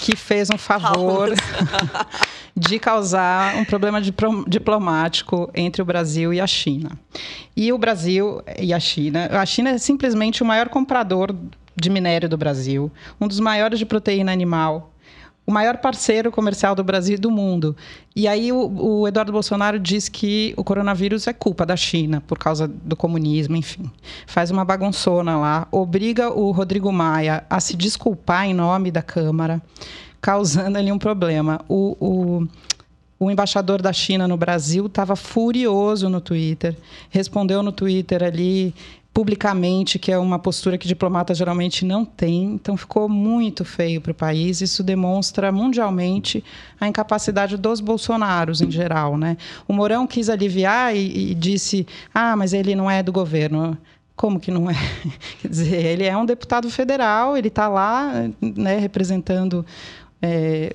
que 0.00 0.16
fez 0.16 0.48
um 0.50 0.56
favor 0.56 1.28
de 2.56 2.78
causar 2.78 3.54
um 3.56 3.64
problema 3.66 4.00
diplomático 4.00 5.50
entre 5.54 5.82
o 5.82 5.84
Brasil 5.84 6.32
e 6.32 6.40
a 6.40 6.46
China. 6.46 6.98
E 7.54 7.70
o 7.70 7.76
Brasil 7.76 8.42
e 8.58 8.72
a 8.72 8.80
China, 8.80 9.28
a 9.30 9.44
China 9.44 9.70
é 9.70 9.78
simplesmente 9.78 10.42
o 10.42 10.46
maior 10.46 10.70
comprador 10.70 11.36
de 11.76 11.90
minério 11.90 12.28
do 12.28 12.36
Brasil, 12.36 12.90
um 13.20 13.28
dos 13.28 13.38
maiores 13.38 13.78
de 13.78 13.84
proteína 13.84 14.32
animal, 14.32 14.90
o 15.46 15.52
maior 15.52 15.78
parceiro 15.78 16.30
comercial 16.30 16.74
do 16.74 16.84
Brasil 16.84 17.16
e 17.16 17.18
do 17.18 17.30
mundo. 17.30 17.76
E 18.14 18.28
aí 18.28 18.52
o, 18.52 19.00
o, 19.00 19.08
Eduardo 19.08 19.32
Bolsonaro 19.32 19.78
diz 19.78 20.08
que 20.08 20.54
o 20.56 20.62
coronavírus 20.62 21.26
é 21.26 21.32
culpa 21.32 21.66
da 21.66 21.76
China 21.76 22.22
por 22.26 22.38
causa 22.38 22.68
do 22.68 22.94
comunismo, 22.94 23.56
enfim. 23.56 23.90
Faz 24.26 24.50
uma 24.50 24.64
bagunçona 24.64 25.36
lá, 25.38 25.66
obriga 25.72 26.32
o 26.32 26.50
Rodrigo 26.52 26.92
Maia 26.92 27.44
a 27.50 27.58
se 27.58 27.76
desculpar 27.76 28.46
em 28.46 28.54
nome 28.54 28.90
da 28.90 29.02
Câmara 29.02 29.60
causando 30.20 30.78
ali 30.78 30.92
um 30.92 30.98
problema. 30.98 31.60
O, 31.68 31.96
o, 31.98 32.48
o 33.18 33.30
embaixador 33.30 33.80
da 33.80 33.92
China 33.92 34.28
no 34.28 34.36
Brasil 34.36 34.86
estava 34.86 35.16
furioso 35.16 36.08
no 36.08 36.20
Twitter, 36.20 36.76
respondeu 37.08 37.62
no 37.62 37.72
Twitter 37.72 38.22
ali 38.22 38.74
publicamente, 39.20 39.98
que 39.98 40.10
é 40.10 40.16
uma 40.16 40.38
postura 40.38 40.78
que 40.78 40.88
diplomatas 40.88 41.36
geralmente 41.36 41.84
não 41.84 42.06
têm. 42.06 42.54
Então 42.54 42.74
ficou 42.74 43.06
muito 43.06 43.66
feio 43.66 44.00
para 44.00 44.12
o 44.12 44.14
país. 44.14 44.62
Isso 44.62 44.82
demonstra 44.82 45.52
mundialmente 45.52 46.42
a 46.80 46.88
incapacidade 46.88 47.58
dos 47.58 47.80
bolsonaros 47.80 48.62
em 48.62 48.70
geral, 48.70 49.18
né? 49.18 49.36
O 49.68 49.74
Mourão 49.74 50.06
quis 50.06 50.30
aliviar 50.30 50.96
e, 50.96 51.32
e 51.32 51.34
disse: 51.34 51.86
"Ah, 52.14 52.34
mas 52.34 52.54
ele 52.54 52.74
não 52.74 52.90
é 52.90 53.02
do 53.02 53.12
governo". 53.12 53.76
Como 54.16 54.40
que 54.40 54.50
não 54.50 54.70
é? 54.70 54.74
Quer 55.42 55.48
dizer, 55.48 55.84
ele 55.84 56.04
é 56.04 56.16
um 56.16 56.24
deputado 56.24 56.70
federal, 56.70 57.36
ele 57.36 57.48
está 57.48 57.68
lá, 57.68 58.10
né, 58.40 58.78
representando 58.78 59.66
é, 60.22 60.72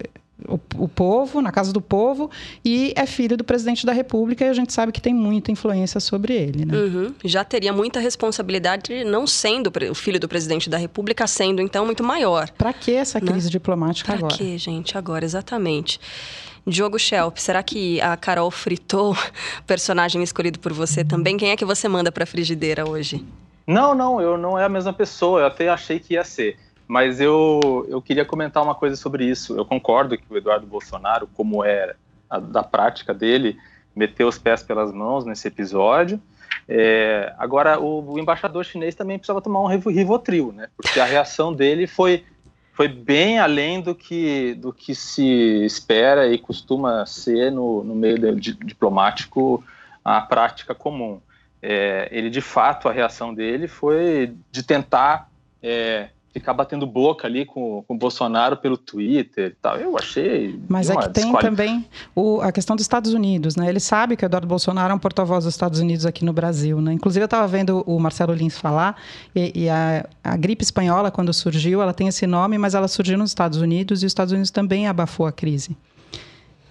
o, 0.48 0.60
o, 0.76 0.88
povo, 0.88 1.41
na 1.41 1.52
casa 1.52 1.71
do 1.71 1.80
povo, 1.80 2.30
e 2.63 2.93
é 2.95 3.06
filho 3.06 3.38
do 3.38 3.43
presidente 3.43 3.86
da 3.86 3.93
República, 3.93 4.43
e 4.43 4.50
a 4.50 4.54
gente 4.54 4.74
sabe 4.74 4.91
que 4.91 5.02
tem 5.02 5.13
muita 5.13 5.52
influência 5.52 6.00
sobre 6.00 6.34
ele. 6.34 6.65
Né? 6.65 6.78
Uhum. 6.78 7.13
Já 7.23 7.44
teria 7.44 7.71
muita 7.71 8.00
responsabilidade, 8.00 9.04
não 9.06 9.25
sendo 9.25 9.71
o 9.90 9.96
filho 9.96 10.19
do 10.19 10.27
presidente 10.27 10.69
da 10.69 10.77
República, 10.77 11.25
sendo 11.25 11.62
então 11.62 11.86
muito 11.86 12.04
maior. 12.04 12.50
Para 12.52 12.73
que 12.73 12.94
essa 12.94 13.19
né? 13.19 13.31
crise 13.31 13.48
né? 13.48 13.52
diplomática 13.52 14.08
pra 14.08 14.17
agora? 14.17 14.36
Para 14.36 14.46
que, 14.46 14.58
gente, 14.58 14.98
agora, 14.98 15.23
exatamente. 15.23 16.00
Diogo 16.67 16.98
Schelp, 16.98 17.38
será 17.38 17.62
que 17.62 18.02
a 18.02 18.17
Carol 18.17 18.50
fritou 18.50 19.13
o 19.60 19.63
personagem 19.63 20.21
escolhido 20.21 20.60
por 20.60 20.73
você 20.73 21.04
também? 21.04 21.38
Quem 21.38 21.52
é 21.52 21.56
que 21.56 21.65
você 21.65 21.88
manda 21.88 22.12
para 22.12 22.23
a 22.23 22.27
frigideira 22.27 22.88
hoje? 22.90 23.23
Não, 23.67 23.96
não, 23.96 24.21
eu 24.21 24.38
não 24.38 24.60
é 24.60 24.65
a 24.65 24.69
mesma 24.69 24.94
pessoa, 24.94 25.42
eu 25.42 25.48
até 25.48 25.69
achei 25.69 26.00
que 26.00 26.13
ia 26.13 26.23
ser. 26.23 26.58
Mas 26.88 27.19
eu, 27.19 27.86
eu 27.90 28.02
queria 28.02 28.25
comentar 28.25 28.62
uma 28.63 28.75
coisa 28.75 28.96
sobre 28.96 29.25
isso. 29.25 29.58
Eu 29.58 29.65
concordo 29.65 30.17
que 30.17 30.31
o 30.31 30.38
Eduardo 30.38 30.67
Bolsonaro, 30.67 31.27
como 31.33 31.63
é 31.63 31.96
a, 32.29 32.40
da 32.40 32.63
prática 32.63 33.13
dele, 33.13 33.58
meteu 33.96 34.27
os 34.27 34.38
pés 34.38 34.62
pelas 34.62 34.94
mãos 34.94 35.25
nesse 35.25 35.48
episódio. 35.48 36.21
É, 36.67 37.33
agora, 37.38 37.79
o, 37.79 38.13
o, 38.13 38.19
embaixador 38.19 38.65
chinês 38.65 38.96
também 38.96 39.17
precisava 39.17 39.42
tomar 39.42 39.62
um 39.62 39.67
Rivotril, 39.67 40.52
né? 40.52 40.67
Porque 40.75 41.00
a 41.00 41.06
reação 41.06 41.54
dele 41.54 41.88
foi, 41.88 42.23
foi 42.73 42.88
bem 42.88 43.40
além 43.40 43.81
do 43.81 43.94
que, 43.96 44.56
do 44.56 44.73
que 44.73 44.94
se 44.94 45.65
espera 45.65 46.27
e 46.27 46.38
costuma 46.38 47.06
ser 47.06 47.52
no, 47.52 47.83
no 47.83 47.96
meio 47.96 48.36
de, 48.36 48.54
diplomático 48.54 49.63
a 50.04 50.21
prática 50.21 50.75
comum. 50.75 51.19
É, 51.62 52.08
ele, 52.12 52.29
de 52.29 52.42
fato, 52.42 52.88
a 52.88 52.92
reação 52.92 53.33
dele 53.33 53.67
foi 53.67 54.36
de 54.52 54.62
tentar 54.62 55.29
é, 55.62 56.10
ficar 56.36 56.54
batendo 56.54 56.86
boca 56.86 57.25
ali 57.25 57.46
com, 57.46 57.81
com 57.88 57.94
o 57.94 57.98
Bolsonaro 57.98 58.58
pelo 58.58 58.75
Twitter 58.77 59.52
e 59.52 59.56
tal. 59.62 59.77
Eu 59.77 59.98
achei. 59.98 60.60
Mas 60.67 60.90
é 60.90 60.96
que 60.98 61.10
tem 61.10 61.31
também 61.38 61.86
o, 62.13 62.42
a 62.42 62.52
questão 62.52 62.75
dos 62.75 62.83
Estados 62.83 63.13
Unidos, 63.13 63.56
né? 63.56 63.69
Ele 63.69 63.79
sabe 63.79 64.17
que 64.17 64.25
o 64.25 64.27
Eduardo 64.27 64.46
Bolsonaro 64.46 64.92
é 64.92 64.96
um 64.96 65.00
porta-voz 65.00 65.46
dos 65.46 65.54
Estados 65.54 65.79
Unidos 65.79 66.06
aqui 66.06 66.25
no 66.25 66.33
Brasil, 66.33 66.81
né? 66.81 66.92
Inclusive, 66.92 67.23
eu 67.23 67.25
estava 67.25 67.48
vendo 67.48 67.86
o 67.88 67.98
Marcelo 67.98 68.33
Lins 68.33 68.58
falar, 68.58 68.98
e, 69.33 69.63
e 69.63 69.69
a, 69.69 70.06
a, 70.21 70.36
gripe 70.36 70.62
espanhola, 70.62 71.10
quando 71.10 71.33
surgiu, 71.33 71.81
ela 71.81 71.94
tem 71.94 72.10
esse 72.10 72.27
nome, 72.27 72.58
mas 72.58 72.75
ela 72.75 72.90
surgiu 72.90 73.17
nos 73.17 73.29
Estados 73.31 73.62
Unidos 73.62 74.04
e 74.04 74.06
os 74.06 74.12
Estados 74.12 74.33
Unidos 74.33 74.52
também 74.52 74.90
abafou 74.90 75.25
a 75.25 75.31
crise. 75.31 75.77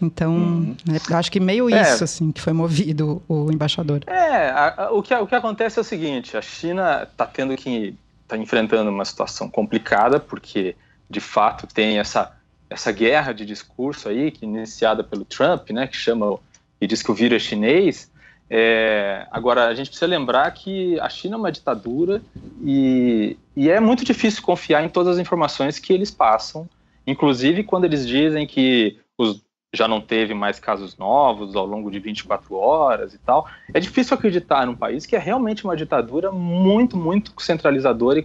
Então, 0.03 0.35
hum. 0.35 0.77
né, 0.87 0.99
acho 1.15 1.33
que 1.33 1.41
meio 1.41 1.75
é. 1.75 1.81
isso, 1.81 2.05
assim, 2.05 2.31
que 2.31 2.41
foi 2.43 2.53
movido 2.53 3.23
o 3.27 3.51
embaixador. 3.51 4.03
É, 4.07 4.51
a, 4.51 4.85
a, 4.85 4.91
o, 4.93 5.03
que, 5.03 5.15
o 5.15 5.27
que 5.27 5.35
acontece 5.35 5.79
é 5.79 5.81
o 5.81 5.85
seguinte, 5.85 6.37
a 6.37 6.43
China 6.43 7.09
está 7.11 7.25
tendo 7.25 7.57
que 7.57 7.97
está 8.35 8.39
enfrentando 8.39 8.91
uma 8.91 9.05
situação 9.05 9.49
complicada, 9.49 10.19
porque 10.19 10.77
de 11.09 11.21
fato 11.21 11.67
tem 11.67 11.99
essa, 11.99 12.33
essa 12.69 12.91
guerra 12.91 13.33
de 13.33 13.45
discurso 13.45 14.09
aí, 14.09 14.31
que 14.31 14.45
iniciada 14.45 15.05
pelo 15.05 15.25
Trump, 15.25 15.71
né, 15.71 15.87
que 15.87 15.97
chama 15.97 16.39
e 16.81 16.87
diz 16.87 17.03
que 17.03 17.11
o 17.11 17.15
vírus 17.15 17.43
é 17.43 17.47
chinês. 17.47 18.11
É, 18.51 19.27
agora, 19.31 19.67
a 19.67 19.75
gente 19.75 19.89
precisa 19.89 20.07
lembrar 20.07 20.51
que 20.51 20.99
a 21.01 21.09
China 21.09 21.37
é 21.37 21.39
uma 21.39 21.53
ditadura 21.53 22.21
e, 22.63 23.37
e 23.57 23.71
é 23.71 23.81
muito 23.81 24.05
difícil 24.05 24.43
confiar 24.43 24.85
em 24.85 24.89
todas 24.89 25.15
as 25.15 25.19
informações 25.19 25.79
que 25.79 25.93
eles 25.93 26.11
passam, 26.11 26.69
inclusive 27.07 27.65
quando 27.65 27.85
eles 27.85 28.07
dizem 28.07 28.47
que 28.47 28.99
os 29.17 29.43
já 29.75 29.89
não 29.89 30.01
teve 30.01 30.33
mais 30.35 30.59
casos 30.59 30.97
novos 30.97 31.57
ao 31.57 31.67
longo 31.67 31.91
de 31.91 31.99
24 31.99 32.55
horas 32.55 33.13
e 33.13 33.19
tal. 33.19 33.47
É 33.73 33.81
difícil 33.81 34.15
acreditar 34.15 34.67
num 34.67 34.77
país 34.77 35.05
que 35.05 35.17
é 35.17 35.19
realmente 35.19 35.65
uma 35.65 35.77
ditadura 35.77 36.31
muito, 36.31 36.97
muito 36.97 37.33
centralizadora 37.43 38.19
e, 38.19 38.25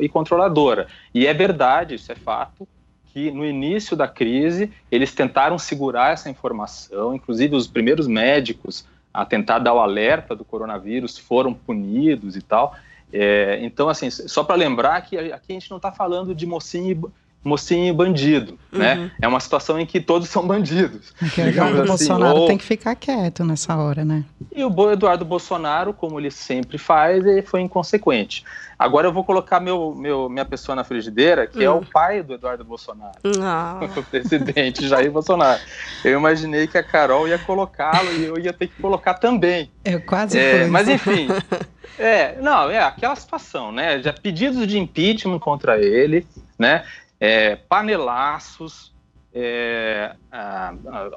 e 0.00 0.08
controladora. 0.08 0.86
E 1.14 1.26
é 1.26 1.34
verdade, 1.34 1.94
isso 1.94 2.10
é 2.10 2.14
fato, 2.14 2.66
que 3.12 3.30
no 3.30 3.44
início 3.44 3.96
da 3.96 4.08
crise 4.08 4.72
eles 4.90 5.14
tentaram 5.14 5.58
segurar 5.58 6.12
essa 6.12 6.30
informação, 6.30 7.14
inclusive 7.14 7.54
os 7.54 7.66
primeiros 7.66 8.06
médicos 8.06 8.86
a 9.12 9.24
tentar 9.24 9.58
dar 9.58 9.72
o 9.72 9.80
alerta 9.80 10.36
do 10.36 10.44
coronavírus 10.44 11.16
foram 11.18 11.54
punidos 11.54 12.36
e 12.36 12.42
tal. 12.42 12.74
É, 13.12 13.58
então, 13.62 13.88
assim, 13.88 14.10
só 14.10 14.44
para 14.44 14.56
lembrar 14.56 15.00
que 15.02 15.16
aqui 15.16 15.52
a 15.52 15.54
gente 15.54 15.70
não 15.70 15.78
está 15.78 15.90
falando 15.90 16.34
de 16.34 16.44
mocinho 16.44 17.10
mocinho 17.46 17.88
e 17.88 17.92
bandido, 17.92 18.58
né? 18.72 18.94
uhum. 18.94 19.02
né? 19.04 19.10
É 19.22 19.28
uma 19.28 19.40
situação 19.40 19.78
em 19.78 19.86
que 19.86 20.00
todos 20.00 20.28
são 20.28 20.46
bandidos. 20.46 21.14
O 21.20 21.40
Eduardo 21.40 21.78
assim, 21.78 21.88
Bolsonaro 21.88 22.38
ou... 22.40 22.46
tem 22.46 22.58
que 22.58 22.64
ficar 22.64 22.94
quieto 22.94 23.44
nessa 23.44 23.76
hora, 23.76 24.04
né? 24.04 24.24
E 24.54 24.64
o 24.64 24.90
Eduardo 24.90 25.24
Bolsonaro, 25.24 25.92
como 25.92 26.18
ele 26.18 26.30
sempre 26.30 26.78
faz, 26.78 27.24
ele 27.24 27.42
foi 27.42 27.60
inconsequente. 27.60 28.44
Agora 28.78 29.08
eu 29.08 29.12
vou 29.12 29.24
colocar 29.24 29.58
meu, 29.58 29.94
meu 29.94 30.28
minha 30.28 30.44
pessoa 30.44 30.76
na 30.76 30.84
frigideira, 30.84 31.46
que 31.46 31.58
uhum. 31.58 31.64
é 31.64 31.70
o 31.70 31.78
hum. 31.78 31.84
pai 31.90 32.22
do 32.22 32.34
Eduardo 32.34 32.62
Bolsonaro, 32.64 33.16
oh. 33.24 33.84
o 34.00 34.02
presidente 34.02 34.86
Jair 34.86 35.10
Bolsonaro. 35.10 35.60
Eu 36.04 36.18
imaginei 36.18 36.66
que 36.66 36.76
a 36.76 36.82
Carol 36.82 37.26
ia 37.26 37.38
colocá-lo 37.38 38.12
e 38.12 38.24
eu 38.24 38.38
ia 38.38 38.52
ter 38.52 38.66
que 38.66 38.80
colocar 38.80 39.14
também. 39.14 39.70
Eu 39.84 40.02
quase 40.02 40.38
é, 40.38 40.60
fui. 40.60 40.70
Mas 40.70 40.88
enfim, 40.88 41.28
é, 41.98 42.38
não, 42.40 42.70
é 42.70 42.78
aquela 42.78 43.16
situação, 43.16 43.72
né? 43.72 44.02
Já 44.02 44.12
pedidos 44.12 44.66
de 44.66 44.78
impeachment 44.78 45.38
contra 45.38 45.78
ele, 45.78 46.26
né? 46.58 46.84
É, 47.20 47.56
panelaços, 47.56 48.94
é, 49.38 50.16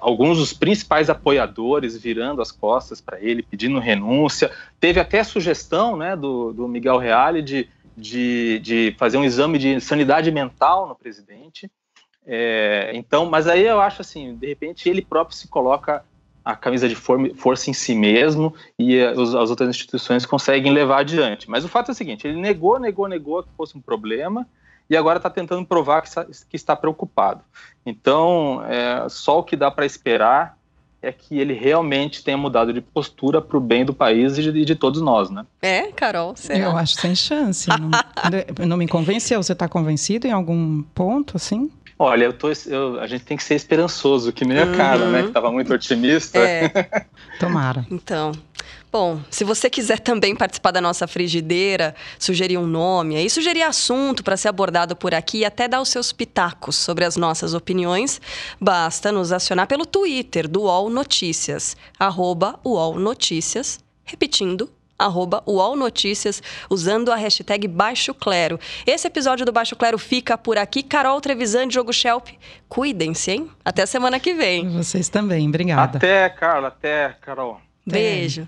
alguns 0.01 0.37
dos 0.37 0.51
principais 0.51 1.09
apoiadores 1.09 1.97
virando 1.97 2.41
as 2.41 2.51
costas 2.51 2.99
para 2.99 3.19
ele, 3.21 3.41
pedindo 3.41 3.79
renúncia. 3.79 4.51
Teve 4.77 4.99
até 4.99 5.23
sugestão 5.23 5.95
né, 5.95 6.17
do, 6.17 6.51
do 6.51 6.67
Miguel 6.67 6.97
Reale 6.97 7.41
de, 7.41 7.69
de, 7.95 8.59
de, 8.59 8.95
fazer 8.97 9.17
um 9.17 9.23
exame 9.23 9.57
de 9.57 9.79
sanidade 9.79 10.31
mental 10.31 10.85
no 10.85 10.95
presidente. 10.95 11.71
É, 12.25 12.91
então, 12.93 13.25
mas 13.25 13.47
aí 13.47 13.65
eu 13.65 13.79
acho 13.79 14.01
assim, 14.01 14.35
de 14.35 14.47
repente 14.47 14.89
ele 14.89 15.01
próprio 15.01 15.35
se 15.35 15.47
coloca 15.47 16.03
a 16.43 16.55
camisa 16.55 16.89
de 16.89 16.95
for 16.95 17.33
força 17.35 17.69
em 17.69 17.73
si 17.73 17.95
mesmo 17.95 18.53
e 18.77 18.99
as, 19.01 19.17
as 19.17 19.49
outras 19.49 19.69
instituições 19.69 20.25
conseguem 20.25 20.73
levar 20.73 20.99
adiante. 20.99 21.49
Mas 21.49 21.63
o 21.63 21.69
fato 21.69 21.89
é 21.89 21.91
o 21.93 21.95
seguinte: 21.95 22.27
ele 22.27 22.39
negou, 22.39 22.77
negou, 22.77 23.07
negou 23.07 23.43
que 23.43 23.49
fosse 23.55 23.77
um 23.77 23.81
problema 23.81 24.45
e 24.89 24.97
agora 24.97 25.17
está 25.17 25.29
tentando 25.29 25.65
provar 25.65 26.01
que 26.01 26.07
está, 26.07 26.25
que 26.25 26.55
está 26.55 26.75
preocupado. 26.75 27.41
Então, 27.85 28.63
é, 28.65 29.07
só 29.09 29.39
o 29.39 29.43
que 29.43 29.55
dá 29.55 29.69
para 29.69 29.85
esperar 29.85 30.57
é 31.01 31.11
que 31.11 31.39
ele 31.39 31.53
realmente 31.53 32.23
tenha 32.23 32.37
mudado 32.37 32.73
de 32.73 32.81
postura 32.81 33.41
para 33.41 33.57
o 33.57 33.61
bem 33.61 33.85
do 33.85 33.93
país 33.93 34.37
e 34.37 34.51
de, 34.51 34.65
de, 34.65 34.75
todos 34.75 35.01
nós, 35.01 35.29
né? 35.29 35.45
É, 35.61 35.91
Carol? 35.93 36.35
Será? 36.35 36.59
Eu 36.59 36.75
acho 36.75 36.95
sem 36.95 37.15
chance. 37.15 37.69
não, 37.69 38.67
não 38.67 38.77
me 38.77 38.87
convenceu. 38.87 39.41
Você 39.41 39.53
está 39.53 39.67
convencido 39.67 40.27
em 40.27 40.31
algum 40.31 40.81
ponto, 40.81 41.37
assim? 41.37 41.71
Olha, 41.97 42.25
eu 42.25 42.33
tô, 42.33 42.49
eu, 42.67 42.99
a 42.99 43.07
gente 43.07 43.25
tem 43.25 43.35
que 43.35 43.43
ser 43.43 43.55
esperançoso, 43.55 44.31
que 44.31 44.45
nem 44.45 44.57
a 44.57 44.75
cara, 44.75 45.09
né? 45.09 45.21
Que 45.21 45.27
estava 45.29 45.51
muito 45.51 45.73
otimista. 45.73 46.39
É. 46.39 46.69
Tomara. 47.39 47.85
Então, 47.91 48.31
Bom, 48.91 49.21
se 49.29 49.43
você 49.43 49.69
quiser 49.69 49.99
também 49.99 50.35
participar 50.35 50.71
da 50.71 50.81
nossa 50.81 51.07
frigideira, 51.07 51.93
sugerir 52.17 52.57
um 52.57 52.65
nome, 52.65 53.17
aí 53.17 53.29
sugerir 53.29 53.61
assunto 53.61 54.23
para 54.23 54.35
ser 54.35 54.47
abordado 54.47 54.95
por 54.95 55.13
aqui 55.13 55.39
e 55.39 55.45
até 55.45 55.67
dar 55.67 55.79
os 55.79 55.89
seus 55.89 56.11
pitacos 56.11 56.75
sobre 56.75 57.05
as 57.05 57.15
nossas 57.15 57.53
opiniões, 57.53 58.19
basta 58.59 59.11
nos 59.11 59.31
acionar 59.31 59.67
pelo 59.67 59.85
Twitter 59.85 60.47
do 60.47 60.61
UOL 60.61 60.89
Notícias, 60.89 61.77
arroba 61.99 62.59
UOL 62.65 62.97
Notícias, 62.97 63.79
repetindo, 64.03 64.67
arroba 64.97 65.43
UOL 65.45 65.75
Notícias, 65.75 66.41
usando 66.67 67.11
a 67.11 67.15
hashtag 67.15 67.67
Baixo 67.67 68.11
Clero. 68.13 68.59
Esse 68.87 69.05
episódio 69.05 69.45
do 69.45 69.51
Baixo 69.51 69.75
Clero 69.75 69.99
fica 69.99 70.35
por 70.35 70.57
aquí. 70.57 70.81
Carol 70.81 71.21
Trevisan, 71.21 71.67
Diogo 71.67 71.93
Schelp, 71.93 72.29
cuidem-se, 72.67 73.31
hein? 73.31 73.51
Até 73.63 73.85
semana 73.85 74.19
que 74.19 74.33
vem. 74.33 74.67
Vocês 74.69 75.07
também, 75.07 75.47
obrigada. 75.47 75.99
Até, 75.99 76.27
Carla, 76.29 76.69
até, 76.69 77.15
Carol. 77.21 77.61
Beijo. 77.85 78.47